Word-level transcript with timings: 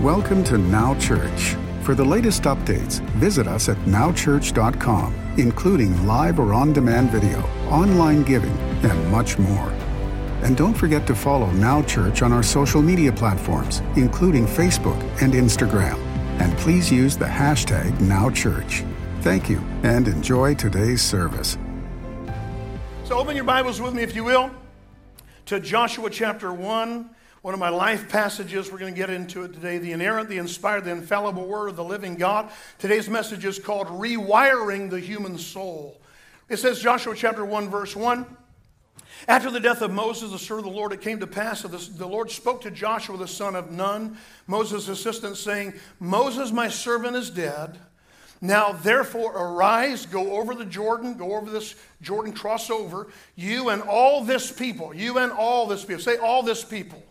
Welcome 0.00 0.42
to 0.44 0.56
Now 0.56 0.98
Church. 0.98 1.56
For 1.82 1.94
the 1.94 2.02
latest 2.02 2.44
updates, 2.44 3.00
visit 3.18 3.46
us 3.46 3.68
at 3.68 3.76
nowchurch.com, 3.84 5.34
including 5.36 6.06
live 6.06 6.40
or 6.40 6.54
on 6.54 6.72
demand 6.72 7.10
video, 7.10 7.40
online 7.68 8.22
giving, 8.22 8.56
and 8.82 9.10
much 9.10 9.36
more. 9.36 9.68
And 10.42 10.56
don't 10.56 10.72
forget 10.72 11.06
to 11.06 11.14
follow 11.14 11.50
Now 11.50 11.82
Church 11.82 12.22
on 12.22 12.32
our 12.32 12.42
social 12.42 12.80
media 12.80 13.12
platforms, 13.12 13.80
including 13.94 14.46
Facebook 14.46 14.98
and 15.20 15.34
Instagram. 15.34 15.98
And 16.40 16.56
please 16.56 16.90
use 16.90 17.18
the 17.18 17.26
hashtag 17.26 17.90
NowChurch. 17.98 18.90
Thank 19.20 19.50
you 19.50 19.58
and 19.82 20.08
enjoy 20.08 20.54
today's 20.54 21.02
service. 21.02 21.58
So 23.04 23.18
open 23.18 23.36
your 23.36 23.44
Bibles 23.44 23.82
with 23.82 23.92
me, 23.92 24.02
if 24.02 24.14
you 24.14 24.24
will, 24.24 24.50
to 25.44 25.60
Joshua 25.60 26.08
chapter 26.08 26.54
1, 26.54 27.10
one 27.42 27.54
of 27.54 27.60
my 27.60 27.70
life 27.70 28.08
passages. 28.08 28.70
We're 28.70 28.78
going 28.78 28.92
to 28.92 28.98
get 28.98 29.10
into 29.10 29.44
it 29.44 29.54
today. 29.54 29.78
The 29.78 29.92
inerrant, 29.92 30.28
the 30.28 30.38
inspired, 30.38 30.84
the 30.84 30.90
infallible 30.90 31.46
word 31.46 31.68
of 31.68 31.76
the 31.76 31.84
living 31.84 32.16
God. 32.16 32.50
Today's 32.78 33.08
message 33.08 33.44
is 33.44 33.58
called 33.58 33.86
Rewiring 33.86 34.90
the 34.90 35.00
Human 35.00 35.38
Soul. 35.38 36.00
It 36.48 36.58
says, 36.58 36.80
Joshua 36.80 37.14
chapter 37.16 37.44
1, 37.44 37.70
verse 37.70 37.96
1. 37.96 38.26
After 39.28 39.50
the 39.50 39.60
death 39.60 39.82
of 39.82 39.90
Moses, 39.90 40.32
the 40.32 40.38
servant 40.38 40.66
of 40.66 40.72
the 40.72 40.78
Lord, 40.78 40.92
it 40.92 41.00
came 41.00 41.20
to 41.20 41.26
pass 41.26 41.62
that 41.62 41.98
the 41.98 42.06
Lord 42.06 42.30
spoke 42.30 42.62
to 42.62 42.70
Joshua, 42.70 43.16
the 43.16 43.28
son 43.28 43.54
of 43.54 43.70
Nun, 43.70 44.16
Moses' 44.46 44.88
assistant, 44.88 45.36
saying, 45.36 45.74
Moses, 45.98 46.52
my 46.52 46.68
servant, 46.68 47.16
is 47.16 47.30
dead. 47.30 47.78
Now, 48.42 48.72
therefore, 48.72 49.32
arise, 49.36 50.06
go 50.06 50.32
over 50.38 50.54
the 50.54 50.64
Jordan, 50.64 51.14
go 51.14 51.36
over 51.36 51.50
this 51.50 51.74
Jordan, 52.00 52.32
cross 52.32 52.70
over, 52.70 53.08
you 53.36 53.68
and 53.68 53.82
all 53.82 54.24
this 54.24 54.50
people, 54.50 54.94
you 54.94 55.18
and 55.18 55.30
all 55.30 55.66
this 55.66 55.84
people. 55.84 56.02
Say, 56.02 56.16
all 56.16 56.42
this 56.42 56.64
people. 56.64 57.02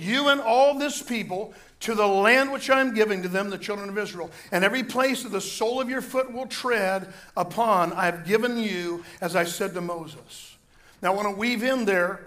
You 0.00 0.28
and 0.28 0.40
all 0.40 0.78
this 0.78 1.02
people 1.02 1.54
to 1.80 1.94
the 1.94 2.06
land 2.06 2.52
which 2.52 2.68
I 2.68 2.80
am 2.80 2.94
giving 2.94 3.22
to 3.22 3.28
them, 3.28 3.50
the 3.50 3.58
children 3.58 3.88
of 3.88 3.96
Israel. 3.96 4.30
And 4.52 4.64
every 4.64 4.82
place 4.82 5.22
that 5.22 5.30
the 5.30 5.40
sole 5.40 5.80
of 5.80 5.88
your 5.88 6.02
foot 6.02 6.32
will 6.32 6.46
tread 6.46 7.12
upon, 7.36 7.92
I 7.94 8.04
have 8.04 8.26
given 8.26 8.58
you, 8.58 9.04
as 9.20 9.34
I 9.34 9.44
said 9.44 9.74
to 9.74 9.80
Moses. 9.80 10.56
Now, 11.02 11.12
I 11.12 11.16
want 11.16 11.28
to 11.28 11.34
weave 11.34 11.62
in 11.62 11.86
there 11.86 12.20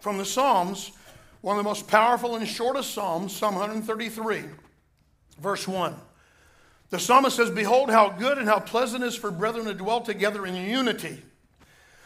from 0.00 0.18
the 0.18 0.24
Psalms, 0.24 0.90
one 1.40 1.56
of 1.56 1.64
the 1.64 1.68
most 1.68 1.86
powerful 1.86 2.34
and 2.34 2.46
shortest 2.46 2.92
Psalms, 2.92 3.34
Psalm 3.34 3.54
133, 3.54 4.42
verse 5.40 5.68
1. 5.68 5.94
The 6.90 6.98
psalmist 6.98 7.36
says, 7.36 7.50
Behold, 7.50 7.90
how 7.90 8.10
good 8.10 8.38
and 8.38 8.48
how 8.48 8.60
pleasant 8.60 9.04
it 9.04 9.08
is 9.08 9.16
for 9.16 9.30
brethren 9.30 9.66
to 9.66 9.74
dwell 9.74 10.00
together 10.00 10.46
in 10.46 10.54
unity. 10.54 11.22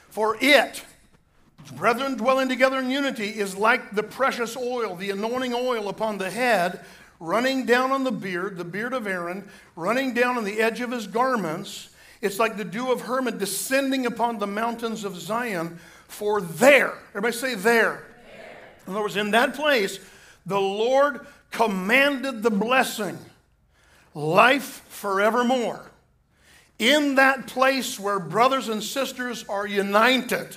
For 0.09 0.37
it, 0.41 0.85
brethren 1.77 2.17
dwelling 2.17 2.49
together 2.49 2.79
in 2.79 2.91
unity, 2.91 3.29
is 3.29 3.57
like 3.57 3.95
the 3.95 4.03
precious 4.03 4.57
oil, 4.57 4.97
the 4.97 5.11
anointing 5.11 5.55
oil 5.55 5.89
upon 5.89 6.19
the 6.19 6.31
head, 6.31 6.85
running 7.19 7.67
down 7.67 7.93
on 7.93 8.05
the 8.05 8.13
beard, 8.13 8.57
the 8.57 8.65
beard 8.65 8.93
of 8.93 9.07
Aaron, 9.07 9.49
running 9.77 10.15
down 10.15 10.37
on 10.37 10.45
the 10.45 10.61
edge 10.61 10.81
of 10.81 10.91
his 10.91 11.07
garments. 11.07 11.91
It's 12.21 12.39
like 12.39 12.57
the 12.57 12.65
dew 12.65 12.91
of 12.91 13.03
Hermon 13.03 13.39
descending 13.39 14.07
upon 14.07 14.39
the 14.39 14.47
mountains 14.47 15.05
of 15.05 15.17
Zion 15.17 15.79
for 16.09 16.41
there. 16.41 16.95
Everybody 17.11 17.37
say 17.37 17.55
there. 17.55 18.05
there. 18.25 18.59
In 18.87 18.93
other 18.93 19.03
words, 19.03 19.17
in 19.17 19.31
that 19.33 19.55
place, 19.55 20.01
the 20.47 20.61
Lord 20.61 21.27
commanded 21.51 22.43
the 22.43 22.51
blessing, 22.51 23.19
life 24.15 24.85
forevermore. 24.89 25.91
In 26.79 27.17
that 27.17 27.47
place 27.47 28.01
where 28.01 28.19
brothers 28.19 28.69
and 28.69 28.83
sisters 28.83 29.45
are 29.49 29.67
united, 29.67 30.57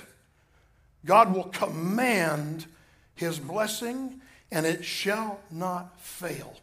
God 1.04 1.34
will 1.34 1.44
command 1.44 2.66
his 3.14 3.38
blessing 3.38 4.20
and 4.50 4.66
it 4.66 4.84
shall 4.84 5.40
not 5.50 6.00
fail. 6.00 6.54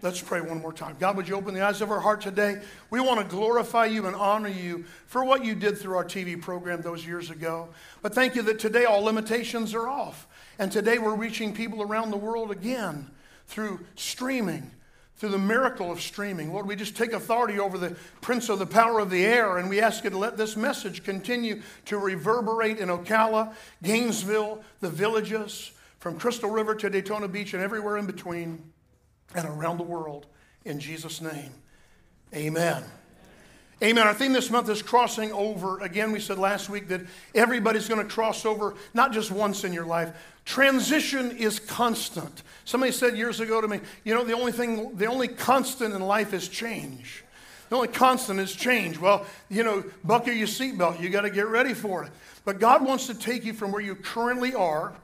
Let's 0.00 0.20
pray 0.20 0.40
one 0.40 0.60
more 0.60 0.72
time. 0.72 0.96
God, 1.00 1.16
would 1.16 1.26
you 1.26 1.34
open 1.34 1.54
the 1.54 1.62
eyes 1.62 1.80
of 1.80 1.90
our 1.90 1.98
heart 1.98 2.20
today? 2.20 2.62
We 2.88 3.00
want 3.00 3.18
to 3.18 3.26
glorify 3.26 3.86
you 3.86 4.06
and 4.06 4.14
honor 4.14 4.48
you 4.48 4.84
for 5.06 5.24
what 5.24 5.44
you 5.44 5.56
did 5.56 5.76
through 5.76 5.96
our 5.96 6.04
TV 6.04 6.40
program 6.40 6.82
those 6.82 7.04
years 7.04 7.30
ago. 7.30 7.68
But 8.00 8.14
thank 8.14 8.36
you 8.36 8.42
that 8.42 8.60
today 8.60 8.84
all 8.84 9.02
limitations 9.02 9.74
are 9.74 9.88
off. 9.88 10.28
And 10.60 10.70
today 10.70 10.98
we're 10.98 11.16
reaching 11.16 11.52
people 11.52 11.82
around 11.82 12.12
the 12.12 12.16
world 12.16 12.52
again 12.52 13.10
through 13.48 13.80
streaming, 13.96 14.70
through 15.18 15.30
the 15.30 15.38
miracle 15.38 15.90
of 15.90 16.00
streaming. 16.00 16.52
Lord, 16.52 16.66
we 16.66 16.76
just 16.76 16.96
take 16.96 17.12
authority 17.12 17.58
over 17.58 17.76
the 17.76 17.96
prince 18.20 18.48
of 18.48 18.60
the 18.60 18.66
power 18.66 19.00
of 19.00 19.10
the 19.10 19.24
air 19.26 19.58
and 19.58 19.68
we 19.68 19.80
ask 19.80 20.04
you 20.04 20.10
to 20.10 20.18
let 20.18 20.36
this 20.36 20.56
message 20.56 21.02
continue 21.02 21.60
to 21.86 21.98
reverberate 21.98 22.78
in 22.78 22.88
Ocala, 22.88 23.52
Gainesville, 23.82 24.62
the 24.80 24.88
villages, 24.88 25.72
from 25.98 26.18
Crystal 26.18 26.48
River 26.48 26.76
to 26.76 26.88
Daytona 26.88 27.26
Beach 27.26 27.52
and 27.52 27.62
everywhere 27.62 27.96
in 27.96 28.06
between 28.06 28.62
and 29.34 29.46
around 29.48 29.78
the 29.78 29.82
world. 29.82 30.26
In 30.64 30.78
Jesus' 30.78 31.20
name, 31.20 31.52
amen. 32.32 32.84
Amen. 33.80 34.08
Our 34.08 34.14
theme 34.14 34.32
this 34.32 34.50
month 34.50 34.68
is 34.68 34.82
crossing 34.82 35.30
over. 35.32 35.78
Again, 35.80 36.10
we 36.10 36.18
said 36.18 36.36
last 36.36 36.68
week 36.68 36.88
that 36.88 37.02
everybody's 37.32 37.86
going 37.86 38.04
to 38.04 38.12
cross 38.12 38.44
over, 38.44 38.74
not 38.92 39.12
just 39.12 39.30
once 39.30 39.62
in 39.62 39.72
your 39.72 39.86
life. 39.86 40.12
Transition 40.44 41.30
is 41.36 41.60
constant. 41.60 42.42
Somebody 42.64 42.90
said 42.90 43.16
years 43.16 43.38
ago 43.38 43.60
to 43.60 43.68
me, 43.68 43.80
you 44.02 44.14
know, 44.14 44.24
the 44.24 44.32
only 44.32 44.50
thing, 44.50 44.96
the 44.96 45.06
only 45.06 45.28
constant 45.28 45.94
in 45.94 46.00
life 46.00 46.32
is 46.32 46.48
change. 46.48 47.22
The 47.68 47.76
only 47.76 47.88
constant 47.88 48.40
is 48.40 48.52
change. 48.52 48.98
Well, 48.98 49.26
you 49.48 49.62
know, 49.62 49.84
buckle 50.02 50.32
your 50.32 50.48
seatbelt. 50.48 51.00
You 51.00 51.10
got 51.10 51.20
to 51.20 51.30
get 51.30 51.46
ready 51.46 51.74
for 51.74 52.02
it. 52.02 52.10
But 52.44 52.58
God 52.58 52.84
wants 52.84 53.06
to 53.06 53.14
take 53.14 53.44
you 53.44 53.52
from 53.52 53.70
where 53.70 53.82
you 53.82 53.94
currently 53.94 54.54
are 54.54 54.94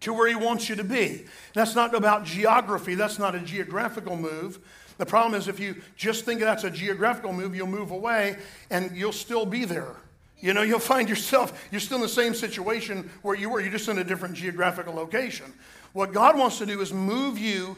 to 0.00 0.14
where 0.14 0.28
He 0.28 0.36
wants 0.36 0.68
you 0.68 0.76
to 0.76 0.84
be. 0.84 1.26
That's 1.52 1.74
not 1.74 1.94
about 1.94 2.24
geography, 2.24 2.94
that's 2.94 3.18
not 3.18 3.34
a 3.34 3.40
geographical 3.40 4.16
move. 4.16 4.58
The 4.98 5.06
problem 5.06 5.38
is 5.38 5.48
if 5.48 5.58
you 5.58 5.76
just 5.96 6.24
think 6.24 6.40
that's 6.40 6.64
a 6.64 6.70
geographical 6.70 7.32
move, 7.32 7.54
you'll 7.54 7.66
move 7.66 7.90
away 7.90 8.36
and 8.70 8.96
you'll 8.96 9.12
still 9.12 9.46
be 9.46 9.64
there. 9.64 9.96
You 10.40 10.52
know, 10.52 10.62
you'll 10.62 10.78
find 10.78 11.08
yourself, 11.08 11.68
you're 11.70 11.80
still 11.80 11.96
in 11.96 12.02
the 12.02 12.08
same 12.08 12.34
situation 12.34 13.10
where 13.22 13.34
you 13.34 13.48
were, 13.48 13.60
you're 13.60 13.72
just 13.72 13.88
in 13.88 13.98
a 13.98 14.04
different 14.04 14.34
geographical 14.34 14.94
location. 14.94 15.52
What 15.92 16.12
God 16.12 16.38
wants 16.38 16.58
to 16.58 16.66
do 16.66 16.80
is 16.80 16.92
move 16.92 17.38
you 17.38 17.76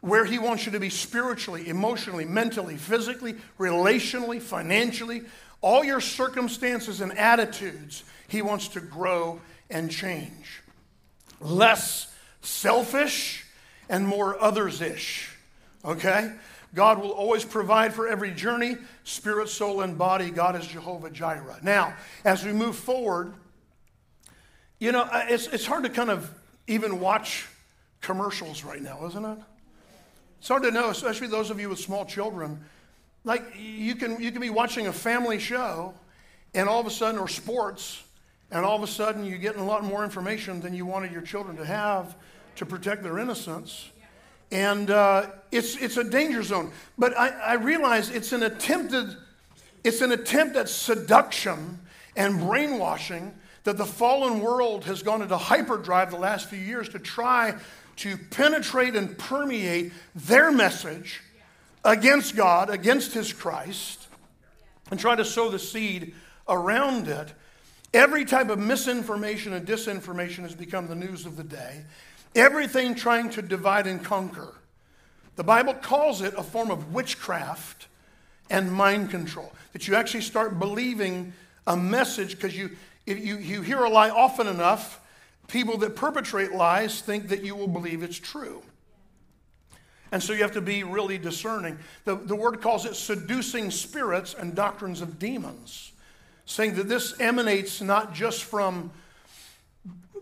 where 0.00 0.24
He 0.24 0.38
wants 0.38 0.66
you 0.66 0.72
to 0.72 0.80
be 0.80 0.90
spiritually, 0.90 1.68
emotionally, 1.68 2.24
mentally, 2.24 2.76
physically, 2.76 3.36
relationally, 3.58 4.40
financially. 4.40 5.22
All 5.60 5.84
your 5.84 6.00
circumstances 6.00 7.00
and 7.00 7.16
attitudes, 7.16 8.04
He 8.28 8.42
wants 8.42 8.68
to 8.68 8.80
grow 8.80 9.40
and 9.70 9.90
change 9.90 10.62
less 11.44 12.12
selfish 12.40 13.44
and 13.88 14.06
more 14.06 14.40
others 14.42 14.80
ish. 14.80 15.33
Okay? 15.84 16.32
God 16.74 17.00
will 17.00 17.12
always 17.12 17.44
provide 17.44 17.94
for 17.94 18.08
every 18.08 18.32
journey, 18.32 18.76
spirit, 19.04 19.48
soul, 19.48 19.82
and 19.82 19.96
body. 19.96 20.30
God 20.30 20.56
is 20.56 20.66
Jehovah 20.66 21.10
Jireh. 21.10 21.58
Now, 21.62 21.94
as 22.24 22.44
we 22.44 22.52
move 22.52 22.76
forward, 22.76 23.34
you 24.80 24.90
know, 24.90 25.08
it's, 25.12 25.46
it's 25.48 25.66
hard 25.66 25.84
to 25.84 25.90
kind 25.90 26.10
of 26.10 26.28
even 26.66 26.98
watch 26.98 27.46
commercials 28.00 28.64
right 28.64 28.82
now, 28.82 29.06
isn't 29.06 29.24
it? 29.24 29.38
It's 30.40 30.48
hard 30.48 30.64
to 30.64 30.70
know, 30.70 30.90
especially 30.90 31.28
those 31.28 31.50
of 31.50 31.60
you 31.60 31.68
with 31.68 31.78
small 31.78 32.04
children. 32.04 32.62
Like, 33.22 33.44
you 33.56 33.94
can, 33.94 34.20
you 34.20 34.32
can 34.32 34.40
be 34.40 34.50
watching 34.50 34.88
a 34.88 34.92
family 34.92 35.38
show, 35.38 35.94
and 36.54 36.68
all 36.68 36.80
of 36.80 36.86
a 36.86 36.90
sudden, 36.90 37.18
or 37.18 37.28
sports, 37.28 38.02
and 38.50 38.64
all 38.64 38.76
of 38.76 38.82
a 38.82 38.86
sudden 38.86 39.24
you're 39.24 39.38
getting 39.38 39.60
a 39.60 39.64
lot 39.64 39.84
more 39.84 40.04
information 40.04 40.60
than 40.60 40.74
you 40.74 40.86
wanted 40.86 41.12
your 41.12 41.22
children 41.22 41.56
to 41.56 41.64
have 41.64 42.14
to 42.56 42.66
protect 42.66 43.02
their 43.02 43.18
innocence. 43.18 43.90
And 44.54 44.88
uh, 44.88 45.30
it's, 45.50 45.74
it's 45.76 45.96
a 45.96 46.04
danger 46.04 46.44
zone. 46.44 46.70
But 46.96 47.18
I, 47.18 47.30
I 47.30 47.54
realize 47.54 48.08
it's 48.08 48.32
an 48.32 48.44
attempted, 48.44 49.16
it's 49.82 50.00
an 50.00 50.12
attempt 50.12 50.54
at 50.54 50.68
seduction 50.68 51.80
and 52.16 52.38
brainwashing 52.38 53.34
that 53.64 53.76
the 53.76 53.84
fallen 53.84 54.40
world 54.40 54.84
has 54.84 55.02
gone 55.02 55.22
into 55.22 55.36
hyperdrive 55.36 56.12
the 56.12 56.18
last 56.18 56.48
few 56.48 56.60
years 56.60 56.88
to 56.90 57.00
try 57.00 57.56
to 57.96 58.16
penetrate 58.30 58.94
and 58.94 59.18
permeate 59.18 59.92
their 60.14 60.52
message 60.52 61.20
against 61.84 62.36
God, 62.36 62.70
against 62.70 63.12
His 63.12 63.32
Christ, 63.32 64.06
and 64.92 65.00
try 65.00 65.16
to 65.16 65.24
sow 65.24 65.50
the 65.50 65.58
seed 65.58 66.14
around 66.48 67.08
it. 67.08 67.32
Every 67.92 68.24
type 68.24 68.50
of 68.50 68.60
misinformation 68.60 69.52
and 69.52 69.66
disinformation 69.66 70.42
has 70.42 70.54
become 70.54 70.86
the 70.86 70.94
news 70.94 71.26
of 71.26 71.36
the 71.36 71.44
day. 71.44 71.84
Everything 72.34 72.94
trying 72.94 73.30
to 73.30 73.42
divide 73.42 73.86
and 73.86 74.02
conquer. 74.02 74.54
The 75.36 75.44
Bible 75.44 75.74
calls 75.74 76.20
it 76.20 76.34
a 76.36 76.42
form 76.42 76.70
of 76.70 76.92
witchcraft 76.92 77.88
and 78.50 78.72
mind 78.72 79.10
control. 79.10 79.52
That 79.72 79.88
you 79.88 79.94
actually 79.94 80.22
start 80.22 80.58
believing 80.58 81.32
a 81.66 81.76
message 81.76 82.36
because 82.36 82.56
you, 82.56 82.70
if 83.06 83.24
you, 83.24 83.36
you 83.36 83.62
hear 83.62 83.78
a 83.78 83.88
lie 83.88 84.10
often 84.10 84.46
enough, 84.46 85.00
people 85.48 85.78
that 85.78 85.96
perpetrate 85.96 86.52
lies 86.52 87.00
think 87.00 87.28
that 87.28 87.42
you 87.42 87.56
will 87.56 87.68
believe 87.68 88.02
it's 88.02 88.18
true. 88.18 88.62
And 90.12 90.22
so 90.22 90.32
you 90.32 90.42
have 90.42 90.52
to 90.52 90.60
be 90.60 90.84
really 90.84 91.18
discerning. 91.18 91.78
The, 92.04 92.14
the 92.14 92.36
word 92.36 92.60
calls 92.60 92.86
it 92.86 92.94
seducing 92.94 93.70
spirits 93.70 94.34
and 94.34 94.54
doctrines 94.54 95.00
of 95.00 95.18
demons 95.18 95.92
saying 96.46 96.74
that 96.74 96.88
this 96.88 97.18
emanates 97.20 97.80
not 97.80 98.14
just 98.14 98.44
from 98.44 98.90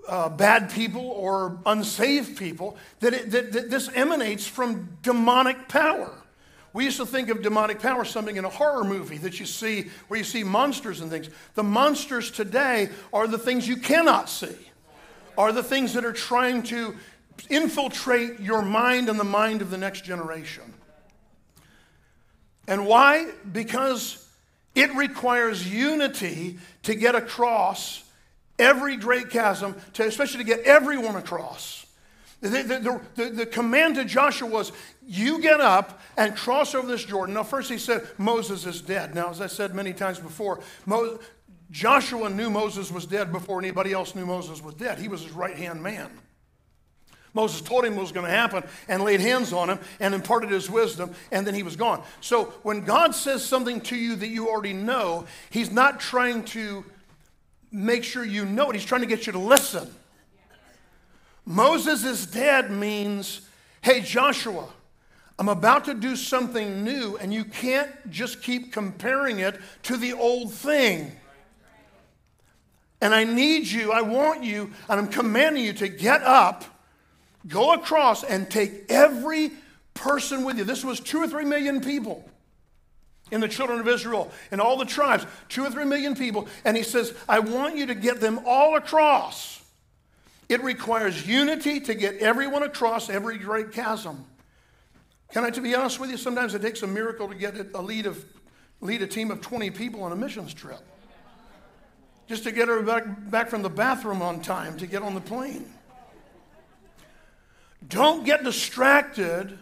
uh, 0.08 0.28
bad 0.28 0.70
people 0.70 1.06
or 1.10 1.58
unsaved 1.64 2.36
people, 2.36 2.76
that, 3.00 3.14
it, 3.14 3.30
that, 3.30 3.52
that 3.52 3.70
this 3.70 3.88
emanates 3.94 4.46
from 4.46 4.98
demonic 5.02 5.68
power. 5.68 6.12
We 6.72 6.84
used 6.84 6.96
to 6.96 7.06
think 7.06 7.28
of 7.28 7.42
demonic 7.42 7.80
power 7.80 8.04
something 8.04 8.36
in 8.36 8.44
a 8.44 8.48
horror 8.48 8.84
movie 8.84 9.18
that 9.18 9.38
you 9.38 9.46
see 9.46 9.90
where 10.08 10.18
you 10.18 10.24
see 10.24 10.42
monsters 10.42 11.00
and 11.00 11.10
things. 11.10 11.28
The 11.54 11.62
monsters 11.62 12.30
today 12.30 12.88
are 13.12 13.26
the 13.26 13.38
things 13.38 13.68
you 13.68 13.76
cannot 13.76 14.30
see, 14.30 14.56
are 15.36 15.52
the 15.52 15.62
things 15.62 15.92
that 15.94 16.04
are 16.04 16.12
trying 16.12 16.62
to 16.64 16.96
infiltrate 17.50 18.40
your 18.40 18.62
mind 18.62 19.08
and 19.08 19.20
the 19.20 19.24
mind 19.24 19.62
of 19.62 19.70
the 19.70 19.78
next 19.78 20.04
generation. 20.04 20.64
And 22.66 22.86
why? 22.86 23.30
Because 23.50 24.26
it 24.74 24.94
requires 24.94 25.70
unity 25.70 26.58
to 26.84 26.94
get 26.94 27.14
across 27.14 28.02
every 28.58 28.96
great 28.96 29.30
chasm, 29.30 29.76
to, 29.94 30.06
especially 30.06 30.38
to 30.38 30.44
get 30.44 30.60
everyone 30.60 31.16
across. 31.16 31.86
The, 32.40 32.48
the, 32.48 33.00
the, 33.14 33.30
the, 33.30 33.46
command 33.46 33.94
to 33.94 34.04
Joshua 34.04 34.48
was, 34.48 34.72
You 35.06 35.40
get 35.40 35.60
up 35.60 36.00
and 36.16 36.34
cross 36.34 36.74
over 36.74 36.88
this 36.88 37.04
Jordan. 37.04 37.34
Now, 37.34 37.44
first 37.44 37.70
he 37.70 37.78
said, 37.78 38.06
Moses 38.18 38.66
is 38.66 38.80
dead. 38.80 39.14
Now, 39.14 39.30
as 39.30 39.40
I 39.40 39.46
said 39.46 39.76
many 39.76 39.92
times 39.92 40.18
before, 40.18 40.58
Mo- 40.84 41.20
Joshua 41.70 42.28
knew 42.28 42.50
Moses 42.50 42.90
was 42.90 43.06
dead 43.06 43.30
before 43.30 43.60
anybody 43.60 43.92
else 43.92 44.16
knew 44.16 44.26
Moses 44.26 44.60
was 44.60 44.74
dead. 44.74 44.98
He 44.98 45.06
was 45.06 45.22
his 45.22 45.32
right 45.32 45.56
hand 45.56 45.82
man. 45.82 46.10
Moses 47.34 47.62
told 47.62 47.84
him 47.84 47.94
what 47.94 48.02
was 48.02 48.12
going 48.12 48.26
to 48.26 48.32
happen 48.32 48.62
and 48.88 49.02
laid 49.04 49.20
hands 49.20 49.52
on 49.52 49.70
him 49.70 49.78
and 50.00 50.14
imparted 50.14 50.50
his 50.50 50.68
wisdom, 50.68 51.14
and 51.30 51.46
then 51.46 51.54
he 51.54 51.62
was 51.62 51.76
gone. 51.76 52.02
So 52.20 52.46
when 52.62 52.82
God 52.82 53.14
says 53.14 53.44
something 53.44 53.80
to 53.82 53.96
you 53.96 54.16
that 54.16 54.28
you 54.28 54.48
already 54.48 54.74
know, 54.74 55.26
he's 55.48 55.70
not 55.70 55.98
trying 55.98 56.44
to 56.46 56.84
make 57.72 58.04
sure 58.04 58.24
you 58.24 58.44
know 58.44 58.70
it, 58.70 58.76
he's 58.76 58.84
trying 58.84 59.00
to 59.00 59.06
get 59.06 59.26
you 59.26 59.32
to 59.32 59.38
listen. 59.38 59.88
Moses 61.44 62.04
is 62.04 62.26
dead 62.26 62.70
means, 62.70 63.40
hey, 63.80 64.00
Joshua, 64.00 64.68
I'm 65.38 65.48
about 65.48 65.86
to 65.86 65.94
do 65.94 66.14
something 66.14 66.84
new, 66.84 67.16
and 67.16 67.34
you 67.34 67.44
can't 67.44 67.90
just 68.10 68.42
keep 68.42 68.72
comparing 68.72 69.40
it 69.40 69.58
to 69.84 69.96
the 69.96 70.12
old 70.12 70.52
thing. 70.52 71.10
And 73.00 73.12
I 73.12 73.24
need 73.24 73.66
you, 73.66 73.90
I 73.90 74.02
want 74.02 74.44
you, 74.44 74.70
and 74.88 75.00
I'm 75.00 75.08
commanding 75.08 75.64
you 75.64 75.72
to 75.72 75.88
get 75.88 76.22
up 76.22 76.64
Go 77.48 77.74
across 77.74 78.22
and 78.22 78.48
take 78.48 78.84
every 78.88 79.50
person 79.94 80.44
with 80.44 80.58
you. 80.58 80.64
This 80.64 80.84
was 80.84 81.00
two 81.00 81.18
or 81.18 81.28
three 81.28 81.44
million 81.44 81.80
people 81.80 82.28
in 83.32 83.40
the 83.40 83.48
children 83.48 83.80
of 83.80 83.88
Israel 83.88 84.30
and 84.52 84.60
all 84.60 84.76
the 84.76 84.84
tribes, 84.84 85.26
two 85.48 85.64
or 85.64 85.70
three 85.70 85.86
million 85.86 86.14
people. 86.14 86.46
And 86.64 86.76
he 86.76 86.84
says, 86.84 87.12
I 87.28 87.40
want 87.40 87.76
you 87.76 87.86
to 87.86 87.94
get 87.94 88.20
them 88.20 88.40
all 88.46 88.76
across. 88.76 89.60
It 90.48 90.62
requires 90.62 91.26
unity 91.26 91.80
to 91.80 91.94
get 91.94 92.18
everyone 92.18 92.62
across 92.62 93.08
every 93.08 93.38
great 93.38 93.72
chasm. 93.72 94.26
Can 95.32 95.44
I, 95.44 95.50
to 95.50 95.62
be 95.62 95.74
honest 95.74 95.98
with 95.98 96.10
you, 96.10 96.18
sometimes 96.18 96.54
it 96.54 96.60
takes 96.60 96.82
a 96.82 96.86
miracle 96.86 97.26
to 97.26 97.34
get 97.34 97.54
a 97.74 97.80
lead, 97.80 98.04
of, 98.04 98.22
lead 98.82 99.00
a 99.00 99.06
team 99.06 99.30
of 99.30 99.40
20 99.40 99.70
people 99.70 100.02
on 100.02 100.12
a 100.12 100.16
missions 100.16 100.52
trip. 100.52 100.80
Just 102.28 102.44
to 102.44 102.52
get 102.52 102.68
her 102.68 102.82
back, 102.82 103.04
back 103.30 103.48
from 103.48 103.62
the 103.62 103.70
bathroom 103.70 104.20
on 104.20 104.42
time 104.42 104.76
to 104.76 104.86
get 104.86 105.02
on 105.02 105.14
the 105.14 105.20
plane. 105.22 105.64
Don't 107.88 108.24
get 108.26 108.44
distracted 108.44 109.58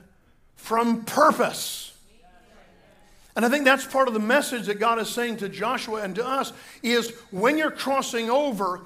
from 0.57 1.05
purpose. 1.05 1.90
And 3.41 3.47
I 3.47 3.49
think 3.49 3.65
that's 3.65 3.87
part 3.87 4.07
of 4.07 4.13
the 4.13 4.21
message 4.21 4.67
that 4.67 4.79
God 4.79 4.99
is 4.99 5.09
saying 5.09 5.39
to 5.39 5.49
Joshua 5.49 6.03
and 6.03 6.15
to 6.17 6.27
us 6.29 6.53
is 6.83 7.11
when 7.31 7.57
you're 7.57 7.71
crossing 7.71 8.29
over, 8.29 8.83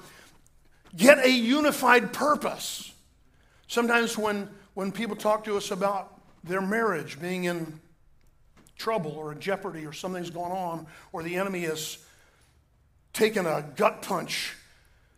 get 0.95 1.19
a 1.19 1.29
unified 1.29 2.13
purpose. 2.13 2.93
Sometimes 3.67 4.17
when, 4.17 4.47
when 4.73 4.93
people 4.93 5.17
talk 5.17 5.43
to 5.43 5.57
us 5.57 5.71
about 5.71 6.21
their 6.45 6.61
marriage 6.61 7.19
being 7.19 7.43
in 7.43 7.81
trouble 8.77 9.11
or 9.11 9.33
in 9.33 9.41
jeopardy 9.41 9.85
or 9.85 9.91
something's 9.91 10.29
going 10.29 10.53
on 10.53 10.87
or 11.11 11.21
the 11.21 11.35
enemy 11.35 11.63
has 11.63 11.97
taken 13.11 13.45
a 13.45 13.61
gut 13.75 14.03
punch 14.03 14.55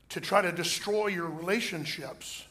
to 0.10 0.19
try 0.19 0.42
to 0.42 0.51
destroy 0.51 1.10
your 1.10 1.30
relationships, 1.30 2.44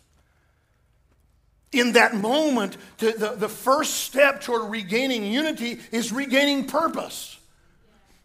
in 1.76 1.93
that 1.93 2.14
moment, 2.14 2.76
the, 2.99 3.12
the, 3.12 3.31
the, 3.37 3.49
first 3.49 3.94
step 3.94 4.40
toward 4.40 4.70
regaining 4.70 5.25
unity 5.25 5.81
is 5.93 6.12
regaining 6.12 6.67
purpose. 6.67 7.38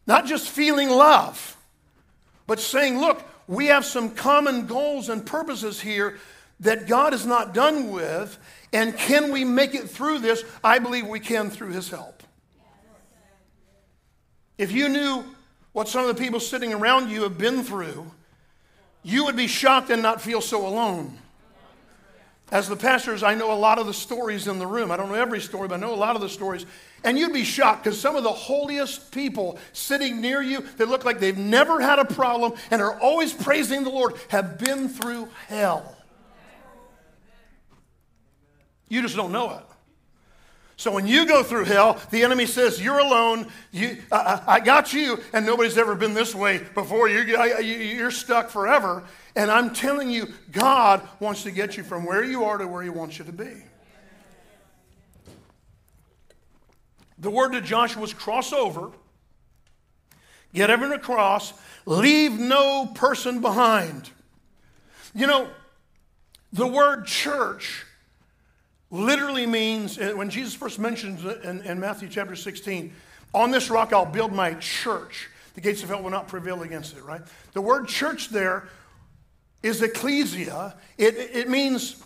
Not 0.08 0.26
just 0.26 0.50
feeling 0.50 0.90
love, 0.90 1.58
but 2.48 2.60
saying, 2.60 3.00
look, 3.00 3.24
we 3.48 3.68
have 3.68 3.86
some 3.86 4.12
common 4.12 4.66
goals 4.66 5.10
and 5.10 5.26
purposes 5.26 5.80
here 5.82 6.18
that 6.62 6.88
God 6.88 7.14
is 7.14 7.26
not 7.26 7.54
done 7.54 7.92
with, 7.92 8.38
and 8.72 8.96
can 8.98 9.32
we 9.32 9.44
make 9.44 9.76
it 9.76 9.90
through 9.90 10.20
this? 10.20 10.44
I 10.64 10.80
believe 10.80 11.08
we 11.08 11.20
can 11.20 11.50
through 11.50 11.72
His 11.72 11.90
help. 11.90 12.24
If 14.58 14.72
you 14.72 14.90
knew 14.90 15.24
what 15.74 15.88
some 15.88 16.08
of 16.08 16.16
the 16.16 16.22
people 16.22 16.40
sitting 16.40 16.74
around 16.74 17.10
you 17.10 17.24
have 17.24 17.38
been 17.38 17.64
through, 17.64 18.12
you 19.04 19.26
would 19.26 19.36
be 19.36 19.48
shocked 19.48 19.90
and 19.90 20.02
not 20.02 20.22
feel 20.22 20.42
so 20.42 20.68
alone. 20.68 21.18
As 22.52 22.68
the 22.68 22.76
pastors, 22.76 23.24
I 23.24 23.34
know 23.34 23.54
a 23.54 23.56
lot 23.56 23.80
of 23.80 23.88
the 23.88 23.94
stories 23.94 24.48
in 24.48 24.60
the 24.60 24.68
room. 24.68 24.92
I 24.92 24.98
don't 24.98 25.08
know 25.08 25.16
every 25.16 25.40
story, 25.40 25.70
but 25.70 25.76
I 25.76 25.78
know 25.78 25.94
a 25.94 25.96
lot 25.96 26.18
of 26.18 26.22
the 26.22 26.28
stories. 26.28 26.66
And 27.04 27.18
you'd 27.18 27.32
be 27.32 27.46
shocked 27.46 27.86
because 27.86 28.00
some 28.00 28.18
of 28.18 28.24
the 28.24 28.32
holiest 28.32 29.12
people 29.12 29.58
sitting 29.72 30.20
near 30.20 30.42
you 30.42 30.62
that 30.76 30.90
look 30.90 31.06
like 31.06 31.20
they've 31.20 31.38
never 31.38 31.80
had 31.80 31.98
a 31.98 32.06
problem 32.06 32.54
and 32.70 32.82
are 32.82 33.00
always 33.00 33.34
praising 33.34 33.86
the 33.86 33.90
Lord 33.90 34.16
have 34.28 34.60
been 34.60 34.90
through 34.90 35.30
hell. 35.48 35.98
You 38.90 39.02
just 39.02 39.16
don't 39.16 39.32
know 39.32 39.52
it. 39.52 39.71
So 40.82 40.92
when 40.92 41.06
you 41.06 41.28
go 41.28 41.44
through 41.44 41.66
hell, 41.66 42.02
the 42.10 42.24
enemy 42.24 42.48
says, 42.48 42.82
You're 42.82 42.98
alone. 42.98 43.46
You, 43.72 44.02
I, 44.12 44.42
I 44.48 44.60
got 44.60 44.94
you, 44.94 45.20
and 45.32 45.46
nobody's 45.46 45.78
ever 45.78 45.94
been 45.94 46.16
this 46.16 46.34
way 46.34 46.58
before. 46.74 47.08
You're, 47.08 47.62
you're 47.62 48.10
stuck 48.10 48.50
forever. 48.50 49.04
And 49.36 49.52
I'm 49.52 49.76
telling 49.76 50.10
you, 50.10 50.34
God 50.52 51.08
wants 51.20 51.44
to 51.44 51.52
get 51.52 51.78
you 51.78 51.84
from 51.84 52.04
where 52.04 52.24
you 52.24 52.46
are 52.46 52.58
to 52.58 52.68
where 52.68 52.82
He 52.82 52.90
wants 52.90 53.20
you 53.20 53.26
to 53.26 53.32
be. 53.32 53.62
The 57.20 57.30
word 57.30 57.52
to 57.52 57.62
Joshua 57.62 58.02
was 58.02 58.16
cross 58.16 58.52
over, 58.52 58.90
get 60.52 60.72
everyone 60.72 60.98
across, 60.98 61.54
leave 61.86 62.40
no 62.40 62.88
person 62.88 63.40
behind. 63.40 64.10
You 65.14 65.28
know, 65.28 65.48
the 66.52 66.66
word 66.66 67.06
church 67.06 67.86
literally 68.92 69.48
means, 69.48 69.98
when 69.98 70.30
Jesus 70.30 70.54
first 70.54 70.78
mentions 70.78 71.24
it 71.26 71.44
in, 71.44 71.62
in 71.62 71.80
Matthew 71.80 72.10
chapter 72.10 72.36
16, 72.36 72.94
on 73.34 73.52
this 73.52 73.70
rock 73.70 73.94
I'll 73.94 74.06
build 74.06 74.34
my 74.34 74.54
church. 74.56 75.30
The 75.56 75.62
gates 75.62 75.82
of 75.84 75.90
hell 75.90 76.04
will 76.04 76.12
not 76.12 76.28
prevail 76.28 76.62
against 76.62 76.96
it, 76.96 77.04
right? 77.04 77.22
The 77.54 77.62
word 77.62 77.88
church 77.88 78.30
there 78.30 78.68
is 79.64 79.82
ecclesia. 79.82 80.76
It, 80.98 81.16
it 81.16 81.50
means 81.50 82.04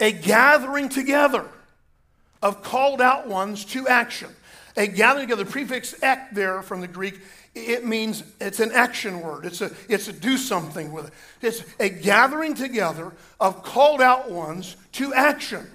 a 0.00 0.12
gathering 0.12 0.88
together 0.88 1.46
of 2.42 2.62
called 2.62 3.00
out 3.00 3.26
ones 3.26 3.64
to 3.66 3.88
action. 3.88 4.30
A 4.76 4.86
gathering 4.86 5.26
together, 5.26 5.44
the 5.44 5.50
prefix 5.50 5.94
ek 6.02 6.30
there 6.32 6.62
from 6.62 6.80
the 6.80 6.88
Greek 6.88 7.20
it 7.66 7.86
means 7.86 8.22
it's 8.40 8.60
an 8.60 8.72
action 8.72 9.20
word. 9.20 9.44
It's 9.44 9.60
a, 9.60 9.70
it's 9.88 10.08
a 10.08 10.12
do 10.12 10.36
something 10.36 10.92
with 10.92 11.06
it. 11.06 11.12
It's 11.42 11.62
a 11.80 11.88
gathering 11.88 12.54
together 12.54 13.12
of 13.40 13.62
called 13.62 14.00
out 14.00 14.30
ones 14.30 14.76
to 14.92 15.12
action. 15.14 15.66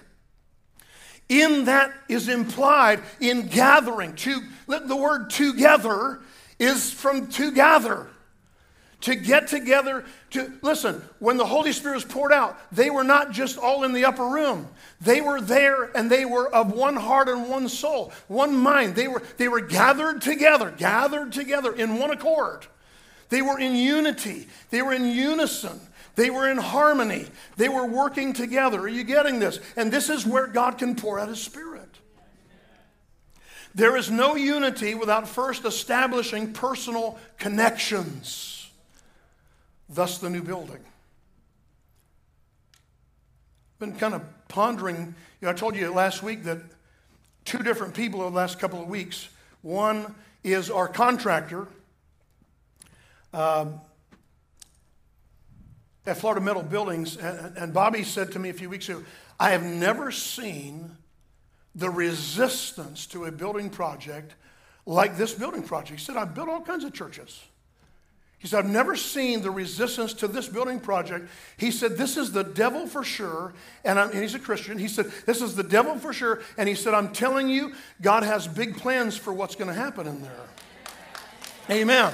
In 1.29 1.65
that 1.65 1.93
is 2.09 2.27
implied 2.27 3.01
in 3.19 3.47
gathering. 3.47 4.15
To, 4.15 4.41
the 4.67 4.95
word 4.95 5.29
together 5.29 6.19
is 6.59 6.91
from 6.91 7.27
to 7.27 7.51
gather 7.51 8.07
to 9.03 9.15
get 9.15 9.47
together 9.47 10.05
to 10.29 10.53
listen 10.61 11.01
when 11.19 11.35
the 11.35 11.45
holy 11.45 11.73
spirit 11.73 11.95
was 11.95 12.05
poured 12.05 12.31
out 12.31 12.57
they 12.71 12.89
were 12.89 13.03
not 13.03 13.31
just 13.31 13.57
all 13.57 13.83
in 13.83 13.91
the 13.91 14.05
upper 14.05 14.25
room. 14.25 14.67
They 15.01 15.19
were 15.19 15.41
there 15.41 15.91
and 15.95 16.09
they 16.09 16.23
were 16.23 16.49
of 16.53 16.71
one 16.71 16.95
heart 16.95 17.27
and 17.27 17.49
one 17.49 17.67
soul 17.67 18.13
one 18.27 18.55
mind. 18.55 18.95
They 18.95 19.09
were 19.09 19.21
they 19.37 19.49
were 19.49 19.59
gathered 19.59 20.21
together 20.21 20.71
gathered 20.71 21.33
together 21.33 21.73
in 21.73 21.99
one 21.99 22.11
accord. 22.11 22.65
They 23.27 23.41
were 23.41 23.59
in 23.59 23.75
unity. 23.75 24.47
They 24.69 24.81
were 24.81 24.93
in 24.93 25.05
unison. 25.05 25.79
They 26.15 26.29
were 26.29 26.49
in 26.49 26.57
harmony. 26.57 27.27
They 27.57 27.67
were 27.67 27.85
working 27.85 28.31
together. 28.31 28.79
Are 28.81 28.87
you 28.87 29.03
getting 29.03 29.39
this? 29.39 29.59
And 29.75 29.91
this 29.91 30.09
is 30.09 30.25
where 30.25 30.47
god 30.47 30.77
can 30.77 30.95
pour 30.95 31.19
out 31.19 31.27
his 31.27 31.41
spirit. 31.41 31.89
There 33.75 33.97
is 33.97 34.09
no 34.09 34.35
unity 34.35 34.95
without 34.95 35.27
first 35.27 35.65
establishing 35.65 36.53
personal 36.53 37.17
connections 37.37 38.62
thus 39.93 40.17
the 40.17 40.29
new 40.29 40.41
building. 40.41 40.79
Been 43.79 43.95
kind 43.95 44.13
of 44.13 44.21
pondering, 44.47 44.97
you 44.97 45.45
know, 45.45 45.49
I 45.49 45.53
told 45.53 45.75
you 45.75 45.91
last 45.93 46.23
week 46.23 46.43
that 46.43 46.59
two 47.45 47.59
different 47.59 47.93
people 47.93 48.21
over 48.21 48.29
the 48.29 48.35
last 48.35 48.59
couple 48.59 48.81
of 48.81 48.87
weeks. 48.87 49.29
One 49.61 50.13
is 50.43 50.69
our 50.69 50.87
contractor. 50.87 51.67
Um, 53.33 53.81
at 56.05 56.17
Florida 56.17 56.41
Metal 56.41 56.63
Buildings, 56.63 57.17
and, 57.17 57.57
and 57.57 57.73
Bobby 57.73 58.03
said 58.03 58.31
to 58.33 58.39
me 58.39 58.49
a 58.49 58.53
few 58.53 58.69
weeks 58.69 58.89
ago, 58.89 59.03
I 59.39 59.51
have 59.51 59.63
never 59.63 60.11
seen 60.11 60.97
the 61.75 61.89
resistance 61.89 63.07
to 63.07 63.25
a 63.25 63.31
building 63.31 63.69
project 63.69 64.35
like 64.85 65.17
this 65.17 65.33
building 65.33 65.63
project. 65.63 65.99
He 65.99 66.05
said, 66.05 66.17
I've 66.17 66.35
built 66.35 66.49
all 66.49 66.61
kinds 66.61 66.83
of 66.83 66.93
churches. 66.93 67.41
He 68.43 68.49
said, 68.49 68.65
I've 68.65 68.69
never 68.69 68.97
seen 68.97 69.41
the 69.41 69.49
resistance 69.49 70.13
to 70.15 70.27
this 70.27 70.49
building 70.49 70.81
project. 70.81 71.29
He 71.55 71.71
said, 71.71 71.95
This 71.95 72.17
is 72.17 72.33
the 72.33 72.43
devil 72.43 72.87
for 72.87 73.01
sure. 73.01 73.53
And, 73.85 73.97
and, 73.97 74.13
he's 74.13 74.35
a 74.35 74.39
Christian. 74.39 74.77
He 74.77 74.89
said, 74.89 75.05
This 75.25 75.41
is 75.41 75.55
the 75.55 75.63
devil 75.63 75.97
for 75.97 76.11
sure. 76.11 76.41
And 76.57 76.67
he 76.67 76.75
said, 76.75 76.93
I'm 76.93 77.13
telling 77.13 77.47
you, 77.47 77.73
God 78.01 78.23
has 78.23 78.45
big 78.45 78.75
plans 78.75 79.15
for 79.15 79.31
what's 79.31 79.55
going 79.55 79.69
to 79.69 79.73
happen 79.73 80.07
in 80.07 80.21
there. 80.21 80.45
Amen. 81.71 82.13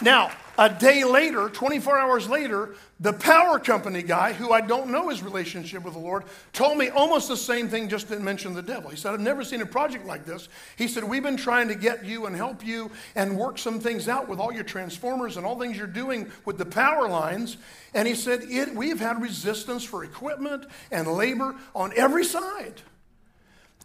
Now, 0.00 0.30
a 0.58 0.68
day 0.68 1.04
later, 1.04 1.48
24 1.48 1.98
hours 1.98 2.28
later, 2.28 2.74
the 2.98 3.12
power 3.12 3.58
company 3.58 4.02
guy, 4.02 4.32
who 4.32 4.52
I 4.52 4.60
don't 4.60 4.90
know 4.90 5.10
his 5.10 5.22
relationship 5.22 5.84
with 5.84 5.92
the 5.92 6.00
Lord, 6.00 6.24
told 6.52 6.78
me 6.78 6.88
almost 6.88 7.28
the 7.28 7.36
same 7.36 7.68
thing, 7.68 7.88
just 7.88 8.08
didn't 8.08 8.24
mention 8.24 8.54
the 8.54 8.62
devil. 8.62 8.90
He 8.90 8.96
said, 8.96 9.12
I've 9.12 9.20
never 9.20 9.44
seen 9.44 9.60
a 9.60 9.66
project 9.66 10.06
like 10.06 10.24
this. 10.24 10.48
He 10.76 10.88
said, 10.88 11.04
We've 11.04 11.22
been 11.22 11.36
trying 11.36 11.68
to 11.68 11.74
get 11.74 12.04
you 12.04 12.26
and 12.26 12.34
help 12.34 12.64
you 12.64 12.90
and 13.14 13.36
work 13.36 13.58
some 13.58 13.80
things 13.80 14.08
out 14.08 14.28
with 14.28 14.38
all 14.38 14.52
your 14.52 14.64
transformers 14.64 15.36
and 15.36 15.44
all 15.44 15.58
things 15.58 15.76
you're 15.76 15.86
doing 15.86 16.30
with 16.44 16.56
the 16.56 16.66
power 16.66 17.08
lines. 17.08 17.58
And 17.92 18.08
he 18.08 18.14
said, 18.14 18.44
We've 18.74 19.00
had 19.00 19.20
resistance 19.20 19.84
for 19.84 20.04
equipment 20.04 20.66
and 20.90 21.06
labor 21.06 21.54
on 21.74 21.92
every 21.96 22.24
side. 22.24 22.80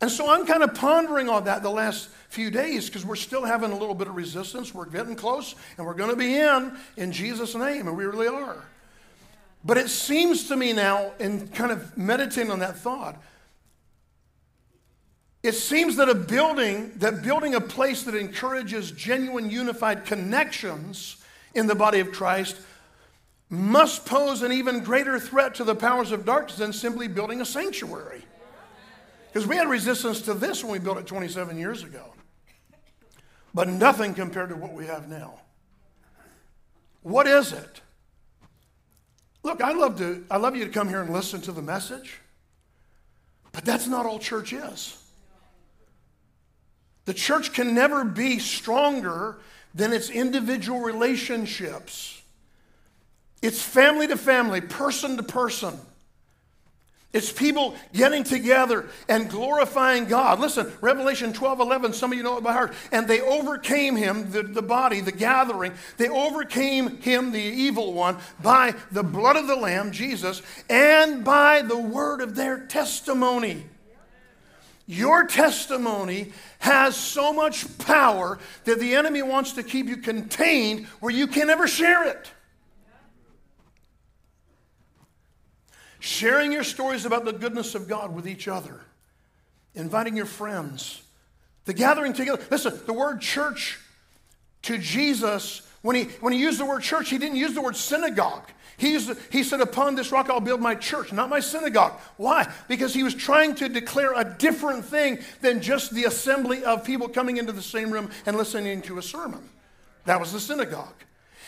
And 0.01 0.09
so 0.09 0.31
I'm 0.31 0.47
kind 0.47 0.63
of 0.63 0.73
pondering 0.73 1.29
on 1.29 1.43
that 1.43 1.61
the 1.61 1.69
last 1.69 2.09
few 2.29 2.49
days 2.49 2.87
because 2.87 3.05
we're 3.05 3.15
still 3.15 3.45
having 3.45 3.71
a 3.71 3.77
little 3.77 3.93
bit 3.93 4.07
of 4.07 4.15
resistance. 4.15 4.73
We're 4.73 4.85
getting 4.87 5.15
close 5.15 5.53
and 5.77 5.85
we're 5.85 5.93
going 5.93 6.09
to 6.09 6.15
be 6.15 6.35
in 6.35 6.75
in 6.97 7.11
Jesus' 7.11 7.53
name, 7.53 7.87
and 7.87 7.95
we 7.95 8.05
really 8.05 8.27
are. 8.27 8.65
But 9.63 9.77
it 9.77 9.89
seems 9.89 10.47
to 10.47 10.57
me 10.57 10.73
now, 10.73 11.11
in 11.19 11.47
kind 11.49 11.71
of 11.71 11.95
meditating 11.95 12.51
on 12.51 12.59
that 12.59 12.77
thought, 12.77 13.21
it 15.43 15.53
seems 15.53 15.95
that 15.97 16.09
a 16.09 16.15
building, 16.15 16.91
that 16.97 17.21
building 17.21 17.55
a 17.55 17.61
place 17.61 18.03
that 18.03 18.15
encourages 18.15 18.91
genuine 18.91 19.49
unified 19.49 20.05
connections 20.05 21.17
in 21.53 21.67
the 21.67 21.75
body 21.75 21.99
of 21.99 22.11
Christ 22.11 22.57
must 23.49 24.05
pose 24.05 24.41
an 24.41 24.51
even 24.51 24.83
greater 24.83 25.19
threat 25.19 25.55
to 25.55 25.63
the 25.63 25.75
powers 25.75 26.11
of 26.11 26.25
darkness 26.25 26.57
than 26.57 26.73
simply 26.73 27.07
building 27.07 27.41
a 27.41 27.45
sanctuary. 27.45 28.23
Because 29.31 29.47
we 29.47 29.55
had 29.55 29.69
resistance 29.69 30.21
to 30.21 30.33
this 30.33 30.63
when 30.63 30.73
we 30.73 30.79
built 30.79 30.97
it 30.97 31.07
27 31.07 31.57
years 31.57 31.83
ago 31.83 32.11
but 33.53 33.67
nothing 33.67 34.13
compared 34.13 34.49
to 34.49 34.55
what 34.55 34.73
we 34.73 34.85
have 34.85 35.09
now. 35.09 35.33
What 37.01 37.27
is 37.27 37.51
it? 37.51 37.81
Look, 39.43 39.61
I 39.61 39.73
love 39.73 39.97
to 39.97 40.23
I 40.29 40.37
love 40.37 40.55
you 40.55 40.65
to 40.65 40.71
come 40.71 40.87
here 40.87 41.01
and 41.01 41.11
listen 41.11 41.41
to 41.41 41.51
the 41.51 41.61
message. 41.61 42.19
But 43.51 43.65
that's 43.65 43.87
not 43.87 44.05
all 44.05 44.19
church 44.19 44.53
is. 44.53 44.97
The 47.05 47.13
church 47.13 47.53
can 47.53 47.73
never 47.73 48.05
be 48.05 48.39
stronger 48.39 49.39
than 49.73 49.91
its 49.91 50.09
individual 50.09 50.79
relationships. 50.79 52.21
It's 53.41 53.61
family 53.61 54.07
to 54.07 54.15
family, 54.15 54.61
person 54.61 55.17
to 55.17 55.23
person. 55.23 55.77
It's 57.13 57.31
people 57.31 57.75
getting 57.93 58.23
together 58.23 58.87
and 59.09 59.29
glorifying 59.29 60.05
God. 60.05 60.39
Listen, 60.39 60.71
Revelation 60.79 61.33
12 61.33 61.59
11, 61.59 61.93
some 61.93 62.13
of 62.13 62.17
you 62.17 62.23
know 62.23 62.37
it 62.37 62.43
by 62.43 62.53
heart. 62.53 62.73
And 62.91 63.05
they 63.05 63.19
overcame 63.19 63.97
him, 63.97 64.31
the, 64.31 64.43
the 64.43 64.61
body, 64.61 65.01
the 65.01 65.11
gathering, 65.11 65.73
they 65.97 66.07
overcame 66.07 67.01
him, 67.01 67.33
the 67.33 67.39
evil 67.39 67.91
one, 67.91 68.17
by 68.41 68.75
the 68.91 69.03
blood 69.03 69.35
of 69.35 69.47
the 69.47 69.57
Lamb, 69.57 69.91
Jesus, 69.91 70.41
and 70.69 71.25
by 71.25 71.61
the 71.61 71.77
word 71.77 72.21
of 72.21 72.35
their 72.35 72.65
testimony. 72.67 73.65
Your 74.87 75.25
testimony 75.25 76.31
has 76.59 76.95
so 76.95 77.33
much 77.33 77.77
power 77.77 78.39
that 78.63 78.79
the 78.79 78.95
enemy 78.95 79.21
wants 79.21 79.53
to 79.53 79.63
keep 79.63 79.87
you 79.87 79.97
contained 79.97 80.85
where 81.01 81.13
you 81.13 81.27
can 81.27 81.47
never 81.47 81.67
share 81.67 82.07
it. 82.07 82.31
Sharing 86.01 86.51
your 86.51 86.63
stories 86.63 87.05
about 87.05 87.23
the 87.23 87.31
goodness 87.31 87.75
of 87.75 87.87
God 87.87 88.13
with 88.13 88.27
each 88.27 88.47
other, 88.47 88.81
inviting 89.75 90.17
your 90.17 90.25
friends, 90.25 91.01
the 91.65 91.73
gathering 91.73 92.11
together. 92.11 92.43
Listen, 92.49 92.77
the 92.85 92.93
word 92.93 93.21
church 93.21 93.79
to 94.63 94.77
Jesus, 94.77 95.61
when 95.83 95.95
he, 95.95 96.03
when 96.19 96.33
he 96.33 96.39
used 96.39 96.59
the 96.59 96.65
word 96.65 96.81
church, 96.81 97.09
he 97.09 97.17
didn't 97.17 97.37
use 97.37 97.53
the 97.53 97.61
word 97.61 97.75
synagogue. 97.75 98.49
He, 98.77 98.93
used, 98.93 99.11
he 99.31 99.43
said, 99.43 99.61
Upon 99.61 99.93
this 99.93 100.11
rock 100.11 100.29
I'll 100.31 100.39
build 100.39 100.59
my 100.59 100.73
church, 100.73 101.13
not 101.13 101.29
my 101.29 101.39
synagogue. 101.39 101.93
Why? 102.17 102.51
Because 102.67 102.95
he 102.95 103.03
was 103.03 103.13
trying 103.13 103.53
to 103.55 103.69
declare 103.69 104.13
a 104.19 104.23
different 104.23 104.83
thing 104.83 105.19
than 105.41 105.61
just 105.61 105.93
the 105.93 106.05
assembly 106.05 106.63
of 106.63 106.83
people 106.83 107.07
coming 107.07 107.37
into 107.37 107.51
the 107.51 107.61
same 107.61 107.91
room 107.91 108.09
and 108.25 108.35
listening 108.35 108.81
to 108.83 108.97
a 108.97 109.03
sermon. 109.03 109.47
That 110.05 110.19
was 110.19 110.33
the 110.33 110.39
synagogue. 110.39 110.95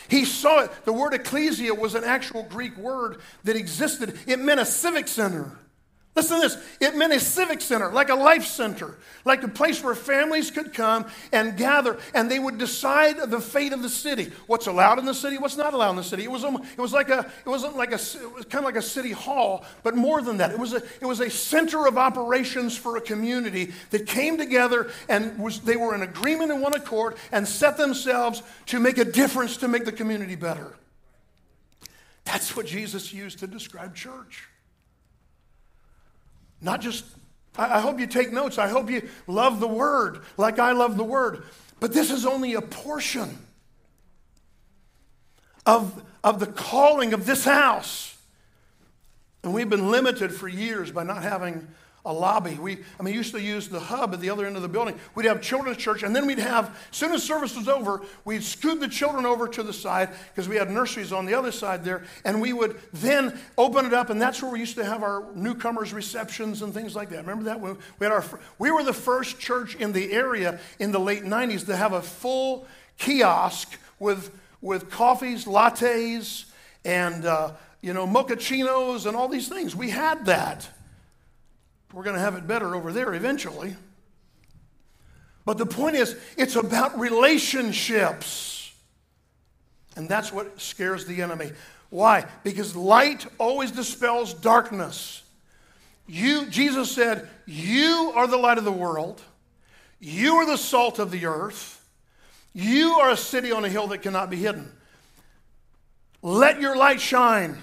He 0.08 0.24
saw 0.24 0.60
it. 0.60 0.70
The 0.84 0.92
word 0.92 1.14
ecclesia 1.14 1.74
was 1.74 1.94
an 1.94 2.04
actual 2.04 2.42
Greek 2.44 2.76
word 2.76 3.20
that 3.44 3.56
existed. 3.56 4.18
It 4.26 4.38
meant 4.38 4.60
a 4.60 4.66
civic 4.66 5.08
center. 5.08 5.50
Listen 6.16 6.40
to 6.40 6.48
this. 6.48 6.56
It 6.80 6.96
meant 6.96 7.12
a 7.12 7.18
civic 7.18 7.60
center, 7.60 7.90
like 7.90 8.08
a 8.08 8.14
life 8.14 8.44
center, 8.44 8.94
like 9.24 9.42
a 9.42 9.48
place 9.48 9.82
where 9.82 9.96
families 9.96 10.48
could 10.48 10.72
come 10.72 11.06
and 11.32 11.56
gather 11.56 11.98
and 12.14 12.30
they 12.30 12.38
would 12.38 12.56
decide 12.56 13.18
the 13.18 13.40
fate 13.40 13.72
of 13.72 13.82
the 13.82 13.88
city. 13.88 14.30
What's 14.46 14.68
allowed 14.68 15.00
in 15.00 15.06
the 15.06 15.14
city, 15.14 15.38
what's 15.38 15.56
not 15.56 15.74
allowed 15.74 15.90
in 15.90 15.96
the 15.96 16.04
city. 16.04 16.22
It 16.22 16.30
was, 16.30 16.44
it 16.44 16.78
was 16.78 16.92
like 16.92 17.08
a, 17.08 17.28
it 17.44 17.48
wasn't 17.48 17.76
like 17.76 17.90
a, 17.90 17.96
it 17.96 18.32
was 18.32 18.44
kind 18.44 18.60
of 18.60 18.64
like 18.64 18.76
a 18.76 18.82
city 18.82 19.10
hall, 19.10 19.64
but 19.82 19.96
more 19.96 20.22
than 20.22 20.36
that. 20.36 20.52
It 20.52 20.58
was 20.58 20.72
a, 20.72 20.82
it 21.00 21.06
was 21.06 21.18
a 21.18 21.28
center 21.28 21.84
of 21.88 21.98
operations 21.98 22.76
for 22.76 22.96
a 22.96 23.00
community 23.00 23.72
that 23.90 24.06
came 24.06 24.38
together 24.38 24.92
and 25.08 25.36
was, 25.36 25.60
they 25.60 25.76
were 25.76 25.96
in 25.96 26.02
agreement 26.02 26.52
in 26.52 26.60
one 26.60 26.74
accord 26.74 27.16
and 27.32 27.46
set 27.46 27.76
themselves 27.76 28.40
to 28.66 28.78
make 28.78 28.98
a 28.98 29.04
difference 29.04 29.56
to 29.56 29.66
make 29.66 29.84
the 29.84 29.92
community 29.92 30.36
better. 30.36 30.76
That's 32.24 32.54
what 32.54 32.66
Jesus 32.66 33.12
used 33.12 33.40
to 33.40 33.48
describe 33.48 33.96
church. 33.96 34.48
Not 36.64 36.80
just, 36.80 37.04
I 37.56 37.78
hope 37.78 38.00
you 38.00 38.06
take 38.06 38.32
notes. 38.32 38.56
I 38.56 38.68
hope 38.68 38.90
you 38.90 39.08
love 39.26 39.60
the 39.60 39.68
word 39.68 40.22
like 40.38 40.58
I 40.58 40.72
love 40.72 40.96
the 40.96 41.04
word. 41.04 41.44
But 41.78 41.92
this 41.92 42.10
is 42.10 42.24
only 42.24 42.54
a 42.54 42.62
portion 42.62 43.38
of, 45.66 46.02
of 46.24 46.40
the 46.40 46.46
calling 46.46 47.12
of 47.12 47.26
this 47.26 47.44
house. 47.44 48.16
And 49.42 49.52
we've 49.52 49.68
been 49.68 49.90
limited 49.90 50.34
for 50.34 50.48
years 50.48 50.90
by 50.90 51.04
not 51.04 51.22
having 51.22 51.68
a 52.06 52.12
lobby. 52.12 52.54
We, 52.54 52.78
I 53.00 53.02
mean, 53.02 53.14
used 53.14 53.32
to 53.32 53.40
use 53.40 53.68
the 53.68 53.80
hub 53.80 54.12
at 54.12 54.20
the 54.20 54.28
other 54.28 54.46
end 54.46 54.56
of 54.56 54.62
the 54.62 54.68
building. 54.68 54.98
We'd 55.14 55.26
have 55.26 55.40
children's 55.40 55.78
church, 55.78 56.02
and 56.02 56.14
then 56.14 56.26
we'd 56.26 56.38
have, 56.38 56.76
as 56.90 56.96
soon 56.96 57.12
as 57.12 57.22
service 57.22 57.56
was 57.56 57.66
over, 57.66 58.02
we'd 58.24 58.44
scoot 58.44 58.80
the 58.80 58.88
children 58.88 59.24
over 59.24 59.48
to 59.48 59.62
the 59.62 59.72
side 59.72 60.10
because 60.28 60.48
we 60.48 60.56
had 60.56 60.70
nurseries 60.70 61.12
on 61.12 61.24
the 61.24 61.34
other 61.34 61.50
side 61.50 61.82
there, 61.82 62.04
and 62.24 62.40
we 62.42 62.52
would 62.52 62.78
then 62.92 63.38
open 63.56 63.86
it 63.86 63.94
up, 63.94 64.10
and 64.10 64.20
that's 64.20 64.42
where 64.42 64.50
we 64.50 64.60
used 64.60 64.76
to 64.76 64.84
have 64.84 65.02
our 65.02 65.24
newcomers 65.34 65.94
receptions 65.94 66.60
and 66.60 66.74
things 66.74 66.94
like 66.94 67.08
that. 67.08 67.18
Remember 67.18 67.44
that? 67.44 67.60
We, 67.60 67.70
had 68.00 68.12
our, 68.12 68.24
we 68.58 68.70
were 68.70 68.84
the 68.84 68.92
first 68.92 69.38
church 69.38 69.74
in 69.76 69.92
the 69.92 70.12
area 70.12 70.60
in 70.78 70.92
the 70.92 71.00
late 71.00 71.22
90s 71.22 71.64
to 71.66 71.76
have 71.76 71.94
a 71.94 72.02
full 72.02 72.66
kiosk 72.98 73.78
with, 73.98 74.30
with 74.60 74.90
coffees, 74.90 75.46
lattes, 75.46 76.44
and, 76.84 77.24
uh, 77.24 77.52
you 77.80 77.94
know, 77.94 78.06
mochachinos 78.06 79.06
and 79.06 79.16
all 79.16 79.28
these 79.28 79.48
things. 79.48 79.74
We 79.74 79.88
had 79.88 80.26
that. 80.26 80.68
We're 81.94 82.02
going 82.02 82.16
to 82.16 82.20
have 82.20 82.34
it 82.34 82.48
better 82.48 82.74
over 82.74 82.92
there 82.92 83.14
eventually. 83.14 83.76
But 85.44 85.58
the 85.58 85.66
point 85.66 85.94
is, 85.94 86.16
it's 86.36 86.56
about 86.56 86.98
relationships. 86.98 88.72
And 89.94 90.08
that's 90.08 90.32
what 90.32 90.60
scares 90.60 91.06
the 91.06 91.22
enemy. 91.22 91.52
Why? 91.90 92.26
Because 92.42 92.74
light 92.74 93.24
always 93.38 93.70
dispels 93.70 94.34
darkness. 94.34 95.22
You, 96.08 96.46
Jesus 96.46 96.90
said, 96.90 97.28
You 97.46 98.12
are 98.16 98.26
the 98.26 98.38
light 98.38 98.58
of 98.58 98.64
the 98.64 98.72
world. 98.72 99.22
You 100.00 100.34
are 100.36 100.46
the 100.46 100.58
salt 100.58 100.98
of 100.98 101.12
the 101.12 101.26
earth. 101.26 101.80
You 102.52 102.94
are 102.94 103.10
a 103.10 103.16
city 103.16 103.52
on 103.52 103.64
a 103.64 103.68
hill 103.68 103.86
that 103.88 104.02
cannot 104.02 104.30
be 104.30 104.36
hidden. 104.36 104.72
Let 106.22 106.60
your 106.60 106.76
light 106.76 107.00
shine. 107.00 107.56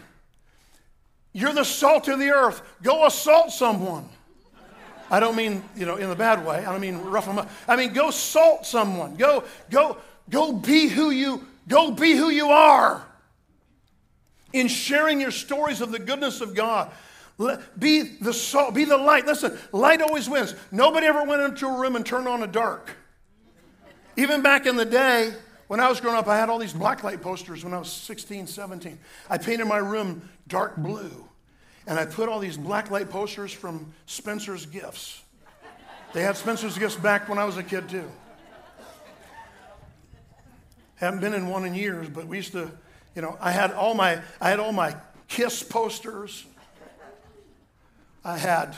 You're 1.33 1.53
the 1.53 1.65
salt 1.65 2.07
of 2.07 2.19
the 2.19 2.29
earth. 2.29 2.61
Go 2.81 3.05
assault 3.05 3.51
someone. 3.51 4.07
I 5.11 5.19
don't 5.19 5.35
mean, 5.35 5.63
you 5.75 5.85
know, 5.85 5.97
in 5.97 6.09
the 6.09 6.15
bad 6.15 6.43
way. 6.43 6.65
I 6.65 6.71
don't 6.71 6.81
mean 6.81 6.97
rough 6.97 7.25
them 7.25 7.37
up. 7.37 7.51
I 7.67 7.75
mean, 7.75 7.93
go 7.93 8.09
salt 8.09 8.65
someone. 8.65 9.15
Go, 9.15 9.43
go, 9.69 9.97
go 10.29 10.53
be 10.53 10.87
who 10.87 11.11
you, 11.11 11.45
go 11.67 11.91
be 11.91 12.15
who 12.15 12.29
you 12.29 12.47
are. 12.47 13.05
In 14.53 14.67
sharing 14.67 15.21
your 15.21 15.31
stories 15.31 15.81
of 15.81 15.91
the 15.91 15.99
goodness 15.99 16.41
of 16.41 16.55
God. 16.55 16.91
Be 17.77 18.01
the 18.01 18.33
salt, 18.33 18.73
be 18.73 18.85
the 18.85 18.97
light. 18.97 19.25
Listen, 19.25 19.57
light 19.71 20.01
always 20.01 20.29
wins. 20.29 20.55
Nobody 20.71 21.07
ever 21.07 21.23
went 21.23 21.41
into 21.41 21.67
a 21.67 21.79
room 21.79 21.95
and 21.95 22.05
turned 22.05 22.27
on 22.27 22.41
a 22.41 22.47
dark. 22.47 22.91
Even 24.15 24.41
back 24.41 24.65
in 24.65 24.75
the 24.75 24.85
day, 24.85 25.33
When 25.71 25.79
I 25.79 25.87
was 25.87 26.01
growing 26.01 26.17
up, 26.17 26.27
I 26.27 26.35
had 26.35 26.49
all 26.49 26.59
these 26.59 26.73
blacklight 26.73 27.21
posters 27.21 27.63
when 27.63 27.73
I 27.73 27.77
was 27.77 27.89
16, 27.89 28.45
17. 28.45 28.99
I 29.29 29.37
painted 29.37 29.63
my 29.67 29.77
room 29.77 30.29
dark 30.49 30.75
blue. 30.75 31.25
And 31.87 31.99
I 31.99 32.05
put 32.05 32.29
all 32.29 32.39
these 32.39 32.57
blacklight 32.57 33.09
posters 33.09 33.51
from 33.51 33.93
Spencer's 34.05 34.65
Gifts. 34.65 35.21
They 36.13 36.21
had 36.21 36.37
Spencer's 36.37 36.77
Gifts 36.77 36.95
back 36.95 37.27
when 37.29 37.37
I 37.37 37.45
was 37.45 37.57
a 37.57 37.63
kid, 37.63 37.89
too. 37.89 38.09
Haven't 40.95 41.21
been 41.21 41.33
in 41.33 41.47
one 41.47 41.65
in 41.65 41.73
years, 41.73 42.09
but 42.09 42.27
we 42.27 42.37
used 42.37 42.51
to, 42.51 42.69
you 43.15 43.21
know, 43.21 43.37
I 43.41 43.51
had 43.51 43.71
all 43.71 43.95
my, 43.95 44.21
I 44.39 44.49
had 44.49 44.59
all 44.59 44.71
my 44.71 44.95
Kiss 45.27 45.63
posters. 45.63 46.45
I 48.23 48.37
had 48.37 48.75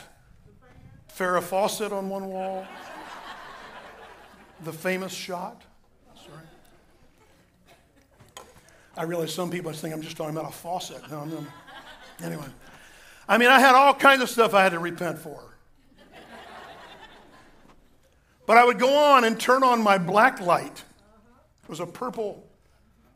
Farrah 1.14 1.42
Fawcett 1.42 1.92
on 1.92 2.08
one 2.08 2.26
wall. 2.26 2.66
The 4.62 4.72
famous 4.72 5.12
shot. 5.12 5.62
Sorry. 6.14 6.38
I 8.96 9.02
realize 9.02 9.34
some 9.34 9.50
people 9.50 9.72
think 9.72 9.92
I'm 9.92 10.00
just 10.00 10.16
talking 10.16 10.34
about 10.34 10.48
a 10.48 10.54
faucet. 10.54 11.02
No, 11.10 11.18
I'm, 11.18 11.46
anyway. 12.22 12.46
I 13.28 13.38
mean, 13.38 13.48
I 13.48 13.58
had 13.58 13.74
all 13.74 13.94
kinds 13.94 14.22
of 14.22 14.28
stuff 14.28 14.54
I 14.54 14.62
had 14.62 14.72
to 14.72 14.78
repent 14.78 15.18
for. 15.18 15.40
But 18.46 18.58
I 18.58 18.64
would 18.64 18.78
go 18.78 18.94
on 18.94 19.24
and 19.24 19.40
turn 19.40 19.62
on 19.62 19.82
my 19.82 19.96
black 19.96 20.40
light. 20.40 20.84
It 21.62 21.68
was 21.68 21.80
a 21.80 21.86
purple 21.86 22.46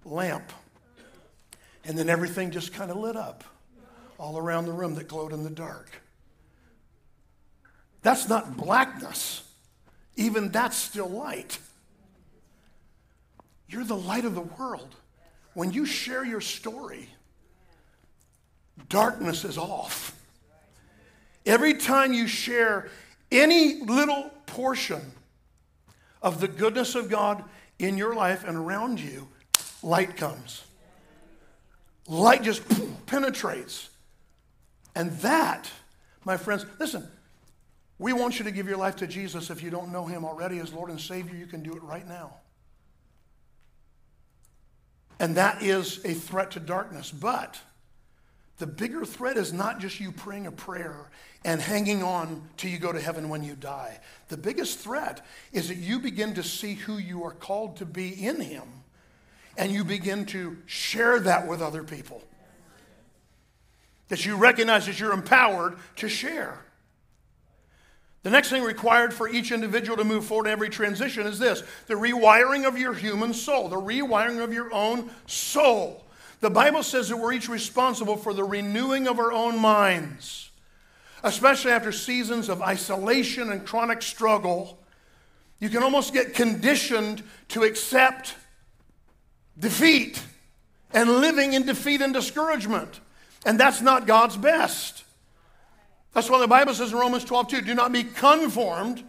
lamp. 0.04 0.52
And 1.84 1.98
then 1.98 2.08
everything 2.08 2.50
just 2.50 2.72
kind 2.72 2.90
of 2.90 2.96
lit 2.96 3.16
up 3.16 3.44
all 4.18 4.38
around 4.38 4.64
the 4.64 4.72
room 4.72 4.94
that 4.94 5.06
glowed 5.06 5.32
in 5.32 5.44
the 5.44 5.50
dark. 5.50 6.02
That's 8.02 8.28
not 8.28 8.56
blackness. 8.56 9.42
Even 10.16 10.50
that's 10.50 10.76
still 10.76 11.08
light. 11.08 11.58
You're 13.68 13.84
the 13.84 13.96
light 13.96 14.24
of 14.24 14.34
the 14.34 14.40
world. 14.40 14.94
When 15.54 15.72
you 15.72 15.84
share 15.84 16.24
your 16.24 16.40
story, 16.40 17.08
darkness 18.88 19.44
is 19.44 19.58
off. 19.58 20.14
Every 21.46 21.74
time 21.74 22.12
you 22.12 22.26
share 22.26 22.88
any 23.30 23.80
little 23.82 24.30
portion 24.46 25.00
of 26.22 26.40
the 26.40 26.48
goodness 26.48 26.94
of 26.94 27.08
God 27.08 27.44
in 27.78 27.96
your 27.96 28.14
life 28.14 28.44
and 28.46 28.56
around 28.56 29.00
you, 29.00 29.28
light 29.82 30.16
comes. 30.16 30.64
Light 32.06 32.42
just 32.42 32.62
penetrates. 33.06 33.88
And 34.94 35.12
that, 35.20 35.70
my 36.24 36.36
friends, 36.36 36.66
listen, 36.78 37.06
we 37.98 38.12
want 38.12 38.38
you 38.38 38.44
to 38.44 38.50
give 38.50 38.66
your 38.66 38.78
life 38.78 38.96
to 38.96 39.06
Jesus. 39.06 39.50
If 39.50 39.62
you 39.62 39.70
don't 39.70 39.92
know 39.92 40.06
him 40.06 40.24
already 40.24 40.58
as 40.58 40.72
Lord 40.72 40.90
and 40.90 41.00
Savior, 41.00 41.36
you 41.36 41.46
can 41.46 41.62
do 41.62 41.74
it 41.74 41.82
right 41.82 42.06
now. 42.06 42.32
And 45.20 45.36
that 45.36 45.62
is 45.62 46.04
a 46.04 46.14
threat 46.14 46.52
to 46.52 46.60
darkness. 46.60 47.10
But 47.10 47.58
the 48.58 48.66
bigger 48.66 49.04
threat 49.04 49.36
is 49.36 49.52
not 49.52 49.78
just 49.80 50.00
you 50.00 50.12
praying 50.12 50.46
a 50.46 50.52
prayer 50.52 51.10
and 51.44 51.60
hanging 51.60 52.02
on 52.02 52.48
till 52.56 52.70
you 52.70 52.78
go 52.78 52.92
to 52.92 53.00
heaven 53.00 53.28
when 53.28 53.42
you 53.44 53.54
die. 53.54 54.00
The 54.28 54.36
biggest 54.36 54.80
threat 54.80 55.24
is 55.52 55.68
that 55.68 55.76
you 55.76 56.00
begin 56.00 56.34
to 56.34 56.42
see 56.42 56.74
who 56.74 56.98
you 56.98 57.24
are 57.24 57.32
called 57.32 57.76
to 57.76 57.86
be 57.86 58.08
in 58.08 58.40
Him 58.40 58.64
and 59.56 59.72
you 59.72 59.84
begin 59.84 60.24
to 60.26 60.56
share 60.66 61.20
that 61.20 61.46
with 61.46 61.62
other 61.62 61.84
people. 61.84 62.22
That 64.08 64.26
you 64.26 64.36
recognize 64.36 64.86
that 64.86 64.98
you're 64.98 65.12
empowered 65.12 65.76
to 65.96 66.08
share. 66.08 66.64
The 68.24 68.30
next 68.30 68.50
thing 68.50 68.62
required 68.62 69.14
for 69.14 69.28
each 69.28 69.52
individual 69.52 69.96
to 69.96 70.04
move 70.04 70.24
forward 70.24 70.46
in 70.46 70.52
every 70.52 70.68
transition 70.68 71.26
is 71.26 71.38
this 71.38 71.62
the 71.86 71.94
rewiring 71.94 72.66
of 72.66 72.76
your 72.76 72.94
human 72.94 73.32
soul, 73.32 73.68
the 73.68 73.76
rewiring 73.76 74.42
of 74.42 74.52
your 74.52 74.72
own 74.72 75.10
soul. 75.26 76.04
The 76.40 76.50
Bible 76.50 76.82
says 76.82 77.08
that 77.08 77.16
we're 77.16 77.32
each 77.32 77.48
responsible 77.48 78.16
for 78.16 78.32
the 78.32 78.44
renewing 78.44 79.08
of 79.08 79.18
our 79.18 79.32
own 79.32 79.58
minds, 79.58 80.50
especially 81.22 81.72
after 81.72 81.90
seasons 81.90 82.48
of 82.48 82.62
isolation 82.62 83.50
and 83.50 83.66
chronic 83.66 84.02
struggle. 84.02 84.78
You 85.58 85.68
can 85.68 85.82
almost 85.82 86.12
get 86.12 86.34
conditioned 86.34 87.24
to 87.48 87.64
accept 87.64 88.36
defeat 89.58 90.22
and 90.92 91.10
living 91.20 91.54
in 91.54 91.66
defeat 91.66 92.00
and 92.00 92.14
discouragement. 92.14 93.00
And 93.44 93.58
that's 93.58 93.80
not 93.80 94.06
God's 94.06 94.36
best. 94.36 95.04
That's 96.14 96.30
why 96.30 96.38
the 96.40 96.48
Bible 96.48 96.74
says 96.74 96.92
in 96.92 96.98
Romans 96.98 97.24
12, 97.24 97.48
2, 97.48 97.60
do 97.62 97.74
not 97.74 97.92
be 97.92 98.04
conformed 98.04 99.04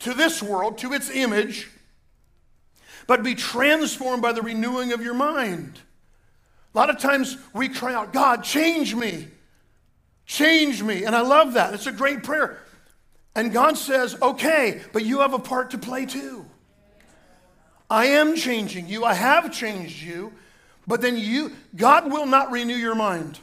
to 0.00 0.14
this 0.14 0.42
world, 0.42 0.78
to 0.78 0.92
its 0.92 1.10
image, 1.10 1.70
but 3.06 3.22
be 3.22 3.34
transformed 3.34 4.22
by 4.22 4.32
the 4.32 4.42
renewing 4.42 4.92
of 4.92 5.02
your 5.02 5.14
mind. 5.14 5.80
A 6.74 6.78
lot 6.78 6.90
of 6.90 6.98
times 6.98 7.36
we 7.52 7.68
cry 7.68 7.94
out, 7.94 8.12
God, 8.12 8.44
change 8.44 8.94
me. 8.94 9.28
Change 10.24 10.82
me. 10.82 11.04
And 11.04 11.16
I 11.16 11.22
love 11.22 11.54
that. 11.54 11.74
It's 11.74 11.86
a 11.86 11.92
great 11.92 12.22
prayer. 12.22 12.58
And 13.34 13.52
God 13.52 13.76
says, 13.76 14.20
okay, 14.20 14.80
but 14.92 15.04
you 15.04 15.20
have 15.20 15.34
a 15.34 15.38
part 15.38 15.70
to 15.70 15.78
play 15.78 16.06
too. 16.06 16.46
I 17.88 18.06
am 18.06 18.36
changing 18.36 18.88
you. 18.88 19.04
I 19.04 19.14
have 19.14 19.52
changed 19.52 20.00
you. 20.02 20.32
But 20.86 21.00
then 21.00 21.16
you, 21.16 21.52
God 21.74 22.10
will 22.10 22.26
not 22.26 22.50
renew 22.50 22.74
your 22.74 22.94
mind. 22.94 23.38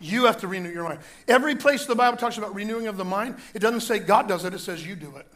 You 0.00 0.24
have 0.24 0.40
to 0.40 0.48
renew 0.48 0.70
your 0.70 0.84
mind. 0.84 1.00
Every 1.28 1.54
place 1.54 1.86
the 1.86 1.94
Bible 1.94 2.16
talks 2.16 2.38
about 2.38 2.54
renewing 2.54 2.88
of 2.88 2.96
the 2.96 3.04
mind, 3.04 3.36
it 3.54 3.60
doesn't 3.60 3.82
say 3.82 4.00
God 4.00 4.28
does 4.28 4.44
it, 4.44 4.52
it 4.52 4.58
says 4.58 4.84
you 4.84 4.96
do 4.96 5.16
it. 5.16 5.26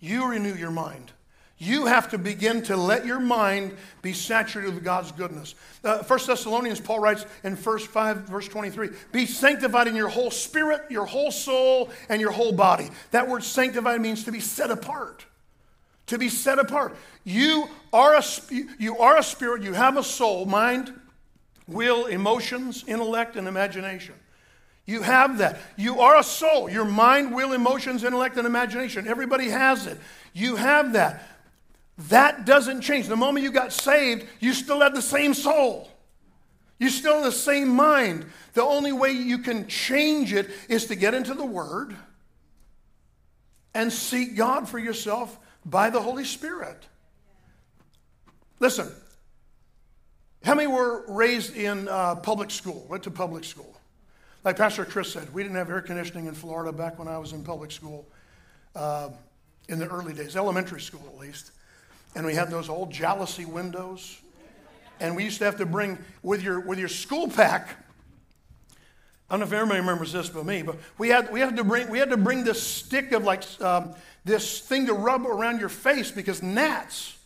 You 0.00 0.28
renew 0.28 0.54
your 0.54 0.72
mind. 0.72 1.12
You 1.58 1.86
have 1.86 2.10
to 2.10 2.18
begin 2.18 2.62
to 2.62 2.76
let 2.76 3.06
your 3.06 3.20
mind 3.20 3.76
be 4.02 4.12
saturated 4.12 4.74
with 4.74 4.82
God's 4.82 5.12
goodness. 5.12 5.54
Uh, 5.84 6.02
1 6.02 6.18
Thessalonians, 6.26 6.80
Paul 6.80 6.98
writes 6.98 7.24
in 7.44 7.54
verse 7.54 7.86
5, 7.86 8.18
verse 8.28 8.48
23 8.48 8.90
Be 9.12 9.24
sanctified 9.24 9.86
in 9.86 9.94
your 9.94 10.08
whole 10.08 10.32
spirit, 10.32 10.82
your 10.90 11.06
whole 11.06 11.30
soul, 11.30 11.90
and 12.08 12.20
your 12.20 12.32
whole 12.32 12.52
body. 12.52 12.90
That 13.12 13.28
word 13.28 13.44
sanctified 13.44 14.00
means 14.00 14.24
to 14.24 14.32
be 14.32 14.40
set 14.40 14.70
apart. 14.70 15.26
To 16.08 16.18
be 16.18 16.28
set 16.28 16.58
apart. 16.58 16.96
You 17.22 17.68
are 17.92 18.16
a, 18.16 18.24
you 18.78 18.98
are 18.98 19.16
a 19.16 19.22
spirit, 19.22 19.62
you 19.62 19.72
have 19.72 19.96
a 19.96 20.02
soul, 20.02 20.46
mind, 20.46 20.92
will, 21.68 22.06
emotions, 22.06 22.84
intellect, 22.86 23.36
and 23.36 23.46
imagination. 23.46 24.14
You 24.86 25.00
have 25.02 25.38
that. 25.38 25.60
You 25.76 26.00
are 26.00 26.18
a 26.18 26.22
soul. 26.22 26.68
Your 26.68 26.84
mind, 26.84 27.34
will, 27.34 27.54
emotions, 27.54 28.04
intellect, 28.04 28.36
and 28.36 28.46
imagination. 28.46 29.08
Everybody 29.08 29.48
has 29.48 29.86
it. 29.86 29.98
You 30.34 30.56
have 30.56 30.92
that. 30.92 31.22
That 31.96 32.44
doesn't 32.44 32.80
change. 32.80 33.06
The 33.06 33.16
moment 33.16 33.44
you 33.44 33.52
got 33.52 33.72
saved, 33.72 34.26
you 34.40 34.52
still 34.52 34.80
have 34.80 34.94
the 34.94 35.02
same 35.02 35.32
soul. 35.32 35.88
You 36.78 36.90
still 36.90 37.14
have 37.14 37.24
the 37.24 37.32
same 37.32 37.68
mind. 37.68 38.26
The 38.54 38.62
only 38.62 38.92
way 38.92 39.12
you 39.12 39.38
can 39.38 39.68
change 39.68 40.32
it 40.32 40.50
is 40.68 40.86
to 40.86 40.96
get 40.96 41.14
into 41.14 41.34
the 41.34 41.44
Word 41.44 41.96
and 43.74 43.92
seek 43.92 44.36
God 44.36 44.68
for 44.68 44.78
yourself 44.78 45.38
by 45.64 45.90
the 45.90 46.00
Holy 46.00 46.24
Spirit. 46.24 46.84
Listen, 48.58 48.90
how 50.44 50.54
many 50.54 50.66
were 50.66 51.04
raised 51.08 51.56
in 51.56 51.88
uh, 51.88 52.16
public 52.16 52.50
school, 52.50 52.86
went 52.88 53.04
to 53.04 53.10
public 53.10 53.44
school? 53.44 53.72
Like 54.42 54.56
Pastor 54.56 54.84
Chris 54.84 55.12
said, 55.12 55.32
we 55.32 55.42
didn't 55.42 55.56
have 55.56 55.70
air 55.70 55.80
conditioning 55.80 56.26
in 56.26 56.34
Florida 56.34 56.72
back 56.72 56.98
when 56.98 57.08
I 57.08 57.18
was 57.18 57.32
in 57.32 57.44
public 57.44 57.70
school 57.70 58.06
uh, 58.74 59.10
in 59.68 59.78
the 59.78 59.86
early 59.88 60.12
days, 60.12 60.36
elementary 60.36 60.80
school 60.80 61.02
at 61.08 61.18
least 61.18 61.52
and 62.14 62.24
we 62.26 62.34
had 62.34 62.50
those 62.50 62.68
old 62.68 62.92
jalousie 62.92 63.46
windows. 63.46 64.20
And 65.00 65.16
we 65.16 65.24
used 65.24 65.38
to 65.38 65.44
have 65.44 65.56
to 65.56 65.66
bring 65.66 65.98
with 66.22 66.42
your 66.42 66.60
with 66.60 66.78
your 66.78 66.88
school 66.88 67.28
pack. 67.28 67.76
I 69.28 69.34
don't 69.34 69.40
know 69.40 69.46
if 69.46 69.52
everybody 69.52 69.80
remembers 69.80 70.12
this 70.12 70.28
but 70.28 70.46
me, 70.46 70.62
but 70.62 70.76
we 70.98 71.08
had 71.08 71.32
we 71.32 71.40
had 71.40 71.56
to 71.56 71.64
bring 71.64 71.88
we 71.90 71.98
had 71.98 72.10
to 72.10 72.16
bring 72.16 72.44
this 72.44 72.62
stick 72.62 73.12
of 73.12 73.24
like 73.24 73.42
um, 73.60 73.94
this 74.24 74.60
thing 74.60 74.86
to 74.86 74.94
rub 74.94 75.26
around 75.26 75.58
your 75.58 75.68
face 75.68 76.10
because 76.10 76.42
gnats 76.42 77.16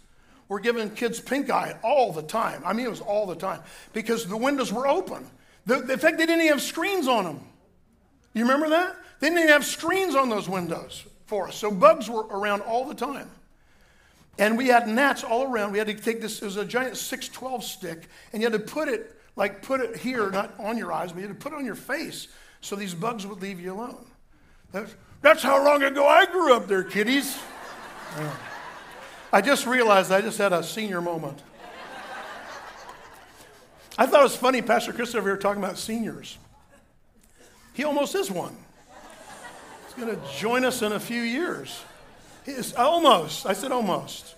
were 0.49 0.61
giving 0.61 0.91
kids 0.91 1.21
pink 1.21 1.51
eye 1.51 1.77
all 1.83 2.13
the 2.13 2.23
time. 2.23 2.63
I 2.65 2.73
mean, 2.73 2.87
it 2.87 2.91
was 2.91 3.03
all 3.03 3.27
the 3.27 3.37
time 3.37 3.61
because 3.93 4.27
the 4.27 4.37
windows 4.37 4.73
were 4.73 4.89
open. 4.89 5.27
The, 5.67 5.81
in 5.93 5.99
fact, 5.99 6.17
they 6.17 6.25
didn't 6.25 6.41
even 6.41 6.55
have 6.55 6.63
screens 6.63 7.07
on 7.07 7.25
them. 7.25 7.41
You 8.33 8.43
remember 8.43 8.71
that? 8.71 8.97
They 9.21 9.29
didn't 9.29 9.41
even 9.41 9.53
have 9.53 9.67
screens 9.67 10.15
on 10.15 10.31
those 10.31 10.49
windows 10.49 11.05
for 11.27 11.49
us. 11.49 11.57
So 11.57 11.71
bugs 11.71 12.09
were 12.09 12.27
around 12.29 12.63
all 12.63 12.87
the 12.87 12.95
time. 12.95 13.31
And 14.39 14.57
we 14.57 14.69
had 14.69 14.87
gnats 14.87 15.25
all 15.25 15.51
around. 15.51 15.73
We 15.73 15.79
had 15.79 15.89
to 15.89 15.95
take 15.95 16.21
this, 16.21 16.41
it 16.41 16.45
was 16.45 16.57
a 16.57 16.65
giant 16.65 16.97
612 16.97 17.65
stick, 17.65 18.09
and 18.33 18.41
you 18.41 18.49
had 18.49 18.59
to 18.59 18.65
put 18.65 18.89
it, 18.89 19.17
like 19.35 19.63
put 19.63 19.81
it 19.81 19.97
here, 19.97 20.31
not 20.31 20.55
on 20.59 20.79
your 20.79 20.93
eyes, 20.93 21.13
but 21.13 21.21
you 21.21 21.27
had 21.27 21.39
to 21.39 21.43
put 21.43 21.53
it 21.53 21.57
on 21.57 21.65
your 21.65 21.75
face 21.75 22.29
so 22.61 22.77
these 22.77 22.95
bugs 22.95 23.27
would 23.27 23.43
leave 23.43 23.61
you 23.61 23.73
alone. 23.73 24.07
That's, 24.73 24.95
that's 25.23 25.43
how 25.43 25.65
long 25.65 25.83
ago 25.83 26.07
I 26.07 26.27
grew 26.27 26.55
up 26.55 26.69
there, 26.69 26.85
kiddies. 26.85 27.39
Yeah. 28.17 28.37
I 29.33 29.41
just 29.41 29.67
realized 29.67 30.13
I 30.13 30.21
just 30.21 30.39
had 30.39 30.53
a 30.53 30.63
senior 30.63 31.01
moment. 31.01 31.43
I 33.99 34.07
thought 34.07 34.21
it 34.21 34.25
was 34.25 34.37
funny, 34.37 34.63
Pastor 34.63 34.93
Christopher 34.93 35.27
here 35.27 35.37
talking 35.37 35.63
about 35.63 35.77
seniors. 35.77 36.39
He 37.75 37.83
almost 37.85 38.15
is 38.15 38.31
one. 38.31 38.57
He's 39.87 40.05
going 40.05 40.17
to 40.17 40.23
join 40.37 40.65
us 40.65 40.83
in 40.83 40.93
a 40.93 41.01
few 41.01 41.21
years. 41.21 41.83
It's 42.47 42.75
almost. 42.75 43.47
I 43.47 43.53
said 43.53 43.73
almost. 43.73 44.35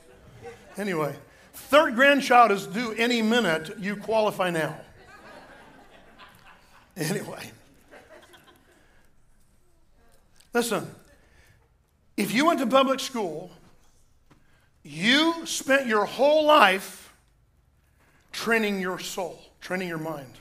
Anyway, 0.76 1.14
third 1.52 1.94
grandchild 1.94 2.50
is 2.50 2.66
due 2.66 2.92
any 2.92 3.22
minute. 3.22 3.78
You 3.78 3.96
qualify 3.96 4.50
now. 4.50 4.76
Anyway. 6.96 7.50
Listen, 10.52 10.90
if 12.16 12.34
you 12.34 12.46
went 12.46 12.58
to 12.60 12.66
public 12.66 13.00
school, 13.00 13.50
you 14.82 15.46
spent 15.46 15.86
your 15.86 16.04
whole 16.04 16.44
life 16.44 17.14
training 18.32 18.80
your 18.80 18.98
soul, 18.98 19.40
training 19.60 19.88
your 19.88 19.98
mind, 19.98 20.38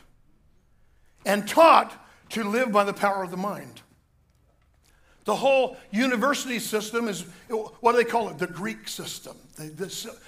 and 1.26 1.48
taught 1.48 1.93
to 2.30 2.43
live 2.43 2.72
by 2.72 2.84
the 2.84 2.93
power 2.93 3.24
of 3.24 3.32
the 3.32 3.38
mind. 3.38 3.82
The 5.30 5.36
whole 5.36 5.78
university 5.92 6.58
system 6.58 7.08
is 7.08 7.22
what 7.50 7.92
do 7.92 7.98
they 8.00 8.04
call 8.04 8.30
it? 8.30 8.39
The 8.39 8.48
Greek 8.48 8.88
system, 8.88 9.38
the, 9.58 9.65
the 9.65 9.88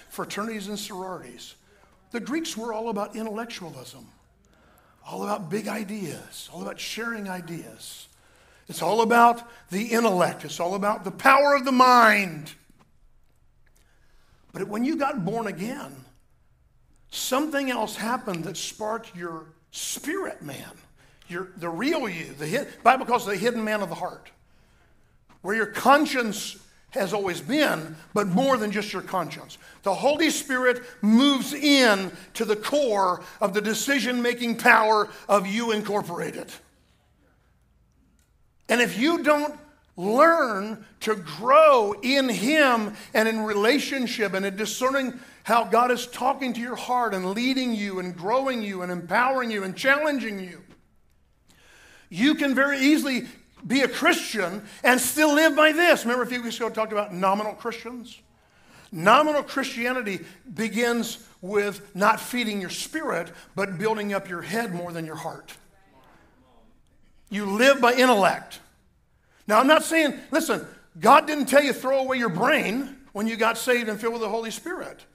fraternities 0.10 0.68
and 0.68 0.78
sororities. 0.78 1.56
The 2.12 2.20
Greeks 2.20 2.56
were 2.56 2.72
all 2.72 2.90
about 2.90 3.16
intellectualism, 3.16 4.06
all 5.04 5.24
about 5.24 5.50
big 5.50 5.68
ideas, 5.68 6.52
all 6.54 6.62
about 6.62 6.80
sharing 6.80 7.28
ideas. 7.28 8.10
It's 8.68 8.84
all 8.84 9.02
about 9.02 9.42
the 9.72 9.86
intellect, 9.86 10.46
it's 10.46 10.60
all 10.60 10.76
about 10.76 11.04
the 11.04 11.10
power 11.10 11.56
of 11.56 11.66
the 11.66 11.72
mind. 11.72 12.54
But 14.54 14.68
when 14.68 14.86
you 14.86 14.98
got 14.98 15.26
born 15.26 15.48
again, 15.48 15.96
something 17.10 17.72
else 17.72 17.96
happened 17.96 18.44
that 18.44 18.56
sparked 18.56 19.16
your 19.16 19.48
spirit 19.72 20.44
man, 20.44 20.74
your, 21.28 21.48
the 21.58 21.70
real 21.70 22.08
you. 22.08 22.36
The 22.38 22.68
Bible 22.84 23.08
calls 23.08 23.28
it 23.28 23.32
the 23.32 23.38
hidden 23.38 23.64
man 23.64 23.82
of 23.82 23.90
the 23.90 23.96
heart, 23.96 24.30
where 25.42 25.56
your 25.56 25.68
conscience 25.68 26.58
has 26.92 27.14
always 27.14 27.40
been, 27.40 27.96
but 28.14 28.28
more 28.28 28.58
than 28.58 28.72
just 28.72 28.92
your 28.92 29.02
conscience. 29.02 29.58
The 29.84 29.94
Holy 29.94 30.30
Spirit 30.30 30.82
moves 31.02 31.54
in 31.54 32.12
to 32.34 32.46
the 32.46 32.56
core 32.56 33.24
of 33.40 33.54
the 33.54 33.62
decision 33.62 34.22
making 34.22 34.58
power 34.58 35.10
of 35.30 35.48
you 35.48 35.72
incorporated. 35.72 36.52
And 38.68 38.82
if 38.82 38.98
you 38.98 39.24
don't 39.24 39.58
learn 39.98 40.86
to 41.02 41.16
grow 41.16 41.94
in 42.02 42.30
Him 42.30 42.96
and 43.14 43.28
in 43.28 43.42
relationship 43.42 44.34
and 44.34 44.46
in 44.46 44.56
discerning 44.56 45.20
how 45.44 45.64
God 45.64 45.92
is 45.92 46.08
talking 46.08 46.54
to 46.54 46.60
your 46.60 46.76
heart 46.76 47.14
and 47.14 47.32
leading 47.32 47.74
you 47.74 48.00
and 48.00 48.16
growing 48.16 48.62
you 48.64 48.82
and 48.82 48.92
empowering 48.92 49.52
you 49.52 49.64
and 49.64 49.76
challenging 49.76 50.40
you. 50.40 50.62
You 52.10 52.36
can 52.36 52.54
very 52.54 52.80
easily 52.80 53.28
be 53.66 53.82
a 53.82 53.88
Christian 53.88 54.64
and 54.84 55.00
still 55.00 55.34
live 55.34 55.56
by 55.56 55.72
this. 55.72 56.04
Remember 56.04 56.24
a 56.24 56.28
few 56.28 56.42
weeks 56.42 56.58
ago 56.58 56.68
I 56.68 56.70
talked 56.70 56.92
about 56.92 57.14
nominal 57.14 57.54
Christians? 57.54 58.20
Nominal 58.92 59.44
Christianity 59.44 60.20
begins 60.54 61.26
with 61.42 61.96
not 61.96 62.20
feeding 62.20 62.60
your 62.60 62.70
spirit, 62.70 63.32
but 63.56 63.78
building 63.78 64.14
up 64.14 64.30
your 64.30 64.42
head 64.42 64.74
more 64.74 64.92
than 64.92 65.06
your 65.06 65.16
heart. 65.16 65.54
You 67.30 67.46
live 67.46 67.80
by 67.80 67.94
intellect. 67.94 68.60
Now, 69.48 69.60
I'm 69.60 69.68
not 69.68 69.84
saying, 69.84 70.20
listen, 70.32 70.66
God 71.00 71.26
didn't 71.26 71.46
tell 71.46 71.64
you 71.64 71.74
throw 71.74 72.00
away 72.00 72.18
your 72.18 72.30
brain 72.30 72.98
when 73.14 73.28
you 73.28 73.38
got 73.38 73.58
saved 73.58 73.90
and 73.90 74.00
filled 74.00 74.14
with 74.14 74.22
the 74.22 74.30
Holy 74.30 74.52
Spirit. 74.52 75.06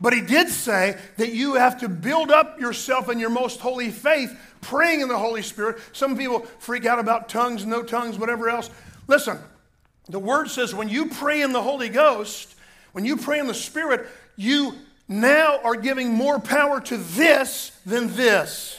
But 0.00 0.12
he 0.12 0.20
did 0.20 0.48
say 0.48 0.98
that 1.16 1.32
you 1.32 1.54
have 1.54 1.80
to 1.80 1.88
build 1.88 2.30
up 2.30 2.60
yourself 2.60 3.08
in 3.08 3.20
your 3.20 3.30
most 3.30 3.60
holy 3.60 3.90
faith, 3.90 4.36
praying 4.64 5.00
in 5.00 5.08
the 5.08 5.18
Holy 5.18 5.42
Spirit. 5.42 5.78
Some 5.92 6.16
people 6.16 6.40
freak 6.58 6.86
out 6.86 6.98
about 6.98 7.28
tongues, 7.28 7.64
no 7.64 7.82
tongues, 7.82 8.18
whatever 8.18 8.48
else. 8.48 8.70
Listen, 9.06 9.38
the 10.08 10.18
word 10.18 10.50
says 10.50 10.74
when 10.74 10.88
you 10.88 11.06
pray 11.06 11.42
in 11.42 11.52
the 11.52 11.62
Holy 11.62 11.88
Ghost, 11.88 12.54
when 12.92 13.04
you 13.04 13.16
pray 13.16 13.38
in 13.38 13.46
the 13.46 13.54
Spirit, 13.54 14.06
you 14.36 14.74
now 15.08 15.60
are 15.62 15.76
giving 15.76 16.10
more 16.10 16.38
power 16.38 16.80
to 16.80 16.96
this 16.96 17.78
than 17.84 18.14
this. 18.14 18.78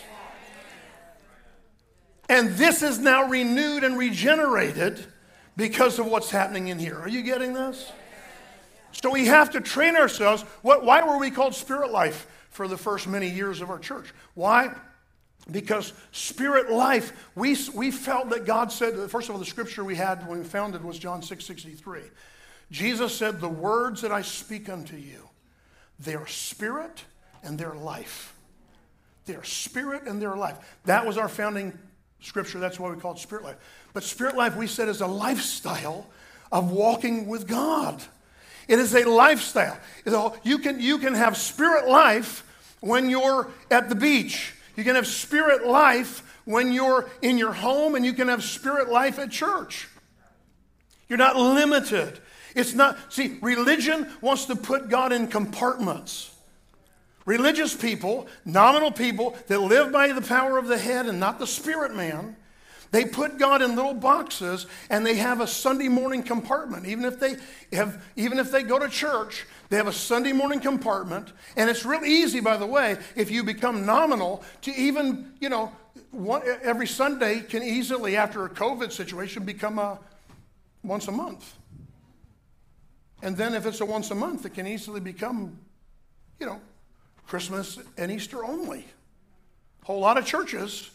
And 2.27 2.49
this 2.51 2.81
is 2.81 2.97
now 2.97 3.27
renewed 3.27 3.83
and 3.83 3.97
regenerated 3.97 5.05
because 5.55 5.99
of 5.99 6.07
what's 6.07 6.31
happening 6.31 6.69
in 6.69 6.79
here. 6.79 6.99
Are 6.99 7.07
you 7.07 7.21
getting 7.21 7.53
this? 7.53 7.91
So 8.91 9.11
we 9.11 9.27
have 9.27 9.51
to 9.51 9.61
train 9.61 9.95
ourselves. 9.95 10.43
What, 10.61 10.83
why 10.83 11.03
were 11.03 11.17
we 11.17 11.29
called 11.29 11.53
Spirit 11.53 11.91
Life 11.91 12.27
for 12.49 12.67
the 12.67 12.77
first 12.77 13.07
many 13.07 13.29
years 13.29 13.61
of 13.61 13.69
our 13.69 13.77
church? 13.77 14.13
Why? 14.33 14.73
Because 15.51 15.93
Spirit 16.11 16.71
Life, 16.71 17.13
we, 17.35 17.55
we 17.73 17.91
felt 17.91 18.29
that 18.29 18.45
God 18.45 18.71
said, 18.71 18.95
first 19.11 19.29
of 19.29 19.35
all, 19.35 19.39
the 19.39 19.45
scripture 19.45 19.83
we 19.83 19.95
had 19.95 20.27
when 20.27 20.39
we 20.39 20.45
founded 20.45 20.83
was 20.83 20.97
John 20.97 21.21
6 21.21 21.45
63. 21.45 22.01
Jesus 22.71 23.15
said, 23.15 23.39
The 23.39 23.49
words 23.49 24.01
that 24.01 24.11
I 24.11 24.21
speak 24.23 24.69
unto 24.69 24.95
you, 24.95 25.29
they 25.99 26.15
are 26.15 26.27
spirit 26.27 27.03
and 27.43 27.59
they're 27.59 27.75
life. 27.75 28.35
They're 29.25 29.43
spirit 29.43 30.03
and 30.07 30.21
they're 30.21 30.35
life. 30.35 30.57
That 30.85 31.05
was 31.05 31.17
our 31.17 31.29
founding 31.29 31.77
scripture. 32.21 32.59
That's 32.59 32.79
why 32.79 32.89
we 32.89 32.99
call 32.99 33.13
it 33.13 33.19
spirit 33.19 33.43
life. 33.43 33.57
But 33.93 34.03
spirit 34.03 34.35
life, 34.35 34.55
we 34.55 34.67
said, 34.67 34.87
is 34.87 35.01
a 35.01 35.07
lifestyle 35.07 36.07
of 36.51 36.71
walking 36.71 37.27
with 37.27 37.47
God. 37.47 38.01
It 38.67 38.79
is 38.79 38.95
a 38.95 39.07
lifestyle. 39.07 39.79
You 40.43 40.57
can, 40.59 40.79
you 40.79 40.97
can 40.97 41.13
have 41.13 41.37
spirit 41.37 41.87
life 41.87 42.43
when 42.81 43.09
you're 43.09 43.47
at 43.69 43.89
the 43.89 43.95
beach. 43.95 44.53
You 44.75 44.83
can 44.83 44.95
have 44.95 45.07
spirit 45.07 45.65
life 45.65 46.39
when 46.45 46.71
you're 46.71 47.09
in 47.21 47.37
your 47.37 47.53
home, 47.53 47.95
and 47.95 48.05
you 48.05 48.13
can 48.13 48.27
have 48.27 48.43
spirit 48.43 48.89
life 48.89 49.19
at 49.19 49.31
church. 49.31 49.87
You're 51.07 51.17
not 51.17 51.35
limited. 51.35 52.19
It's 52.55 52.73
not, 52.73 52.97
see, 53.11 53.37
religion 53.41 54.09
wants 54.21 54.45
to 54.45 54.55
put 54.55 54.89
God 54.89 55.11
in 55.11 55.27
compartments. 55.27 56.31
Religious 57.25 57.73
people, 57.73 58.27
nominal 58.45 58.91
people 58.91 59.35
that 59.47 59.59
live 59.59 59.91
by 59.91 60.11
the 60.11 60.21
power 60.21 60.57
of 60.57 60.67
the 60.67 60.77
head 60.77 61.07
and 61.07 61.19
not 61.19 61.39
the 61.39 61.47
spirit 61.47 61.95
man, 61.95 62.35
they 62.91 63.03
put 63.03 63.37
God 63.37 63.61
in 63.61 63.75
little 63.75 63.93
boxes 63.93 64.67
and 64.89 65.05
they 65.05 65.15
have 65.15 65.41
a 65.41 65.47
Sunday 65.47 65.89
morning 65.89 66.23
compartment. 66.23 66.85
Even 66.85 67.03
if 67.03 67.19
they 67.19 67.35
have, 67.73 68.01
even 68.15 68.39
if 68.39 68.51
they 68.51 68.63
go 68.63 68.79
to 68.79 68.87
church, 68.87 69.45
they 69.69 69.77
have 69.77 69.87
a 69.87 69.93
Sunday 69.93 70.31
morning 70.31 70.59
compartment. 70.59 71.31
And 71.57 71.69
it's 71.69 71.85
real 71.85 72.05
easy, 72.05 72.39
by 72.39 72.57
the 72.57 72.65
way, 72.65 72.97
if 73.15 73.31
you 73.31 73.43
become 73.43 73.85
nominal 73.85 74.43
to 74.61 74.73
even, 74.73 75.33
you 75.39 75.49
know, 75.49 75.71
one, 76.11 76.43
every 76.61 76.87
Sunday 76.87 77.41
can 77.41 77.63
easily, 77.63 78.15
after 78.15 78.45
a 78.45 78.49
COVID 78.49 78.91
situation, 78.91 79.43
become 79.43 79.79
a 79.79 79.99
once 80.83 81.07
a 81.07 81.11
month. 81.11 81.55
And 83.21 83.35
then 83.35 83.53
if 83.53 83.65
it's 83.65 83.81
a 83.81 83.85
once 83.85 84.11
a 84.11 84.15
month, 84.15 84.45
it 84.45 84.53
can 84.53 84.67
easily 84.67 84.99
become, 84.99 85.57
you 86.39 86.45
know, 86.45 86.61
Christmas 87.27 87.79
and 87.97 88.11
Easter 88.11 88.45
only. 88.45 88.85
A 89.81 89.85
whole 89.85 89.99
lot 89.99 90.17
of 90.17 90.25
churches, 90.25 90.91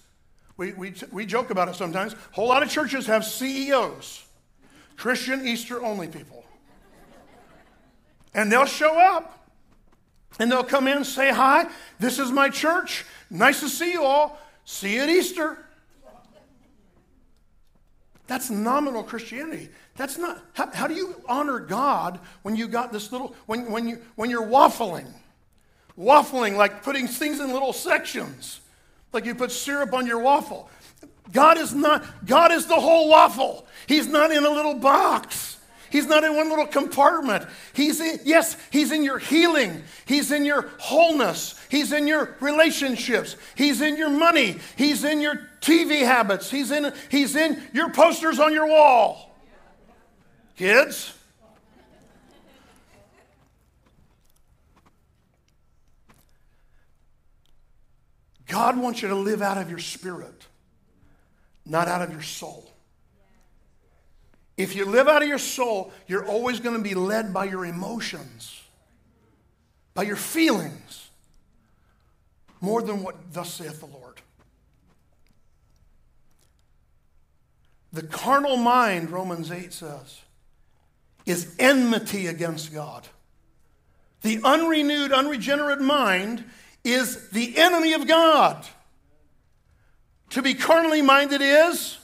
we, 0.57 0.73
we, 0.75 0.95
we 1.11 1.27
joke 1.27 1.51
about 1.51 1.69
it 1.69 1.75
sometimes, 1.75 2.13
a 2.13 2.17
whole 2.33 2.49
lot 2.49 2.63
of 2.63 2.71
churches 2.71 3.07
have 3.07 3.25
CEOs, 3.25 4.25
Christian 4.97 5.47
Easter 5.47 5.83
only 5.83 6.07
people. 6.07 6.45
And 8.35 8.51
they'll 8.51 8.67
show 8.67 8.99
up 8.99 9.49
and 10.39 10.51
they'll 10.51 10.65
come 10.65 10.87
in 10.87 10.99
and 10.99 11.07
say, 11.07 11.33
Hi, 11.33 11.69
this 11.99 12.19
is 12.19 12.31
my 12.31 12.49
church. 12.49 13.05
Nice 13.31 13.61
to 13.61 13.69
see 13.69 13.93
you 13.93 14.03
all. 14.03 14.39
See 14.65 14.95
you 14.95 15.03
at 15.03 15.09
Easter. 15.09 15.59
That's 18.27 18.49
nominal 18.49 19.03
Christianity. 19.03 19.71
That's 19.97 20.17
not, 20.17 20.41
how, 20.53 20.71
how, 20.71 20.87
do 20.87 20.95
you 20.95 21.21
honor 21.29 21.59
God 21.59 22.21
when 22.43 22.55
you 22.55 22.69
got 22.69 22.93
this 22.93 23.11
little, 23.11 23.35
when, 23.47 23.71
when, 23.71 23.89
you, 23.89 23.99
when 24.15 24.31
you're 24.31 24.47
waffling? 24.47 25.13
waffling, 26.01 26.57
like 26.57 26.83
putting 26.83 27.07
things 27.07 27.41
in 27.41 27.53
little 27.53 27.73
sections, 27.73 28.61
like 29.13 29.25
you 29.25 29.35
put 29.35 29.53
syrup 29.53 29.93
on 29.93 30.07
your 30.07 30.19
waffle. 30.19 30.71
God 31.33 31.59
is 31.59 31.75
not, 31.75 32.05
God 32.27 32.51
is 32.51 32.67
the 32.67 32.81
whole 32.81 33.09
waffle. 33.09 33.67
He's 33.87 34.07
not 34.07 34.33
in 34.33 34.45
a 34.45 34.51
little 34.51 34.75
box. 34.75 35.59
He's 35.91 36.07
not 36.07 36.25
in 36.25 36.37
one 36.37 36.49
little 36.49 36.67
compartment. 36.67 37.47
He's 37.73 38.01
in, 38.01 38.21
yes, 38.25 38.57
he's 38.71 38.93
in 38.93 39.03
your 39.03 39.19
healing. 39.19 39.83
He's 40.07 40.31
in 40.31 40.45
your 40.45 40.71
wholeness. 40.79 41.61
He's 41.69 41.93
in 41.93 42.07
your 42.07 42.37
relationships. 42.41 43.37
He's 43.57 43.81
in 43.81 43.97
your 43.97 44.11
money. 44.11 44.59
He's 44.77 45.05
in 45.05 45.21
your 45.21 45.49
TV 45.61 46.05
habits. 46.05 46.51
He's 46.51 46.71
in, 46.71 46.93
he's 47.11 47.35
in 47.35 47.61
your 47.73 47.91
posters 47.91 48.39
on 48.39 48.53
your 48.53 48.69
wall. 48.69 49.37
Kids, 50.57 51.13
God 58.47 58.77
wants 58.79 59.03
you 59.03 59.09
to 59.09 59.15
live 59.15 59.43
out 59.43 59.59
of 59.59 59.71
your 59.71 59.79
spirit, 59.79 60.47
not 61.65 61.89
out 61.89 62.03
of 62.03 62.13
your 62.13 62.23
soul. 62.23 62.71
If 64.61 64.77
you 64.77 64.85
live 64.85 65.09
out 65.09 65.23
of 65.23 65.29
your 65.29 65.39
soul, 65.39 65.91
you're 66.07 66.27
always 66.27 66.61
going 66.61 66.77
to 66.77 66.83
be 66.83 66.95
led 66.95 67.33
by 67.33 67.47
your 67.47 67.65
emotions, 67.65 68.63
by 69.95 70.03
your 70.03 70.17
feelings, 70.17 71.09
more 72.61 72.83
than 72.83 73.03
what 73.03 73.33
thus 73.33 73.55
saith 73.55 73.81
the 73.81 73.87
Lord. 73.87 74.21
The 77.95 78.03
carnal 78.03 78.59
mind, 78.59 79.11
Romans 79.11 79.51
8 79.51 79.73
says, 79.73 80.21
is 81.25 81.55
enmity 81.59 82.27
against 82.27 82.73
God. 82.73 83.09
The 84.21 84.41
unrenewed, 84.45 85.11
unregenerate 85.11 85.81
mind 85.81 86.45
is 86.85 87.31
the 87.31 87.57
enemy 87.57 87.95
of 87.95 88.07
God. 88.07 88.67
To 90.31 90.43
be 90.43 90.53
carnally 90.53 91.01
minded 91.01 91.41
is, 91.41 91.99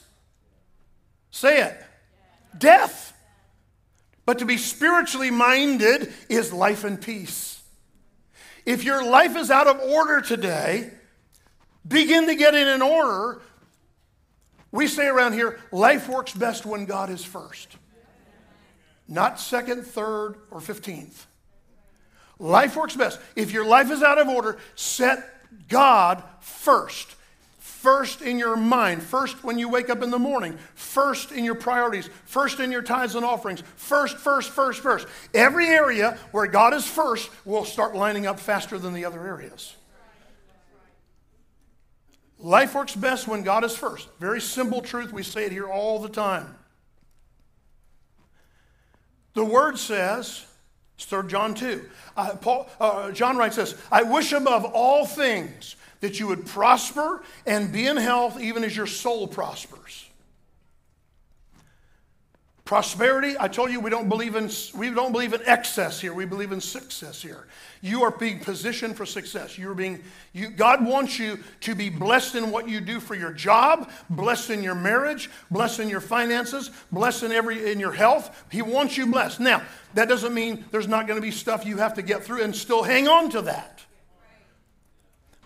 say 1.30 1.62
it, 1.62 1.82
death. 2.58 3.12
But 4.24 4.40
to 4.40 4.44
be 4.44 4.58
spiritually 4.58 5.30
minded 5.30 6.12
is 6.28 6.52
life 6.52 6.84
and 6.84 7.00
peace. 7.00 7.62
If 8.64 8.82
your 8.82 9.04
life 9.04 9.36
is 9.36 9.50
out 9.50 9.68
of 9.68 9.78
order 9.80 10.20
today, 10.20 10.90
begin 11.86 12.26
to 12.26 12.34
get 12.34 12.54
it 12.54 12.66
in 12.66 12.82
order. 12.82 13.40
We 14.72 14.88
say 14.88 15.06
around 15.06 15.34
here, 15.34 15.60
life 15.70 16.08
works 16.08 16.32
best 16.32 16.66
when 16.66 16.84
God 16.84 17.08
is 17.08 17.24
first, 17.24 17.76
not 19.06 19.38
second, 19.38 19.86
third, 19.86 20.34
or 20.50 20.60
15th. 20.60 21.26
Life 22.38 22.76
works 22.76 22.96
best. 22.96 23.20
If 23.36 23.52
your 23.52 23.64
life 23.64 23.90
is 23.90 24.02
out 24.02 24.18
of 24.18 24.28
order, 24.28 24.58
set 24.74 25.24
God 25.68 26.22
first. 26.40 27.14
First 27.86 28.20
in 28.20 28.36
your 28.36 28.56
mind, 28.56 29.00
first 29.00 29.44
when 29.44 29.60
you 29.60 29.68
wake 29.68 29.90
up 29.90 30.02
in 30.02 30.10
the 30.10 30.18
morning, 30.18 30.58
first 30.74 31.30
in 31.30 31.44
your 31.44 31.54
priorities, 31.54 32.10
first 32.24 32.58
in 32.58 32.72
your 32.72 32.82
tithes 32.82 33.14
and 33.14 33.24
offerings, 33.24 33.62
first, 33.76 34.16
first, 34.16 34.50
first, 34.50 34.80
first. 34.80 35.06
Every 35.32 35.68
area 35.68 36.18
where 36.32 36.48
God 36.48 36.74
is 36.74 36.84
first 36.84 37.30
will 37.44 37.64
start 37.64 37.94
lining 37.94 38.26
up 38.26 38.40
faster 38.40 38.76
than 38.76 38.92
the 38.92 39.04
other 39.04 39.24
areas. 39.24 39.76
Life 42.40 42.74
works 42.74 42.96
best 42.96 43.28
when 43.28 43.44
God 43.44 43.62
is 43.62 43.76
first. 43.76 44.08
Very 44.18 44.40
simple 44.40 44.80
truth. 44.80 45.12
We 45.12 45.22
say 45.22 45.44
it 45.44 45.52
here 45.52 45.68
all 45.68 46.00
the 46.00 46.08
time. 46.08 46.56
The 49.34 49.44
word 49.44 49.78
says, 49.78 50.44
it's 50.96 51.04
3 51.04 51.28
John 51.28 51.54
2. 51.54 51.84
Uh, 52.16 52.34
Paul, 52.36 52.68
uh, 52.80 53.12
John 53.12 53.36
writes 53.36 53.56
this 53.56 53.74
I 53.92 54.02
wish 54.02 54.32
above 54.32 54.64
all 54.64 55.06
things 55.06 55.76
that 56.00 56.18
you 56.18 56.26
would 56.26 56.46
prosper 56.46 57.22
and 57.46 57.72
be 57.72 57.86
in 57.86 57.96
health, 57.96 58.40
even 58.40 58.64
as 58.64 58.76
your 58.76 58.86
soul 58.86 59.26
prospers. 59.26 60.08
Prosperity, 62.66 63.36
I 63.38 63.46
told 63.46 63.70
you 63.70 63.78
we 63.78 63.90
don't 63.90 64.08
believe 64.08 64.34
in 64.34 64.50
we 64.76 64.90
don't 64.90 65.12
believe 65.12 65.32
in 65.32 65.40
excess 65.46 66.00
here. 66.00 66.12
We 66.12 66.24
believe 66.24 66.50
in 66.50 66.60
success 66.60 67.22
here. 67.22 67.46
You 67.80 68.02
are 68.02 68.10
being 68.10 68.40
positioned 68.40 68.96
for 68.96 69.06
success. 69.06 69.56
You're 69.56 69.76
being 69.76 70.02
you, 70.32 70.50
God 70.50 70.84
wants 70.84 71.16
you 71.16 71.38
to 71.60 71.76
be 71.76 71.90
blessed 71.90 72.34
in 72.34 72.50
what 72.50 72.68
you 72.68 72.80
do 72.80 72.98
for 72.98 73.14
your 73.14 73.32
job, 73.32 73.88
blessed 74.10 74.50
in 74.50 74.64
your 74.64 74.74
marriage, 74.74 75.30
blessed 75.48 75.78
in 75.78 75.88
your 75.88 76.00
finances, 76.00 76.72
blessed 76.90 77.22
in 77.22 77.30
every 77.30 77.70
in 77.70 77.78
your 77.78 77.92
health. 77.92 78.44
He 78.50 78.62
wants 78.62 78.96
you 78.96 79.06
blessed. 79.06 79.38
Now, 79.38 79.62
that 79.94 80.08
doesn't 80.08 80.34
mean 80.34 80.64
there's 80.72 80.88
not 80.88 81.06
going 81.06 81.18
to 81.18 81.22
be 81.22 81.30
stuff 81.30 81.64
you 81.64 81.76
have 81.76 81.94
to 81.94 82.02
get 82.02 82.24
through 82.24 82.42
and 82.42 82.54
still 82.54 82.82
hang 82.82 83.06
on 83.06 83.30
to 83.30 83.42
that. 83.42 83.84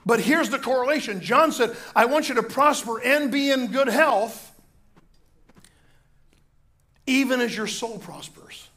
But 0.06 0.20
here's 0.20 0.48
the 0.48 0.58
correlation. 0.58 1.20
John 1.20 1.52
said, 1.52 1.76
"I 1.94 2.06
want 2.06 2.30
you 2.30 2.36
to 2.36 2.42
prosper 2.42 2.98
and 2.98 3.30
be 3.30 3.50
in 3.50 3.66
good 3.66 3.88
health." 3.88 4.49
Even 7.10 7.40
as 7.40 7.56
your 7.56 7.66
soul 7.66 7.98
prospers. 7.98 8.68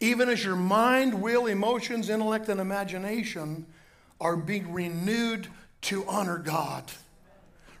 Even 0.00 0.28
as 0.28 0.44
your 0.44 0.56
mind, 0.56 1.22
will, 1.22 1.46
emotions, 1.46 2.10
intellect, 2.10 2.48
and 2.48 2.60
imagination 2.60 3.64
are 4.20 4.36
being 4.36 4.72
renewed 4.72 5.46
to 5.82 6.04
honor 6.08 6.38
God, 6.38 6.90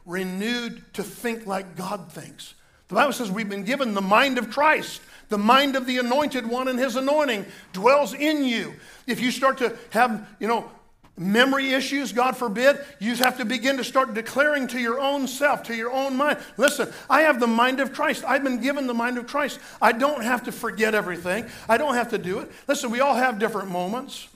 renewed 0.06 0.82
to 0.94 1.02
think 1.02 1.44
like 1.44 1.76
God 1.76 2.12
thinks. 2.12 2.54
The 2.86 2.94
Bible 2.94 3.12
says 3.12 3.32
we've 3.32 3.48
been 3.48 3.64
given 3.64 3.94
the 3.94 4.00
mind 4.00 4.38
of 4.38 4.48
Christ. 4.48 5.00
The 5.28 5.38
mind 5.38 5.74
of 5.74 5.86
the 5.86 5.98
anointed 5.98 6.46
one 6.46 6.68
and 6.68 6.78
his 6.78 6.94
anointing 6.94 7.44
dwells 7.72 8.14
in 8.14 8.44
you. 8.44 8.74
If 9.08 9.20
you 9.20 9.32
start 9.32 9.58
to 9.58 9.76
have, 9.90 10.26
you 10.38 10.46
know, 10.46 10.70
memory 11.18 11.72
issues, 11.72 12.12
God 12.12 12.36
forbid, 12.36 12.78
you 12.98 13.14
have 13.16 13.36
to 13.38 13.44
begin 13.44 13.76
to 13.76 13.84
start 13.84 14.14
declaring 14.14 14.68
to 14.68 14.78
your 14.78 15.00
own 15.00 15.26
self, 15.26 15.64
to 15.64 15.74
your 15.74 15.90
own 15.90 16.16
mind. 16.16 16.38
Listen, 16.56 16.92
I 17.10 17.22
have 17.22 17.40
the 17.40 17.46
mind 17.46 17.80
of 17.80 17.92
Christ. 17.92 18.24
I've 18.26 18.44
been 18.44 18.60
given 18.60 18.86
the 18.86 18.94
mind 18.94 19.18
of 19.18 19.26
Christ. 19.26 19.58
I 19.82 19.92
don't 19.92 20.22
have 20.22 20.44
to 20.44 20.52
forget 20.52 20.94
everything, 20.94 21.46
I 21.68 21.76
don't 21.76 21.94
have 21.94 22.10
to 22.10 22.18
do 22.18 22.38
it. 22.38 22.50
Listen, 22.66 22.90
we 22.90 23.00
all 23.00 23.14
have 23.14 23.38
different 23.38 23.70
moments. 23.70 24.28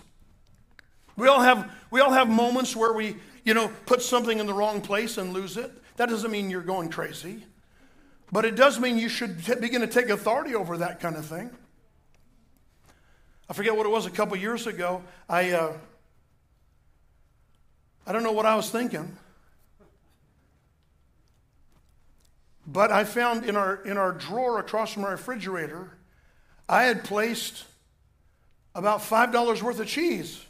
We 1.17 1.29
all 1.29 1.41
have, 1.41 1.71
we 1.91 2.01
all 2.01 2.13
have 2.13 2.29
moments 2.29 2.75
where 2.75 2.93
we, 2.93 3.17
you 3.45 3.55
know, 3.55 3.71
put 3.87 4.03
something 4.03 4.39
in 4.39 4.47
the 4.47 4.55
wrong 4.55 4.81
place 4.81 5.19
and 5.19 5.33
lose 5.33 5.57
it. 5.57 5.71
That 5.97 6.09
doesn't 6.09 6.31
mean 6.31 6.51
you're 6.51 6.63
going 6.63 6.89
crazy. 6.89 7.45
But 8.31 8.47
it 8.47 8.57
does 8.57 8.81
mean 8.81 8.99
you 8.99 9.11
should 9.11 9.45
t- 9.45 9.55
begin 9.57 9.83
to 9.83 9.87
take 9.87 10.09
authority 10.09 10.55
over 10.55 10.79
that 10.79 11.01
kind 11.01 11.17
of 11.17 11.27
thing. 11.27 11.51
I 13.49 13.53
forget 13.53 13.77
what 13.77 13.85
it 13.85 13.91
was 13.91 14.07
a 14.07 14.11
couple 14.11 14.35
years 14.39 14.67
ago. 14.67 15.03
I, 15.29 15.51
uh, 15.51 15.77
I 18.07 18.13
don't 18.13 18.23
know 18.23 18.33
what 18.33 18.47
I 18.47 18.57
was 18.57 18.71
thinking. 18.71 19.17
But 22.67 22.91
I 22.91 23.05
found 23.05 23.45
in 23.45 23.57
our, 23.57 23.77
in 23.85 23.97
our 23.97 24.13
drawer 24.13 24.59
across 24.59 24.93
from 24.93 25.05
our 25.05 25.13
refrigerator, 25.13 25.91
I 26.69 26.85
had 26.85 27.05
placed 27.05 27.65
about 28.75 29.01
$5 29.01 29.63
worth 29.63 29.81
of 29.81 29.87
cheese. 29.87 30.45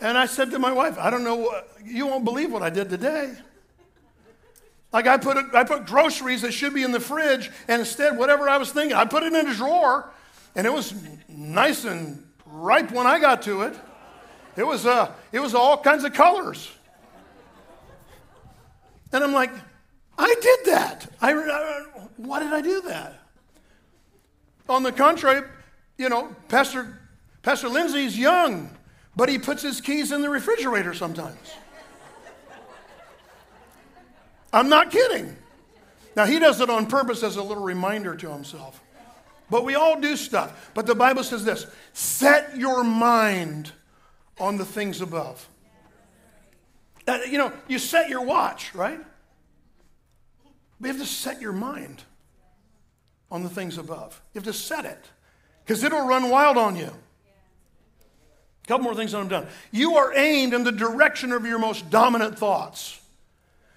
and 0.00 0.16
I 0.16 0.26
said 0.26 0.50
to 0.50 0.58
my 0.58 0.72
wife, 0.72 0.98
I 0.98 1.10
don't 1.10 1.24
know, 1.24 1.50
you 1.84 2.06
won't 2.06 2.24
believe 2.24 2.52
what 2.52 2.62
I 2.62 2.70
did 2.70 2.88
today. 2.88 3.34
Like 4.92 5.06
I 5.06 5.18
put, 5.18 5.36
I 5.54 5.64
put 5.64 5.86
groceries 5.86 6.42
that 6.42 6.52
should 6.52 6.72
be 6.72 6.82
in 6.82 6.92
the 6.92 7.00
fridge, 7.00 7.50
and 7.68 7.80
instead, 7.80 8.16
whatever 8.16 8.48
I 8.48 8.56
was 8.56 8.72
thinking, 8.72 8.96
I 8.96 9.04
put 9.04 9.22
it 9.22 9.34
in 9.34 9.46
a 9.48 9.54
drawer, 9.54 10.10
and 10.54 10.66
it 10.66 10.72
was 10.72 10.94
nice 11.28 11.84
and 11.84 12.27
ripe 12.58 12.90
when 12.90 13.06
I 13.06 13.18
got 13.18 13.42
to 13.42 13.62
it. 13.62 13.74
It 14.56 14.66
was, 14.66 14.86
uh, 14.86 15.12
it 15.32 15.40
was 15.40 15.54
all 15.54 15.78
kinds 15.78 16.04
of 16.04 16.12
colors. 16.12 16.70
And 19.12 19.22
I'm 19.24 19.32
like, 19.32 19.52
I 20.18 20.34
did 20.40 20.72
that. 20.72 21.12
I, 21.20 21.32
I, 21.32 21.84
why 22.16 22.40
did 22.40 22.52
I 22.52 22.60
do 22.60 22.82
that? 22.82 23.20
On 24.68 24.82
the 24.82 24.92
contrary, 24.92 25.42
you 25.96 26.08
know, 26.08 26.34
Pastor, 26.48 27.00
Pastor 27.42 27.68
Lindsay's 27.68 28.18
young, 28.18 28.76
but 29.16 29.28
he 29.28 29.38
puts 29.38 29.62
his 29.62 29.80
keys 29.80 30.12
in 30.12 30.20
the 30.20 30.28
refrigerator 30.28 30.92
sometimes. 30.92 31.54
I'm 34.52 34.68
not 34.68 34.90
kidding. 34.90 35.36
Now, 36.16 36.26
he 36.26 36.38
does 36.38 36.60
it 36.60 36.68
on 36.68 36.86
purpose 36.86 37.22
as 37.22 37.36
a 37.36 37.42
little 37.42 37.62
reminder 37.62 38.16
to 38.16 38.30
himself. 38.30 38.82
But 39.50 39.64
we 39.64 39.74
all 39.74 40.00
do 40.00 40.16
stuff. 40.16 40.70
But 40.74 40.86
the 40.86 40.94
Bible 40.94 41.24
says 41.24 41.44
this 41.44 41.66
set 41.92 42.56
your 42.56 42.84
mind 42.84 43.72
on 44.38 44.56
the 44.56 44.64
things 44.64 45.00
above. 45.00 45.48
Uh, 47.06 47.20
you 47.28 47.38
know, 47.38 47.52
you 47.66 47.78
set 47.78 48.08
your 48.10 48.22
watch, 48.22 48.74
right? 48.74 49.00
You 50.80 50.86
have 50.86 50.98
to 50.98 51.06
set 51.06 51.40
your 51.40 51.52
mind 51.52 52.04
on 53.30 53.42
the 53.42 53.48
things 53.48 53.78
above. 53.78 54.20
You 54.32 54.38
have 54.40 54.44
to 54.44 54.52
set 54.52 54.84
it 54.84 55.04
because 55.64 55.82
it'll 55.82 56.06
run 56.06 56.30
wild 56.30 56.56
on 56.56 56.76
you. 56.76 56.90
A 58.64 58.68
couple 58.68 58.84
more 58.84 58.94
things 58.94 59.14
and 59.14 59.22
I'm 59.22 59.28
done. 59.28 59.46
You 59.70 59.96
are 59.96 60.14
aimed 60.14 60.52
in 60.52 60.64
the 60.64 60.72
direction 60.72 61.32
of 61.32 61.46
your 61.46 61.58
most 61.58 61.90
dominant 61.90 62.38
thoughts. 62.38 63.00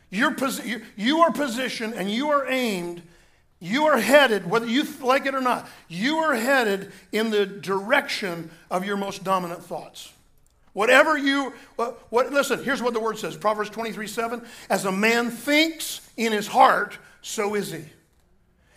You're 0.09 0.35
posi- 0.35 0.83
you 0.97 1.19
are 1.21 1.31
positioned 1.31 1.93
and 1.93 2.11
you 2.11 2.29
are 2.29 2.45
aimed 2.49 3.01
you 3.61 3.85
are 3.85 3.99
headed, 3.99 4.49
whether 4.49 4.65
you 4.65 4.83
like 5.01 5.27
it 5.27 5.35
or 5.35 5.39
not, 5.39 5.69
you 5.87 6.17
are 6.17 6.33
headed 6.33 6.91
in 7.11 7.29
the 7.29 7.45
direction 7.45 8.49
of 8.71 8.83
your 8.83 8.97
most 8.97 9.23
dominant 9.23 9.63
thoughts. 9.63 10.11
Whatever 10.73 11.15
you, 11.15 11.53
what, 11.75 12.01
what, 12.09 12.33
listen, 12.33 12.63
here's 12.63 12.81
what 12.81 12.93
the 12.93 12.99
word 12.99 13.19
says 13.19 13.37
Proverbs 13.37 13.69
23 13.69 14.07
7. 14.07 14.41
As 14.69 14.85
a 14.85 14.91
man 14.91 15.29
thinks 15.29 16.01
in 16.17 16.31
his 16.31 16.47
heart, 16.47 16.97
so 17.21 17.53
is 17.53 17.71
he. 17.71 17.83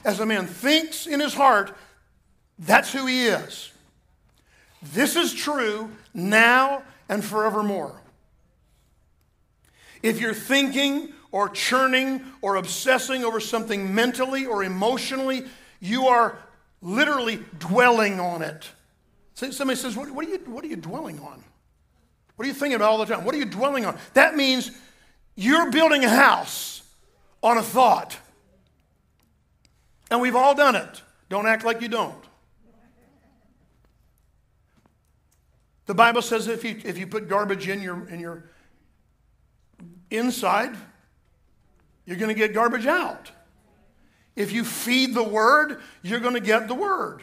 As 0.04 0.20
a 0.20 0.26
man 0.26 0.46
thinks 0.46 1.06
in 1.06 1.18
his 1.18 1.32
heart, 1.32 1.74
that's 2.58 2.92
who 2.92 3.06
he 3.06 3.26
is. 3.26 3.72
This 4.82 5.16
is 5.16 5.32
true 5.32 5.90
now 6.12 6.82
and 7.08 7.24
forevermore. 7.24 7.98
If 10.02 10.20
you're 10.20 10.34
thinking 10.34 11.13
or 11.34 11.48
churning 11.48 12.24
or 12.42 12.54
obsessing 12.54 13.24
over 13.24 13.40
something 13.40 13.92
mentally 13.92 14.46
or 14.46 14.62
emotionally, 14.62 15.44
you 15.80 16.06
are 16.06 16.38
literally 16.80 17.40
dwelling 17.58 18.20
on 18.20 18.40
it. 18.40 18.64
Somebody 19.34 19.74
says, 19.74 19.96
what, 19.96 20.08
what, 20.12 20.24
are 20.24 20.28
you, 20.28 20.38
what 20.46 20.62
are 20.62 20.68
you 20.68 20.76
dwelling 20.76 21.18
on? 21.18 21.42
What 22.36 22.44
are 22.44 22.46
you 22.46 22.54
thinking 22.54 22.76
about 22.76 22.90
all 22.90 22.98
the 22.98 23.06
time? 23.06 23.24
What 23.24 23.34
are 23.34 23.38
you 23.38 23.46
dwelling 23.46 23.84
on? 23.84 23.98
That 24.12 24.36
means 24.36 24.70
you're 25.34 25.72
building 25.72 26.04
a 26.04 26.08
house 26.08 26.84
on 27.42 27.58
a 27.58 27.62
thought. 27.62 28.16
And 30.12 30.20
we've 30.20 30.36
all 30.36 30.54
done 30.54 30.76
it. 30.76 31.02
Don't 31.30 31.48
act 31.48 31.64
like 31.64 31.82
you 31.82 31.88
don't. 31.88 32.14
The 35.86 35.94
Bible 35.94 36.22
says 36.22 36.46
if 36.46 36.62
you, 36.62 36.80
if 36.84 36.96
you 36.96 37.08
put 37.08 37.28
garbage 37.28 37.66
in 37.66 37.82
your, 37.82 38.08
in 38.08 38.20
your 38.20 38.44
inside, 40.12 40.76
you're 42.06 42.16
going 42.16 42.28
to 42.28 42.34
get 42.34 42.52
garbage 42.52 42.86
out. 42.86 43.30
If 44.36 44.52
you 44.52 44.64
feed 44.64 45.14
the 45.14 45.22
word, 45.22 45.80
you're 46.02 46.20
going 46.20 46.34
to 46.34 46.40
get 46.40 46.68
the 46.68 46.74
word. 46.74 47.22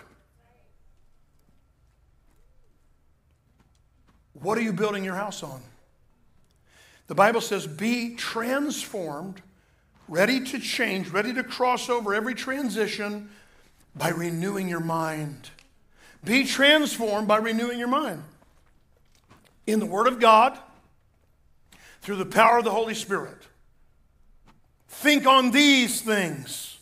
What 4.33 4.57
are 4.57 4.61
you 4.61 4.73
building 4.73 5.03
your 5.03 5.15
house 5.15 5.43
on? 5.43 5.61
The 7.07 7.15
Bible 7.15 7.41
says, 7.41 7.67
be 7.67 8.15
transformed, 8.15 9.41
ready 10.07 10.39
to 10.45 10.59
change, 10.59 11.09
ready 11.09 11.33
to 11.33 11.43
cross 11.43 11.89
over 11.89 12.13
every 12.13 12.33
transition 12.33 13.29
by 13.95 14.09
renewing 14.09 14.69
your 14.69 14.79
mind. 14.79 15.49
Be 16.23 16.45
transformed 16.45 17.27
by 17.27 17.37
renewing 17.37 17.77
your 17.77 17.87
mind. 17.87 18.23
In 19.67 19.79
the 19.79 19.85
Word 19.85 20.07
of 20.07 20.19
God, 20.19 20.57
through 22.01 22.15
the 22.15 22.25
power 22.25 22.59
of 22.59 22.63
the 22.63 22.71
Holy 22.71 22.95
Spirit. 22.95 23.37
Think 25.01 25.25
on 25.25 25.49
these 25.49 25.99
things, 26.01 26.77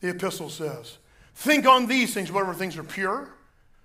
the 0.00 0.10
epistle 0.10 0.48
says. 0.48 0.98
Think 1.34 1.66
on 1.66 1.86
these 1.86 2.14
things, 2.14 2.30
whatever 2.30 2.54
things 2.54 2.78
are 2.78 2.84
pure, 2.84 3.28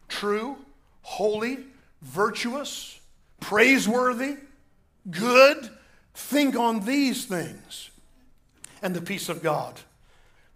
true, 0.07 0.57
holy, 1.01 1.57
virtuous, 2.03 2.99
praiseworthy, 3.39 4.35
good. 5.09 5.71
Think 6.13 6.55
on 6.55 6.85
these 6.85 7.25
things. 7.25 7.89
And 8.83 8.95
the 8.95 9.01
peace 9.01 9.27
of 9.27 9.41
God 9.41 9.73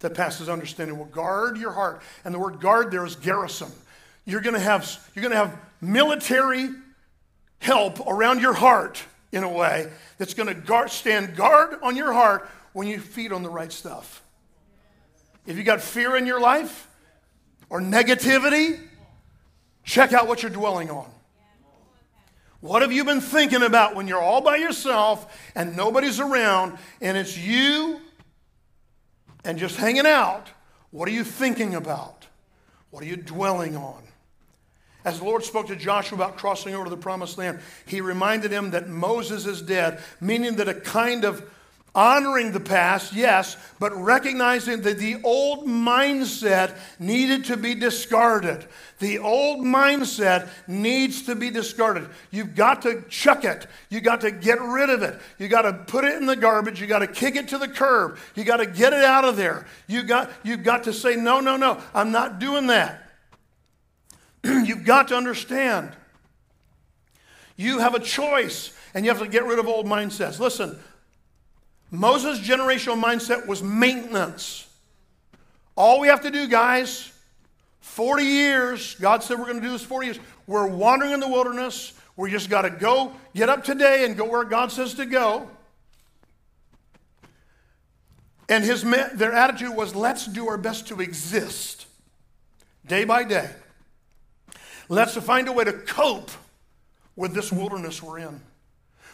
that 0.02 0.14
passes 0.14 0.48
understanding 0.48 0.96
will 1.00 1.06
guard 1.06 1.58
your 1.58 1.72
heart. 1.72 2.04
And 2.24 2.36
the 2.36 2.40
word 2.40 2.60
guard 2.60 2.92
there 2.92 3.04
is 3.04 3.16
garrison. 3.16 3.72
You're 4.26 4.42
going 4.42 4.54
to 4.54 4.60
have, 4.60 5.10
you're 5.16 5.24
going 5.24 5.32
to 5.32 5.38
have 5.38 5.58
military 5.82 6.70
help 7.58 8.06
around 8.08 8.42
your 8.42 8.54
heart 8.54 9.02
in 9.32 9.44
a 9.44 9.50
way 9.50 9.92
that's 10.20 10.36
going 10.36 10.48
to 10.48 10.54
guard, 10.54 10.92
stand 10.92 11.36
guard 11.36 11.80
on 11.82 11.96
your 11.96 12.14
heart 12.14 12.48
when 12.74 12.88
you 12.88 13.00
feed 13.00 13.32
on 13.32 13.44
the 13.44 13.50
right 13.50 13.72
stuff. 13.72 14.24
If 15.46 15.58
you 15.58 15.64
got 15.64 15.82
fear 15.82 16.16
in 16.16 16.26
your 16.26 16.40
life 16.40 16.88
or 17.70 17.82
negativity, 17.82 18.80
check 19.84 20.14
out 20.14 20.28
what 20.28 20.44
you're 20.44 20.52
dwelling 20.52 20.90
on. 20.90 21.10
What 22.62 22.82
have 22.82 22.92
you 22.92 23.06
been 23.06 23.22
thinking 23.22 23.64
about 23.64 23.96
when 23.96 24.08
you're 24.08 24.22
all 24.22 24.42
by 24.42 24.58
yourself 24.58 25.52
and 25.56 25.78
nobody's 25.78 26.20
around 26.20 26.78
and 27.00 27.18
it's 27.18 27.38
you 27.38 28.02
and 29.46 29.58
just 29.58 29.78
hanging 29.78 30.06
out? 30.06 30.50
What 30.92 31.08
are 31.08 31.12
you 31.12 31.24
thinking 31.24 31.76
about? 31.76 32.28
What 32.90 33.04
are 33.04 33.08
you 33.08 33.16
dwelling 33.16 33.78
on? 33.78 34.04
As 35.06 35.20
the 35.20 35.26
Lord 35.26 35.44
spoke 35.44 35.68
to 35.68 35.76
Joshua 35.76 36.18
about 36.18 36.38
crossing 36.38 36.76
over 36.76 36.84
to 36.84 36.90
the 36.90 36.98
promised 36.98 37.38
land, 37.38 37.60
he 37.86 38.02
reminded 38.02 38.52
him 38.52 38.72
that 38.72 38.90
Moses 38.90 39.46
is 39.46 39.62
dead, 39.62 40.00
meaning 40.20 40.58
that 40.58 40.68
a 40.68 40.74
kind 40.74 41.24
of 41.24 41.50
honoring 41.96 42.52
the 42.52 42.60
past, 42.60 43.14
yes, 43.14 43.58
but 43.80 43.96
recognizing 43.96 44.82
that 44.82 44.98
the 44.98 45.20
old 45.24 45.66
mindset 45.66 46.78
needed 47.00 47.46
to 47.46 47.58
be 47.58 47.76
discarded. 47.76 48.68
The 49.00 49.20
old 49.20 49.60
mindset 49.66 50.50
needs 50.68 51.24
to 51.24 51.36
be 51.36 51.50
discarded. 51.50 52.10
You've 52.32 52.56
got 52.56 52.82
to 52.84 53.04
chuck 53.10 53.44
it. 53.44 53.68
You 53.90 54.02
got 54.02 54.22
to 54.22 54.32
get 54.32 54.62
rid 54.62 54.90
of 54.90 55.04
it. 55.04 55.20
You 55.38 55.48
got 55.48 55.64
to 55.64 55.74
put 55.74 56.06
it 56.06 56.16
in 56.16 56.26
the 56.26 56.36
garbage. 56.36 56.80
You 56.82 56.88
got 56.88 57.00
to 57.00 57.08
kick 57.08 57.36
it 57.36 57.48
to 57.50 57.58
the 57.58 57.68
curb. 57.68 58.18
You 58.36 58.44
got 58.44 58.58
to 58.58 58.66
get 58.66 58.94
it 58.94 59.04
out 59.04 59.26
of 59.26 59.38
there. 59.38 59.66
You 59.88 60.04
got 60.04 60.32
you've 60.44 60.64
got 60.64 60.84
to 60.84 60.94
say 60.94 61.16
no, 61.16 61.40
no, 61.40 61.58
no. 61.58 61.82
I'm 61.94 62.12
not 62.12 62.40
doing 62.40 62.68
that. 62.68 63.10
You've 64.44 64.86
got 64.86 65.10
to 65.10 65.16
understand. 65.16 65.92
You 67.56 67.80
have 67.80 67.94
a 67.94 68.00
choice 68.00 68.72
and 68.94 69.06
you 69.06 69.12
have 69.12 69.22
to 69.22 69.28
get 69.28 69.46
rid 69.46 69.60
of 69.60 69.68
old 69.68 69.86
mindsets. 69.86 70.40
Listen, 70.40 70.80
Moses' 71.92 72.40
generational 72.40 73.02
mindset 73.02 73.48
was 73.48 73.64
maintenance. 73.64 74.68
All 75.76 76.00
we 76.00 76.08
have 76.08 76.22
to 76.22 76.32
do, 76.32 76.48
guys, 76.48 77.12
40 77.82 78.24
years, 78.24 78.96
God 78.96 79.24
said 79.24 79.40
we're 79.40 79.46
going 79.46 79.62
to 79.62 79.66
do 79.66 79.72
this 79.72 79.84
40 79.84 80.06
years. 80.06 80.20
We're 80.46 80.68
wandering 80.68 81.12
in 81.12 81.20
the 81.20 81.28
wilderness. 81.28 81.94
We 82.16 82.30
just 82.32 82.50
got 82.50 82.64
to 82.64 82.70
go, 82.70 83.14
get 83.34 83.50
up 83.50 83.64
today 83.64 84.06
and 84.06 84.16
go 84.18 84.26
where 84.26 84.44
God 84.44 84.72
says 84.72 84.94
to 84.96 85.06
go. 85.06 85.50
And 88.50 88.64
his, 88.64 88.82
their 88.82 89.32
attitude 89.32 89.76
was 89.76 89.96
let's 89.96 90.26
do 90.26 90.48
our 90.50 90.58
best 90.58 90.88
to 90.88 91.02
exist 91.02 91.86
day 92.86 93.06
by 93.06 93.24
day. 93.24 93.50
Let's 94.90 95.16
find 95.16 95.48
a 95.48 95.52
way 95.52 95.64
to 95.64 95.74
cope 95.74 96.32
with 97.16 97.34
this 97.34 97.52
wilderness 97.52 98.02
we're 98.02 98.20
in. 98.20 98.42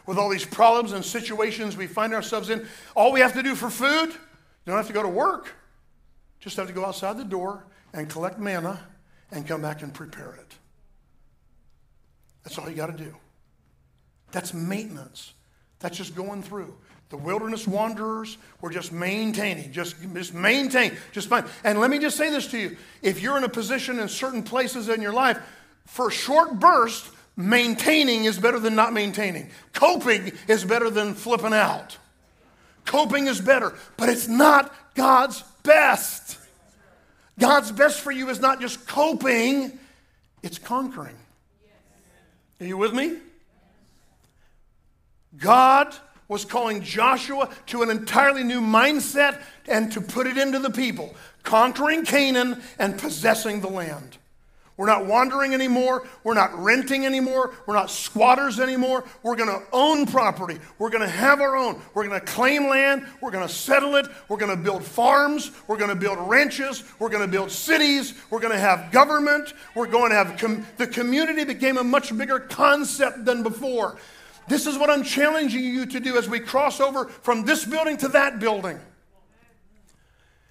With 0.06 0.18
all 0.18 0.30
these 0.30 0.46
problems 0.46 0.92
and 0.92 1.04
situations 1.04 1.76
we 1.76 1.88
find 1.88 2.14
ourselves 2.14 2.50
in. 2.50 2.68
All 2.96 3.12
we 3.12 3.22
have 3.22 3.34
to 3.34 3.44
do 3.44 3.56
for 3.56 3.70
food, 3.70 4.10
you 4.10 4.72
don't 4.72 4.78
have 4.78 4.88
to 4.88 4.94
go 4.94 5.04
to 5.04 5.10
work. 5.10 5.54
Just 6.40 6.58
have 6.58 6.68
to 6.68 6.74
go 6.74 6.86
outside 6.86 7.18
the 7.18 7.24
door 7.24 7.66
and 7.94 8.10
collect 8.10 8.40
manna 8.40 8.80
and 9.32 9.48
come 9.48 9.62
back 9.62 9.82
and 9.82 9.94
prepare 9.94 10.36
it. 10.36 10.56
That's 12.44 12.60
all 12.60 12.70
you 12.70 12.76
got 12.76 12.96
to 12.96 13.04
do. 13.04 13.16
That's 14.32 14.54
maintenance. 14.54 15.34
That's 15.80 15.98
just 15.98 16.16
going 16.16 16.44
through. 16.44 16.76
The 17.10 17.18
wilderness 17.18 17.68
wanderers 17.68 18.38
were 18.62 18.72
just 18.72 18.92
maintaining, 18.92 19.72
just, 19.72 19.96
just 20.14 20.34
maintain, 20.34 20.98
just 21.12 21.30
fine. 21.30 21.46
And 21.64 21.80
let 21.80 21.90
me 21.90 22.00
just 22.00 22.18
say 22.18 22.30
this 22.32 22.48
to 22.48 22.58
you. 22.58 22.78
If 23.02 23.22
you're 23.22 23.38
in 23.38 23.44
a 23.44 23.50
position 23.50 24.00
in 24.00 24.08
certain 24.08 24.44
places 24.44 24.90
in 24.90 25.02
your 25.02 25.14
life 25.14 25.40
for 25.86 26.08
a 26.10 26.12
short 26.12 26.60
burst, 26.60 27.10
maintaining 27.36 28.26
is 28.26 28.38
better 28.38 28.60
than 28.60 28.76
not 28.76 28.94
maintaining. 28.94 29.50
Coping 29.74 30.32
is 30.48 30.64
better 30.64 30.90
than 30.90 31.14
flipping 31.14 31.54
out. 31.54 31.98
Coping 32.86 33.28
is 33.28 33.42
better, 33.42 33.74
but 33.98 34.10
it's 34.10 34.28
not 34.28 34.74
God's 34.96 35.44
best. 35.64 36.38
God's 37.40 37.72
best 37.72 38.00
for 38.00 38.12
you 38.12 38.30
is 38.30 38.40
not 38.40 38.62
just 38.62 38.88
coping, 38.88 39.78
it's 40.42 40.58
conquering. 40.58 41.16
Are 42.62 42.66
you 42.66 42.78
with 42.78 42.94
me? 42.94 43.18
God 45.38 45.94
was 46.28 46.46
calling 46.46 46.82
Joshua 46.82 47.50
to 47.68 47.84
an 47.84 47.90
entirely 47.90 48.44
new 48.44 48.62
mindset 48.62 49.42
and 49.68 49.92
to 49.92 50.02
put 50.02 50.28
it 50.28 50.38
into 50.38 50.60
the 50.60 50.70
people, 50.70 51.14
conquering 51.44 52.06
Canaan 52.06 52.62
and 52.80 52.98
possessing 52.98 53.62
the 53.62 53.70
land. 53.70 54.18
We're 54.78 54.88
not 54.88 55.06
wandering 55.06 55.54
anymore. 55.54 56.06
We're 56.26 56.34
not 56.34 56.54
renting 56.62 57.06
anymore. 57.06 57.54
We're 57.66 57.76
not 57.76 57.90
squatters 57.90 58.60
anymore. 58.60 59.06
We're 59.24 59.38
going 59.38 59.50
to 59.50 59.66
own 59.72 60.06
property. 60.06 60.60
We're 60.80 60.90
going 60.90 61.04
to 61.04 61.08
have 61.08 61.40
our 61.40 61.56
own. 61.56 61.82
We're 61.94 62.06
going 62.06 62.20
to 62.20 62.26
claim 62.26 62.68
land. 62.68 63.08
We're 63.22 63.32
going 63.32 63.48
to 63.48 63.54
settle 63.54 63.96
it. 63.96 64.06
We're 64.28 64.38
going 64.38 64.56
to 64.56 64.62
build 64.62 64.84
farms. 64.84 65.52
We're 65.68 65.78
going 65.78 65.92
to 65.92 65.96
build 65.96 66.20
ranches. 66.28 66.84
We're 67.00 67.10
going 67.10 67.22
to 67.22 67.32
build 67.32 67.52
cities. 67.52 68.16
We're 68.30 68.42
going 68.42 68.52
to 68.54 68.60
have 68.60 68.92
government. 68.92 69.54
We're 69.76 69.88
going 69.88 70.10
to 70.10 70.16
have 70.18 70.38
com- 70.38 70.66
the 70.76 70.88
community 70.88 71.46
became 71.46 71.78
a 71.78 71.84
much 71.84 72.16
bigger 72.18 72.40
concept 72.40 73.24
than 73.24 73.44
before. 73.44 73.98
This 74.50 74.68
is 74.68 74.78
what 74.78 74.90
I'm 74.90 75.04
challenging 75.04 75.64
you 75.64 75.86
to 75.86 76.00
do 76.02 76.18
as 76.18 76.30
we 76.30 76.40
cross 76.40 76.82
over 76.82 77.06
from 77.06 77.46
this 77.46 77.64
building 77.64 77.96
to 77.98 78.10
that 78.10 78.40
building. 78.40 78.80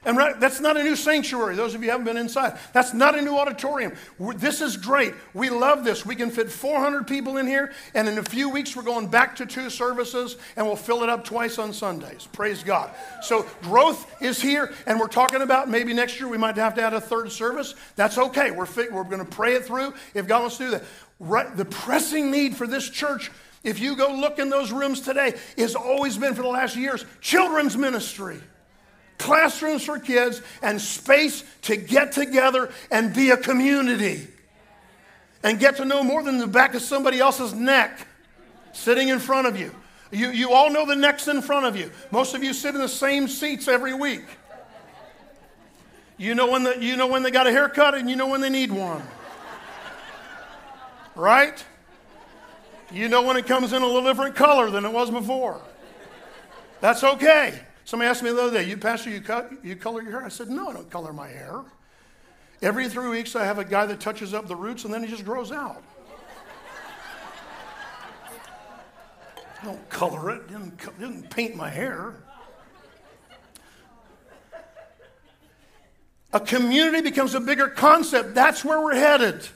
And 0.05 0.17
right, 0.17 0.39
that's 0.39 0.61
not 0.61 0.77
a 0.77 0.83
new 0.83 0.97
sanctuary. 0.97 1.57
Those 1.57 1.75
of 1.75 1.83
you 1.83 1.91
haven't 1.91 2.05
been 2.05 2.17
inside. 2.17 2.59
That's 2.73 2.93
not 2.93 3.19
a 3.19 3.23
new 3.23 3.37
auditorium. 3.37 3.95
We're, 4.19 4.35
this 4.35 4.61
is 4.61 4.77
great. 4.77 5.15
We 5.33 5.51
love 5.51 5.85
this. 5.85 6.05
We 6.05 6.15
can 6.15 6.31
fit 6.31 6.51
400 6.51 7.07
people 7.07 7.39
in 7.39 7.47
here, 7.47 7.73
and 7.95 8.09
in 8.09 8.19
a 8.19 8.23
few 8.23 8.51
weeks, 8.51 8.77
we're 8.77 8.83
going 8.83 9.09
back 9.09 9.37
to 9.37 9.47
two 9.47 9.71
services, 9.71 10.37
and 10.57 10.67
we'll 10.67 10.77
fill 10.77 11.03
it 11.03 11.09
up 11.09 11.25
twice 11.25 11.59
on 11.59 11.73
Sundays. 11.73 12.29
Praise 12.33 12.63
God. 12.63 12.91
So, 13.23 13.47
growth 13.63 14.23
is 14.23 14.41
here, 14.41 14.73
and 14.87 15.01
we're 15.01 15.09
talking 15.09 15.43
about 15.43 15.71
maybe 15.71 15.95
next 15.95 16.21
year 16.21 16.29
we 16.29 16.39
might 16.39 16.57
have 16.57 16.75
to 16.75 16.83
add 16.83 16.93
a 16.93 17.01
third 17.01 17.33
service. 17.33 17.75
That's 17.97 18.19
okay. 18.19 18.51
We're, 18.51 18.69
we're 18.91 19.05
going 19.05 19.25
to 19.25 19.31
pray 19.31 19.55
it 19.55 19.65
through 19.65 19.95
if 20.15 20.27
God 20.27 20.43
wants 20.43 20.59
to 20.59 20.65
do 20.65 20.71
that. 20.73 20.85
Right, 21.21 21.57
the 21.57 21.65
pressing 21.65 22.31
need 22.31 22.57
for 22.57 22.67
this 22.67 22.91
church 22.91 23.31
if 23.63 23.81
you 23.81 23.97
go 23.97 24.13
look 24.13 24.39
in 24.39 24.51
those 24.51 24.71
rooms 24.71 25.01
today, 25.01 25.33
has 25.57 25.75
always 25.75 26.19
been 26.19 26.35
for 26.35 26.43
the 26.43 26.49
last 26.49 26.77
years 26.77 27.07
children's 27.23 27.79
ministry 27.79 28.39
classrooms 29.19 29.85
for 29.85 29.99
kids, 29.99 30.43
and 30.63 30.81
space 30.81 31.45
to 31.63 31.77
get 31.77 32.13
together 32.13 32.73
and 32.91 33.15
be 33.15 33.31
a 33.31 33.37
community. 33.37 34.27
And 35.43 35.59
get 35.59 35.77
to 35.77 35.85
know 35.85 36.03
more 36.03 36.23
than 36.23 36.39
the 36.39 36.47
back 36.47 36.75
of 36.75 36.83
somebody 36.83 37.21
else's 37.21 37.53
neck 37.53 38.07
sitting 38.73 39.09
in 39.09 39.19
front 39.19 39.47
of 39.47 39.59
you. 39.59 39.75
You, 40.11 40.31
you 40.31 40.53
all 40.53 40.71
know 40.71 40.87
the 40.87 40.97
necks 40.97 41.29
in 41.29 41.43
front 41.43 41.67
of 41.67 41.77
you. 41.77 41.91
Most 42.11 42.35
of 42.35 42.43
you 42.43 42.53
sit 42.53 42.75
in 42.75 42.81
the 42.81 42.89
same 42.89 43.29
seats 43.29 43.69
every 43.69 43.95
week. 43.95 44.25
You 46.17 46.35
know 46.35 46.51
when, 46.51 46.63
the, 46.63 46.79
you 46.81 46.97
know 46.97 47.09
when 47.09 47.23
they 47.23 47.31
got 47.31 47.47
a 47.47 47.51
haircut 47.51 47.95
and 47.95 48.09
you 48.09 48.17
know 48.17 48.29
when 48.29 48.41
they 48.41 48.51
need 48.51 48.71
one. 48.71 49.03
Right? 51.17 51.65
You 52.93 53.09
know 53.09 53.23
when 53.23 53.37
it 53.37 53.47
comes 53.47 53.73
in 53.73 53.83
a 53.83 53.87
little 53.87 54.05
different 54.05 54.37
color 54.37 54.71
than 54.71 54.85
it 54.85 54.93
was 54.93 55.11
before. 55.11 55.61
That's 56.81 57.03
okay. 57.03 57.59
Somebody 57.85 58.09
asked 58.09 58.23
me 58.23 58.31
the 58.31 58.43
other 58.43 58.59
day, 58.59 58.69
you 58.69 58.79
pastor, 58.79 59.11
you, 59.11 59.21
cut, 59.21 59.53
you 59.63 59.77
color 59.77 60.03
your 60.03 60.13
hair? 60.13 60.25
I 60.25 60.29
said, 60.29 60.49
no, 60.49 60.69
I 60.69 60.73
don't 60.73 60.91
color 60.91 61.13
my 61.13 61.29
hair. 61.29 61.61
Every 62.63 62.89
three 62.89 63.09
weeks, 63.09 63.37
I 63.37 63.45
have 63.45 63.59
a 63.59 63.65
guy 63.65 63.85
that 63.87 64.01
touches 64.01 64.33
up 64.33 64.49
the 64.49 64.57
roots 64.57 64.85
and 64.85 64.95
then 64.95 65.05
he 65.05 65.11
just 65.11 65.25
grows 65.25 65.53
out. 65.53 65.83
I 69.61 69.65
don't 69.67 69.89
color 69.91 70.31
it, 70.31 70.49
didn't, 70.49 70.99
didn't 70.99 71.29
paint 71.29 71.57
my 71.57 71.69
hair. 71.69 72.15
A 76.33 76.41
community 76.41 77.03
becomes 77.03 77.35
a 77.35 77.41
bigger 77.41 77.69
concept. 77.69 78.35
That's 78.35 78.65
where 78.65 78.81
we're 78.81 78.97
headed. 78.97 79.47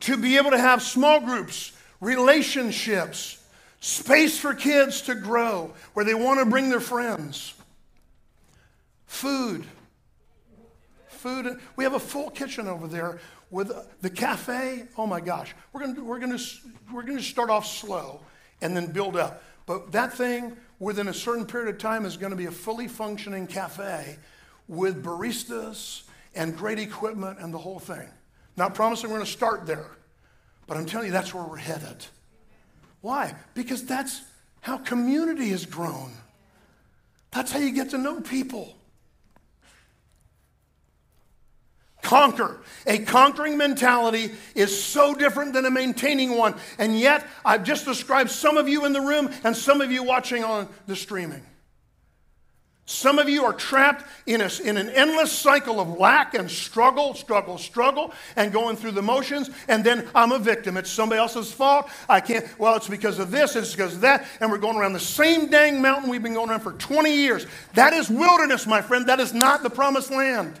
to 0.00 0.16
be 0.16 0.38
able 0.38 0.50
to 0.50 0.58
have 0.58 0.82
small 0.82 1.20
groups, 1.20 1.72
relationships, 2.00 3.39
space 3.80 4.38
for 4.38 4.54
kids 4.54 5.02
to 5.02 5.14
grow 5.14 5.72
where 5.94 6.04
they 6.04 6.14
want 6.14 6.38
to 6.38 6.46
bring 6.46 6.70
their 6.70 6.80
friends, 6.80 7.54
food. 9.06 9.64
Food. 11.08 11.58
We 11.76 11.84
have 11.84 11.94
a 11.94 12.00
full 12.00 12.30
kitchen 12.30 12.66
over 12.66 12.86
there 12.86 13.20
with 13.50 13.72
the 14.00 14.08
cafe. 14.08 14.84
Oh 14.96 15.06
my 15.06 15.20
gosh, 15.20 15.54
we're 15.72 15.80
gonna 15.80 16.02
we're 16.02 16.18
gonna 16.18 16.38
we're 16.92 17.02
gonna 17.02 17.20
start 17.20 17.50
off 17.50 17.66
slow 17.66 18.20
and 18.62 18.76
then 18.76 18.92
build 18.92 19.16
up. 19.16 19.42
But 19.66 19.92
that 19.92 20.14
thing 20.14 20.56
within 20.78 21.08
a 21.08 21.14
certain 21.14 21.46
period 21.46 21.74
of 21.74 21.80
time 21.80 22.04
is 22.04 22.16
going 22.16 22.30
to 22.30 22.36
be 22.36 22.46
a 22.46 22.50
fully 22.50 22.88
functioning 22.88 23.46
cafe 23.46 24.16
with 24.66 25.04
baristas 25.04 26.02
and 26.34 26.56
great 26.56 26.78
equipment 26.78 27.38
and 27.38 27.52
the 27.52 27.58
whole 27.58 27.78
thing. 27.78 28.08
Not 28.56 28.74
promising 28.74 29.10
we're 29.10 29.16
going 29.16 29.26
to 29.26 29.32
start 29.32 29.66
there, 29.66 29.90
but 30.66 30.76
I'm 30.76 30.86
telling 30.86 31.06
you 31.06 31.12
that's 31.12 31.32
where 31.34 31.44
we're 31.44 31.56
headed. 31.56 32.06
Why? 33.00 33.34
Because 33.54 33.84
that's 33.84 34.22
how 34.60 34.78
community 34.78 35.48
has 35.50 35.66
grown. 35.66 36.12
That's 37.30 37.52
how 37.52 37.58
you 37.58 37.72
get 37.72 37.90
to 37.90 37.98
know 37.98 38.20
people. 38.20 38.74
Conquer. 42.02 42.60
A 42.86 42.98
conquering 42.98 43.56
mentality 43.56 44.32
is 44.54 44.82
so 44.82 45.14
different 45.14 45.52
than 45.52 45.64
a 45.64 45.70
maintaining 45.70 46.36
one. 46.36 46.54
And 46.78 46.98
yet, 46.98 47.26
I've 47.44 47.62
just 47.62 47.84
described 47.84 48.30
some 48.30 48.56
of 48.56 48.68
you 48.68 48.84
in 48.84 48.92
the 48.92 49.00
room 49.00 49.30
and 49.44 49.56
some 49.56 49.80
of 49.80 49.92
you 49.92 50.02
watching 50.02 50.42
on 50.42 50.68
the 50.86 50.96
streaming. 50.96 51.42
Some 52.90 53.20
of 53.20 53.28
you 53.28 53.44
are 53.44 53.52
trapped 53.52 54.04
in, 54.26 54.40
a, 54.40 54.50
in 54.64 54.76
an 54.76 54.90
endless 54.90 55.30
cycle 55.30 55.78
of 55.78 55.96
lack 55.96 56.34
and 56.34 56.50
struggle, 56.50 57.14
struggle, 57.14 57.56
struggle, 57.56 58.12
and 58.34 58.52
going 58.52 58.74
through 58.74 58.90
the 58.90 59.00
motions. 59.00 59.48
And 59.68 59.84
then 59.84 60.08
I'm 60.12 60.32
a 60.32 60.40
victim. 60.40 60.76
It's 60.76 60.90
somebody 60.90 61.20
else's 61.20 61.52
fault. 61.52 61.88
I 62.08 62.20
can't, 62.20 62.44
well, 62.58 62.74
it's 62.74 62.88
because 62.88 63.20
of 63.20 63.30
this, 63.30 63.54
it's 63.54 63.70
because 63.70 63.94
of 63.94 64.00
that. 64.00 64.26
And 64.40 64.50
we're 64.50 64.58
going 64.58 64.76
around 64.76 64.94
the 64.94 64.98
same 64.98 65.46
dang 65.46 65.80
mountain 65.80 66.10
we've 66.10 66.20
been 66.20 66.34
going 66.34 66.50
around 66.50 66.62
for 66.62 66.72
20 66.72 67.14
years. 67.14 67.46
That 67.74 67.92
is 67.92 68.10
wilderness, 68.10 68.66
my 68.66 68.82
friend. 68.82 69.06
That 69.06 69.20
is 69.20 69.32
not 69.32 69.62
the 69.62 69.70
promised 69.70 70.10
land. 70.10 70.60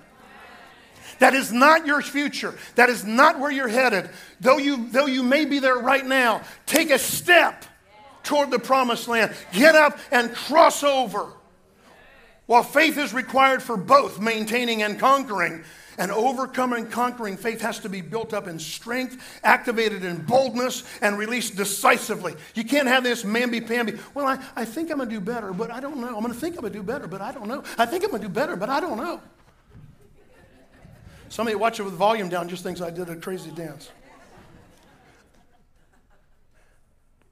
That 1.18 1.34
is 1.34 1.52
not 1.52 1.84
your 1.84 2.00
future. 2.00 2.54
That 2.76 2.90
is 2.90 3.04
not 3.04 3.40
where 3.40 3.50
you're 3.50 3.66
headed. 3.66 4.08
Though 4.40 4.58
you, 4.58 4.88
though 4.90 5.06
you 5.06 5.24
may 5.24 5.46
be 5.46 5.58
there 5.58 5.78
right 5.78 6.06
now, 6.06 6.42
take 6.64 6.90
a 6.90 6.98
step 7.00 7.64
toward 8.22 8.52
the 8.52 8.60
promised 8.60 9.08
land. 9.08 9.34
Get 9.52 9.74
up 9.74 9.98
and 10.12 10.32
cross 10.32 10.84
over. 10.84 11.32
While 12.50 12.64
faith 12.64 12.98
is 12.98 13.14
required 13.14 13.62
for 13.62 13.76
both 13.76 14.18
maintaining 14.18 14.82
and 14.82 14.98
conquering, 14.98 15.62
and 15.98 16.10
overcoming 16.10 16.88
conquering 16.88 17.36
faith 17.36 17.60
has 17.60 17.78
to 17.78 17.88
be 17.88 18.00
built 18.00 18.34
up 18.34 18.48
in 18.48 18.58
strength, 18.58 19.38
activated 19.44 20.02
in 20.02 20.22
boldness, 20.22 20.82
and 21.00 21.16
released 21.16 21.54
decisively. 21.54 22.34
You 22.56 22.64
can't 22.64 22.88
have 22.88 23.04
this 23.04 23.22
mamby 23.22 23.68
pamby. 23.68 24.00
Well, 24.14 24.26
I, 24.26 24.44
I 24.56 24.64
think 24.64 24.90
I'm 24.90 24.96
going 24.96 25.08
to 25.08 25.14
do 25.14 25.20
better, 25.20 25.52
but 25.52 25.70
I 25.70 25.78
don't 25.78 25.98
know. 25.98 26.08
I'm 26.08 26.22
going 26.24 26.34
to 26.34 26.40
think 26.40 26.56
I'm 26.56 26.62
going 26.62 26.72
to 26.72 26.78
do 26.80 26.82
better, 26.82 27.06
but 27.06 27.20
I 27.20 27.30
don't 27.30 27.46
know. 27.46 27.62
I 27.78 27.86
think 27.86 28.02
I'm 28.02 28.10
going 28.10 28.22
to 28.22 28.26
do 28.26 28.34
better, 28.34 28.56
but 28.56 28.68
I 28.68 28.80
don't 28.80 28.96
know. 28.96 29.20
Somebody 31.28 31.54
watching 31.54 31.84
with 31.84 31.94
volume 31.94 32.30
down 32.30 32.48
just 32.48 32.64
thinks 32.64 32.80
I 32.80 32.90
did 32.90 33.08
a 33.10 33.14
crazy 33.14 33.52
dance. 33.52 33.92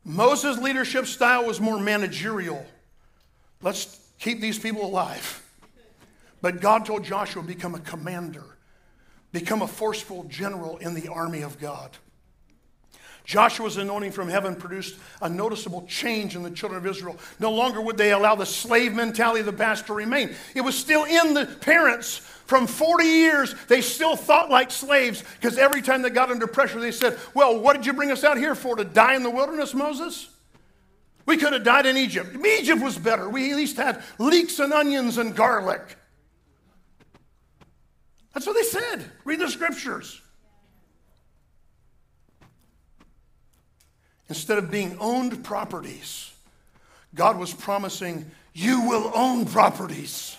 Moses' 0.05 0.59
leadership 0.59 1.07
style 1.07 1.45
was 1.45 1.61
more 1.61 1.81
managerial. 1.81 2.65
Let's 3.63 4.08
keep 4.19 4.41
these 4.41 4.59
people 4.59 4.85
alive. 4.85 5.45
But 6.41 6.61
God 6.61 6.87
told 6.87 7.05
Joshua, 7.05 7.43
become 7.43 7.75
a 7.75 7.81
commander, 7.81 8.45
become 9.33 9.63
a 9.63 9.69
forceful 9.69 10.25
general 10.25 10.77
in 10.79 10.95
the 10.95 11.09
army 11.09 11.43
of 11.43 11.59
God. 11.59 11.97
Joshua's 13.29 13.77
anointing 13.77 14.13
from 14.13 14.31
heaven 14.31 14.57
produced 14.57 14.99
a 15.21 15.29
noticeable 15.29 15.83
change 15.83 16.35
in 16.35 16.43
the 16.43 16.51
children 16.51 16.79
of 16.79 16.87
Israel. 16.87 17.19
No 17.39 17.53
longer 17.53 17.79
would 17.83 17.99
they 17.99 18.13
allow 18.13 18.35
the 18.35 18.47
slave 18.47 18.95
mentality 18.95 19.41
of 19.41 19.47
the 19.47 19.53
past 19.53 19.87
to 19.89 19.93
remain. 19.93 20.35
It 20.55 20.63
was 20.63 20.75
still 20.75 21.05
in 21.05 21.35
the 21.35 21.45
parents 21.45 22.17
from 22.47 22.67
40 22.67 23.05
years. 23.05 23.55
They 23.67 23.83
still 23.83 24.17
thought 24.17 24.49
like 24.49 24.71
slaves 24.71 25.23
because 25.39 25.59
every 25.59 25.83
time 25.83 26.01
they 26.01 26.09
got 26.09 26.31
under 26.31 26.47
pressure, 26.47 26.81
they 26.81 26.91
said, 26.91 27.19
Well, 27.35 27.61
what 27.61 27.77
did 27.77 27.85
you 27.85 27.93
bring 27.93 28.11
us 28.11 28.25
out 28.25 28.39
here 28.39 28.55
for? 28.55 28.77
To 28.77 28.85
die 28.85 29.15
in 29.15 29.23
the 29.23 29.31
wilderness, 29.31 29.75
Moses? 29.75 30.31
We 31.29 31.37
could 31.37 31.53
have 31.53 31.63
died 31.63 31.85
in 31.85 31.99
Egypt. 31.99 32.35
Egypt 32.43 32.81
was 32.81 32.97
better. 32.97 33.29
We 33.29 33.51
at 33.51 33.57
least 33.59 33.77
had 33.77 34.03
leeks 34.19 34.61
and 34.61 34.73
onions 34.73 35.19
and 35.19 35.37
garlic. 35.37 35.99
That's 38.33 38.47
what 38.47 38.57
they 38.57 38.63
said. 38.63 39.05
Read 39.27 39.39
the 39.39 39.51
scriptures. 39.51 40.23
Instead 44.31 44.57
of 44.57 44.71
being 44.71 44.97
owned 44.99 45.45
properties, 45.45 46.33
God 47.15 47.39
was 47.39 47.53
promising, 47.53 48.31
You 48.55 48.89
will 48.89 49.13
own 49.15 49.45
properties 49.45 50.35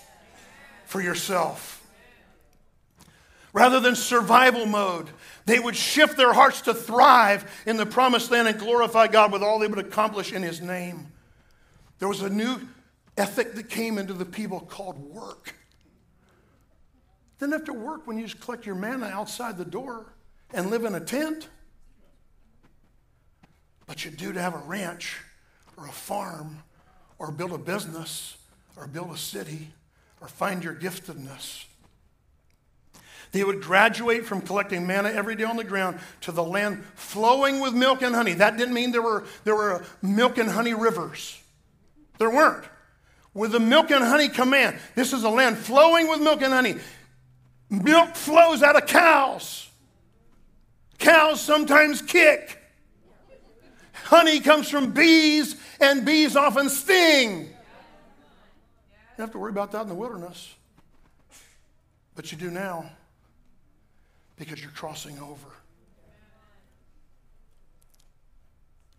for 0.87 1.01
yourself. 1.01 1.87
Rather 3.53 3.79
than 3.79 3.95
survival 3.95 4.65
mode, 4.65 5.11
they 5.49 5.59
would 5.59 5.75
shift 5.75 6.17
their 6.17 6.33
hearts 6.33 6.61
to 6.61 6.73
thrive 6.73 7.63
in 7.65 7.77
the 7.77 7.85
promised 7.85 8.31
land 8.31 8.47
and 8.47 8.59
glorify 8.59 9.07
God 9.07 9.31
with 9.31 9.41
all 9.41 9.59
they 9.59 9.67
would 9.67 9.79
accomplish 9.79 10.31
in 10.31 10.43
His 10.43 10.61
name. 10.61 11.07
There 11.99 12.07
was 12.07 12.21
a 12.21 12.29
new 12.29 12.59
ethic 13.17 13.55
that 13.55 13.69
came 13.69 13.97
into 13.97 14.13
the 14.13 14.25
people 14.25 14.59
called 14.59 14.97
work. 14.97 15.55
Didn't 17.39 17.53
have 17.53 17.65
to 17.65 17.73
work 17.73 18.05
when 18.05 18.17
you 18.17 18.25
just 18.25 18.41
collect 18.41 18.65
your 18.65 18.75
manna 18.75 19.07
outside 19.07 19.57
the 19.57 19.65
door 19.65 20.13
and 20.53 20.69
live 20.69 20.83
in 20.83 20.93
a 20.95 20.99
tent. 20.99 21.47
But 23.87 24.05
you 24.05 24.11
do 24.11 24.33
to 24.33 24.41
have 24.41 24.53
a 24.53 24.59
ranch 24.59 25.17
or 25.77 25.87
a 25.87 25.91
farm 25.91 26.63
or 27.17 27.31
build 27.31 27.53
a 27.53 27.57
business 27.57 28.37
or 28.75 28.87
build 28.87 29.11
a 29.11 29.17
city 29.17 29.69
or 30.21 30.27
find 30.27 30.63
your 30.63 30.75
giftedness. 30.75 31.65
They 33.31 33.43
would 33.43 33.61
graduate 33.61 34.25
from 34.25 34.41
collecting 34.41 34.87
manna 34.87 35.09
every 35.09 35.35
day 35.35 35.43
on 35.43 35.55
the 35.55 35.63
ground 35.63 35.99
to 36.21 36.31
the 36.31 36.43
land 36.43 36.83
flowing 36.95 37.59
with 37.59 37.73
milk 37.73 38.01
and 38.01 38.15
honey. 38.15 38.33
That 38.33 38.57
didn't 38.57 38.73
mean 38.73 38.91
there 38.91 39.03
were, 39.03 39.25
there 39.43 39.55
were 39.55 39.85
milk 40.01 40.37
and 40.39 40.49
honey 40.49 40.73
rivers. 40.73 41.39
There 42.17 42.29
weren't. 42.29 42.65
With 43.35 43.51
the 43.51 43.59
milk 43.59 43.91
and 43.91 44.03
honey 44.03 44.29
command, 44.29 44.79
this 44.95 45.13
is 45.13 45.23
a 45.23 45.29
land 45.29 45.57
flowing 45.57 46.09
with 46.09 46.21
milk 46.21 46.41
and 46.41 46.51
honey. 46.51 46.75
Milk 47.69 48.15
flows 48.15 48.63
out 48.63 48.75
of 48.75 48.87
cows. 48.87 49.69
Cows 50.97 51.39
sometimes 51.39 52.01
kick. 52.01 52.57
Honey 54.05 54.39
comes 54.39 54.67
from 54.67 54.91
bees, 54.91 55.55
and 55.79 56.03
bees 56.03 56.35
often 56.35 56.67
sting. 56.67 57.41
You 57.41 57.47
have 59.17 59.31
to 59.33 59.37
worry 59.37 59.51
about 59.51 59.71
that 59.73 59.83
in 59.83 59.87
the 59.87 59.93
wilderness. 59.93 60.55
But 62.15 62.31
you 62.31 62.37
do 62.37 62.49
now 62.49 62.89
because 64.39 64.61
you're 64.61 64.71
crossing 64.71 65.19
over. 65.19 65.49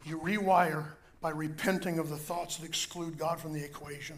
You 0.04 0.18
rewire 0.18 0.84
by 1.20 1.30
repenting 1.30 1.98
of 1.98 2.08
the 2.08 2.16
thoughts 2.16 2.58
that 2.58 2.66
exclude 2.66 3.18
God 3.18 3.40
from 3.40 3.52
the 3.52 3.64
equation 3.64 4.16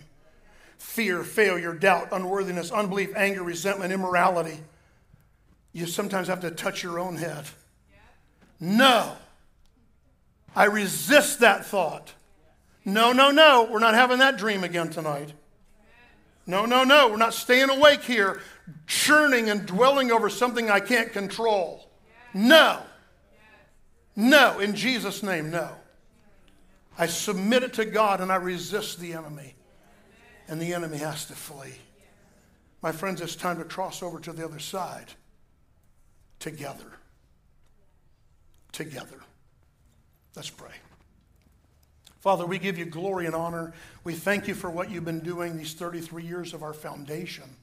fear, 0.79 1.23
failure, 1.23 1.73
doubt, 1.73 2.09
unworthiness, 2.11 2.73
unbelief, 2.73 3.13
anger, 3.15 3.45
resentment, 3.45 3.93
immorality. 3.93 4.59
You 5.73 5.87
sometimes 5.87 6.27
have 6.27 6.41
to 6.41 6.51
touch 6.51 6.83
your 6.83 6.99
own 6.99 7.17
head. 7.17 7.45
No. 8.59 9.13
I 10.57 10.65
resist 10.65 11.39
that 11.39 11.65
thought. 11.65 12.13
No, 12.85 13.13
no, 13.13 13.31
no. 13.31 13.69
We're 13.71 13.79
not 13.79 13.95
having 13.95 14.19
that 14.19 14.37
dream 14.37 14.65
again 14.65 14.91
tonight. 14.91 15.33
No, 16.49 16.67
no, 16.67 16.83
no. 16.83 17.09
We're 17.09 17.17
not 17.17 17.33
staying 17.33 17.71
awake 17.71 18.03
here 18.03 18.41
churning 18.87 19.51
and 19.51 19.67
dwelling 19.67 20.11
over 20.11 20.29
something 20.29 20.71
I 20.71 20.81
can't 20.81 21.13
control. 21.13 21.89
No. 22.35 22.81
No, 24.15 24.59
in 24.59 24.75
Jesus' 24.75 25.23
name, 25.23 25.51
no. 25.51 25.71
I 26.99 27.07
submit 27.07 27.63
it 27.63 27.73
to 27.75 27.85
God 27.85 28.21
and 28.21 28.31
I 28.31 28.37
resist 28.37 29.01
the 29.01 29.15
enemy. 29.15 29.55
And 30.49 30.61
the 30.61 30.75
enemy 30.75 30.99
has 30.99 31.27
to 31.27 31.35
flee. 31.35 31.75
My 32.83 32.93
friends, 32.93 33.21
it's 33.21 33.37
time 33.37 33.59
to 33.59 33.65
cross 33.65 34.03
over 34.03 34.19
to 34.21 34.33
the 34.33 34.45
other 34.45 34.59
side 34.59 35.07
together. 36.41 36.99
Together. 38.73 39.21
Let's 40.35 40.51
pray. 40.51 40.73
Father, 42.21 42.47
we 42.47 42.59
give 42.59 42.79
you 42.79 42.85
glory 42.85 43.27
and 43.27 43.35
honor. 43.35 43.73
We 44.05 44.15
thank 44.15 44.47
you 44.47 44.55
for 44.55 44.71
what 44.71 44.91
you've 44.91 45.05
been 45.05 45.21
doing 45.21 45.57
these 45.57 45.75
33 45.75 46.25
years 46.25 46.55
of 46.55 46.63
our 46.63 46.73
foundation. 46.73 47.57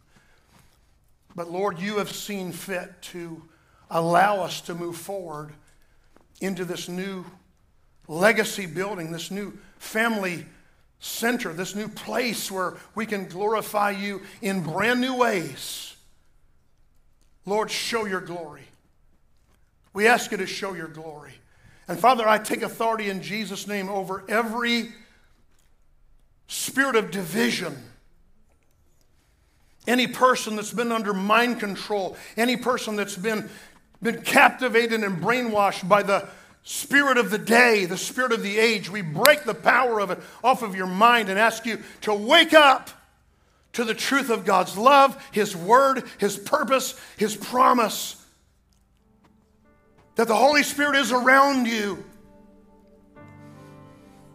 But 1.35 1.51
Lord, 1.51 1.79
you 1.79 1.97
have 1.97 2.11
seen 2.11 2.51
fit 2.51 3.01
to 3.03 3.41
allow 3.89 4.41
us 4.41 4.61
to 4.61 4.75
move 4.75 4.97
forward 4.97 5.53
into 6.41 6.65
this 6.65 6.89
new 6.89 7.25
legacy 8.07 8.65
building, 8.65 9.11
this 9.11 9.31
new 9.31 9.57
family 9.77 10.45
center, 10.99 11.53
this 11.53 11.75
new 11.75 11.87
place 11.87 12.51
where 12.51 12.77
we 12.95 13.05
can 13.05 13.25
glorify 13.27 13.91
you 13.91 14.21
in 14.41 14.61
brand 14.61 14.99
new 14.99 15.15
ways. 15.15 15.95
Lord, 17.45 17.71
show 17.71 18.05
your 18.05 18.21
glory. 18.21 18.63
We 19.93 20.07
ask 20.07 20.31
you 20.31 20.37
to 20.37 20.47
show 20.47 20.73
your 20.73 20.87
glory. 20.87 21.33
And 21.87 21.97
Father, 21.97 22.27
I 22.27 22.37
take 22.37 22.61
authority 22.61 23.09
in 23.09 23.21
Jesus' 23.21 23.67
name 23.67 23.89
over 23.89 24.23
every 24.29 24.89
spirit 26.47 26.95
of 26.95 27.11
division. 27.11 27.75
Any 29.89 30.05
person 30.05 30.55
that's 30.55 30.71
been 30.71 30.91
under 30.91 31.15
mind 31.15 31.59
control, 31.59 32.15
any 32.37 32.57
person 32.57 32.95
that's 32.95 33.15
been, 33.15 33.49
been 34.03 34.21
captivated 34.21 35.03
and 35.03 35.19
brainwashed 35.19 35.89
by 35.89 36.03
the 36.03 36.27
spirit 36.61 37.17
of 37.17 37.31
the 37.31 37.39
day, 37.39 37.85
the 37.85 37.97
spirit 37.97 38.31
of 38.31 38.43
the 38.43 38.59
age, 38.59 38.87
we 38.87 39.01
break 39.01 39.45
the 39.45 39.55
power 39.55 39.99
of 39.99 40.11
it 40.11 40.19
off 40.43 40.61
of 40.61 40.75
your 40.75 40.85
mind 40.85 41.27
and 41.27 41.39
ask 41.39 41.65
you 41.65 41.81
to 42.01 42.13
wake 42.13 42.53
up 42.53 42.91
to 43.73 43.83
the 43.83 43.95
truth 43.95 44.29
of 44.29 44.45
God's 44.45 44.77
love, 44.77 45.19
His 45.31 45.55
word, 45.55 46.03
His 46.19 46.37
purpose, 46.37 46.93
His 47.17 47.35
promise. 47.35 48.23
That 50.17 50.27
the 50.27 50.35
Holy 50.35 50.61
Spirit 50.61 50.97
is 50.97 51.11
around 51.11 51.65
you. 51.65 52.03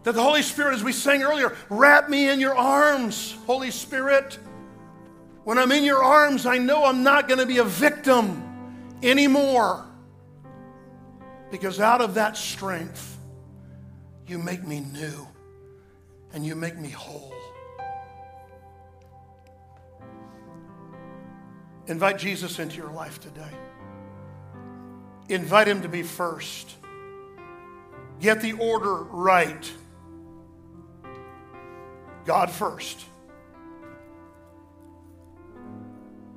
That 0.03 0.15
the 0.15 0.21
Holy 0.21 0.41
Spirit, 0.41 0.73
as 0.73 0.83
we 0.83 0.91
sang 0.91 1.23
earlier, 1.23 1.55
wrap 1.69 2.09
me 2.09 2.27
in 2.27 2.41
your 2.41 2.57
arms, 2.57 3.37
Holy 3.47 3.71
Spirit. 3.71 4.37
When 5.45 5.59
I'm 5.59 5.71
in 5.71 5.83
your 5.83 6.03
arms, 6.03 6.47
I 6.47 6.57
know 6.57 6.85
I'm 6.85 7.03
not 7.03 7.27
going 7.27 7.39
to 7.39 7.45
be 7.45 7.59
a 7.59 7.63
victim 7.63 8.41
anymore. 9.03 9.85
Because 11.51 11.79
out 11.79 12.01
of 12.01 12.15
that 12.15 12.35
strength, 12.35 13.19
you 14.25 14.39
make 14.39 14.65
me 14.65 14.79
new 14.79 15.27
and 16.33 16.43
you 16.43 16.55
make 16.55 16.75
me 16.79 16.89
whole. 16.89 17.31
Invite 21.85 22.17
Jesus 22.17 22.57
into 22.57 22.77
your 22.77 22.91
life 22.91 23.19
today. 23.19 23.51
Invite 25.29 25.67
him 25.67 25.83
to 25.83 25.87
be 25.87 26.01
first. 26.01 26.75
Get 28.19 28.41
the 28.41 28.53
order 28.53 28.95
right. 28.95 29.71
God 32.25 32.49
first. 32.49 33.05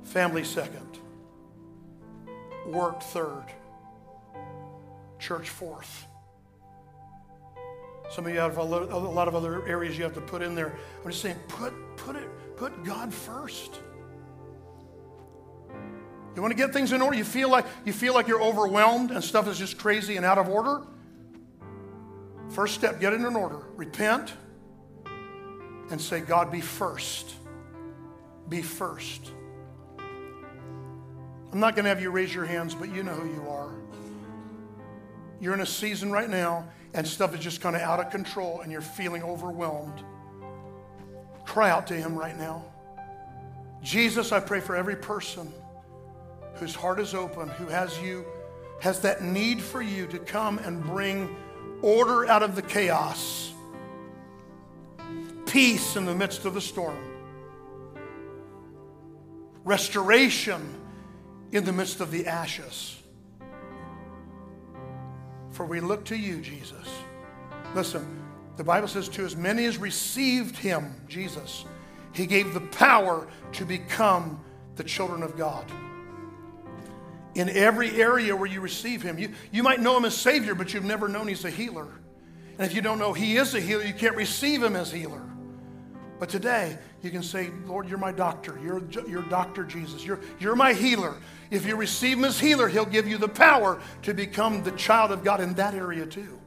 Family 0.09 0.43
second. 0.43 0.97
Work 2.65 3.03
third. 3.03 3.45
Church 5.19 5.49
fourth. 5.49 6.07
Some 8.09 8.25
of 8.25 8.33
you 8.33 8.39
have 8.39 8.57
a 8.57 8.63
lot 8.63 9.27
of 9.27 9.35
other 9.35 9.67
areas 9.67 9.95
you 9.95 10.03
have 10.03 10.15
to 10.15 10.21
put 10.21 10.41
in 10.41 10.55
there. 10.55 10.75
I'm 11.03 11.11
just 11.11 11.21
saying, 11.21 11.37
put, 11.47 11.73
put 11.95 12.15
it, 12.15 12.27
put 12.57 12.83
God 12.83 13.13
first. 13.13 13.79
You 16.35 16.41
want 16.41 16.51
to 16.51 16.57
get 16.57 16.73
things 16.73 16.91
in 16.91 17.03
order? 17.03 17.15
You 17.15 17.23
feel 17.23 17.49
like 17.49 17.65
you 17.85 17.93
feel 17.93 18.15
like 18.15 18.27
you're 18.27 18.41
overwhelmed 18.41 19.11
and 19.11 19.23
stuff 19.23 19.47
is 19.47 19.59
just 19.59 19.77
crazy 19.77 20.17
and 20.17 20.25
out 20.25 20.39
of 20.39 20.49
order? 20.49 20.87
First 22.49 22.73
step, 22.73 22.99
get 22.99 23.13
it 23.13 23.21
in 23.21 23.35
order. 23.35 23.59
Repent 23.75 24.33
and 25.91 26.01
say, 26.01 26.19
God, 26.19 26.51
be 26.51 26.61
first. 26.61 27.31
Be 28.47 28.63
first. 28.63 29.33
I'm 31.51 31.59
not 31.59 31.75
going 31.75 31.85
to 31.85 31.89
have 31.89 32.01
you 32.01 32.11
raise 32.11 32.33
your 32.33 32.45
hands, 32.45 32.75
but 32.75 32.93
you 32.93 33.03
know 33.03 33.13
who 33.13 33.27
you 33.27 33.49
are. 33.49 33.69
You're 35.39 35.53
in 35.53 35.61
a 35.61 35.65
season 35.65 36.11
right 36.11 36.29
now 36.29 36.67
and 36.93 37.07
stuff 37.07 37.33
is 37.33 37.39
just 37.39 37.61
kind 37.61 37.75
of 37.75 37.81
out 37.81 37.99
of 37.99 38.11
control 38.11 38.61
and 38.61 38.71
you're 38.71 38.81
feeling 38.81 39.23
overwhelmed. 39.23 40.03
Cry 41.45 41.69
out 41.69 41.87
to 41.87 41.93
Him 41.95 42.17
right 42.17 42.37
now. 42.37 42.63
Jesus, 43.81 44.31
I 44.31 44.39
pray 44.39 44.59
for 44.59 44.75
every 44.75 44.95
person 44.95 45.51
whose 46.55 46.75
heart 46.75 46.99
is 46.99 47.13
open, 47.13 47.47
who 47.49 47.67
has 47.67 47.97
you, 47.99 48.25
has 48.81 48.99
that 49.01 49.23
need 49.23 49.61
for 49.61 49.81
you 49.81 50.05
to 50.07 50.19
come 50.19 50.57
and 50.59 50.83
bring 50.83 51.35
order 51.81 52.27
out 52.27 52.43
of 52.43 52.55
the 52.55 52.61
chaos, 52.61 53.53
peace 55.45 55.95
in 55.95 56.05
the 56.05 56.13
midst 56.13 56.45
of 56.45 56.53
the 56.53 56.61
storm, 56.61 56.97
restoration 59.63 60.78
in 61.51 61.63
the 61.63 61.73
midst 61.73 62.01
of 62.01 62.11
the 62.11 62.27
ashes. 62.27 62.95
For 65.51 65.65
we 65.65 65.79
look 65.79 66.05
to 66.05 66.15
you, 66.15 66.41
Jesus. 66.41 66.87
Listen, 67.75 68.21
the 68.57 68.63
Bible 68.63 68.87
says, 68.87 69.09
to 69.09 69.25
as 69.25 69.35
many 69.35 69.65
as 69.65 69.77
received 69.77 70.55
him, 70.55 70.93
Jesus, 71.07 71.65
he 72.13 72.25
gave 72.25 72.53
the 72.53 72.61
power 72.61 73.27
to 73.53 73.65
become 73.65 74.43
the 74.75 74.83
children 74.83 75.23
of 75.23 75.37
God 75.37 75.65
in 77.35 77.49
every 77.49 78.01
area 78.01 78.35
where 78.35 78.49
you 78.49 78.61
receive 78.61 79.01
Him. 79.01 79.17
You, 79.17 79.33
you 79.51 79.63
might 79.63 79.79
know 79.79 79.95
Him 79.97 80.05
as 80.05 80.15
Savior, 80.15 80.55
but 80.55 80.73
you've 80.73 80.83
never 80.83 81.07
known 81.07 81.27
He's 81.27 81.45
a 81.45 81.49
healer. 81.49 81.87
And 82.57 82.67
if 82.67 82.73
you 82.73 82.81
don't 82.81 82.99
know 82.99 83.13
He 83.13 83.37
is 83.37 83.53
a 83.55 83.59
healer, 83.59 83.83
you 83.83 83.93
can't 83.93 84.15
receive 84.15 84.63
Him 84.63 84.75
as 84.75 84.91
healer. 84.91 85.21
But 86.19 86.29
today, 86.29 86.77
you 87.01 87.11
can 87.11 87.23
say, 87.23 87.49
Lord, 87.65 87.87
you're 87.87 87.97
my 87.97 88.11
doctor. 88.11 88.59
You're, 88.61 88.81
you're 89.07 89.23
Dr. 89.23 89.63
Jesus. 89.63 90.03
You're, 90.03 90.19
you're 90.39 90.55
my 90.55 90.73
healer. 90.73 91.15
If 91.49 91.65
you 91.65 91.75
receive 91.75 92.17
Him 92.17 92.25
as 92.25 92.39
healer, 92.39 92.67
He'll 92.67 92.85
give 92.85 93.07
you 93.07 93.17
the 93.17 93.29
power 93.29 93.81
to 94.01 94.13
become 94.13 94.63
the 94.63 94.71
child 94.71 95.11
of 95.11 95.23
God 95.23 95.39
in 95.39 95.53
that 95.53 95.73
area 95.73 96.05
too. 96.05 96.39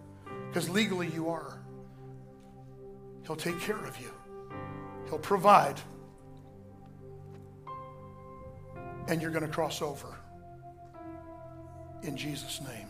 Because 0.49 0.69
legally 0.69 1.09
you 1.09 1.31
are. 1.31 1.59
He'll 3.27 3.37
take 3.37 3.59
care 3.61 3.83
of 3.85 3.99
you, 4.01 4.11
He'll 5.09 5.19
provide. 5.19 5.81
And 9.09 9.21
you're 9.21 9.31
going 9.31 9.47
to 9.47 9.51
cross 9.51 9.83
over 9.83 10.19
in 12.03 12.17
Jesus' 12.17 12.61
name. 12.61 12.89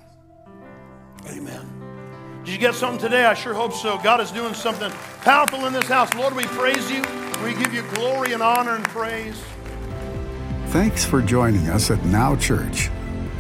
Amen. 1.29 2.41
Did 2.45 2.53
you 2.53 2.59
get 2.59 2.75
something 2.75 3.01
today? 3.01 3.25
I 3.25 3.35
sure 3.35 3.55
hope 3.55 3.73
so. 3.73 3.99
God 3.99 4.21
is 4.21 4.33
doing 4.33 4.53
something 4.53 4.91
powerful 5.21 5.67
in 5.67 5.73
this 5.73 5.87
house. 5.87 6.13
Lord, 6.15 6.35
we 6.35 6.45
praise 6.45 6.91
you. 6.91 7.22
We 7.45 7.55
give 7.55 7.75
you 7.75 7.83
glory 7.95 8.33
and 8.33 8.43
honor 8.43 8.77
and 8.77 8.85
praise. 8.85 9.43
Thanks 10.69 11.05
for 11.05 11.21
joining 11.21 11.69
us 11.69 11.91
at 11.91 12.05
Now 12.05 12.37
Church. 12.37 12.91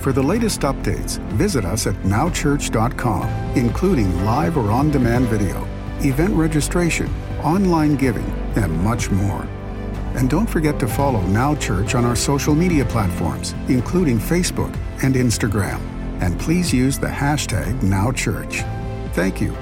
For 0.00 0.12
the 0.12 0.22
latest 0.22 0.62
updates, 0.62 1.18
visit 1.34 1.64
us 1.64 1.86
at 1.86 1.94
nowchurch.com, 2.02 3.28
including 3.56 4.24
live 4.24 4.56
or 4.56 4.70
on 4.70 4.90
demand 4.90 5.26
video, 5.26 5.66
event 6.00 6.34
registration, 6.34 7.08
online 7.42 7.94
giving, 7.94 8.28
and 8.56 8.72
much 8.82 9.10
more. 9.10 9.46
And 10.14 10.28
don't 10.28 10.50
forget 10.50 10.78
to 10.80 10.88
follow 10.88 11.20
Now 11.28 11.54
Church 11.54 11.94
on 11.94 12.04
our 12.04 12.16
social 12.16 12.54
media 12.54 12.84
platforms, 12.84 13.54
including 13.68 14.18
Facebook 14.18 14.76
and 15.02 15.14
Instagram. 15.14 15.80
And 16.20 16.38
please 16.38 16.72
use 16.72 16.98
the 16.98 17.06
hashtag 17.06 17.80
NowChurch. 17.80 19.14
Thank 19.14 19.40
you 19.40 19.56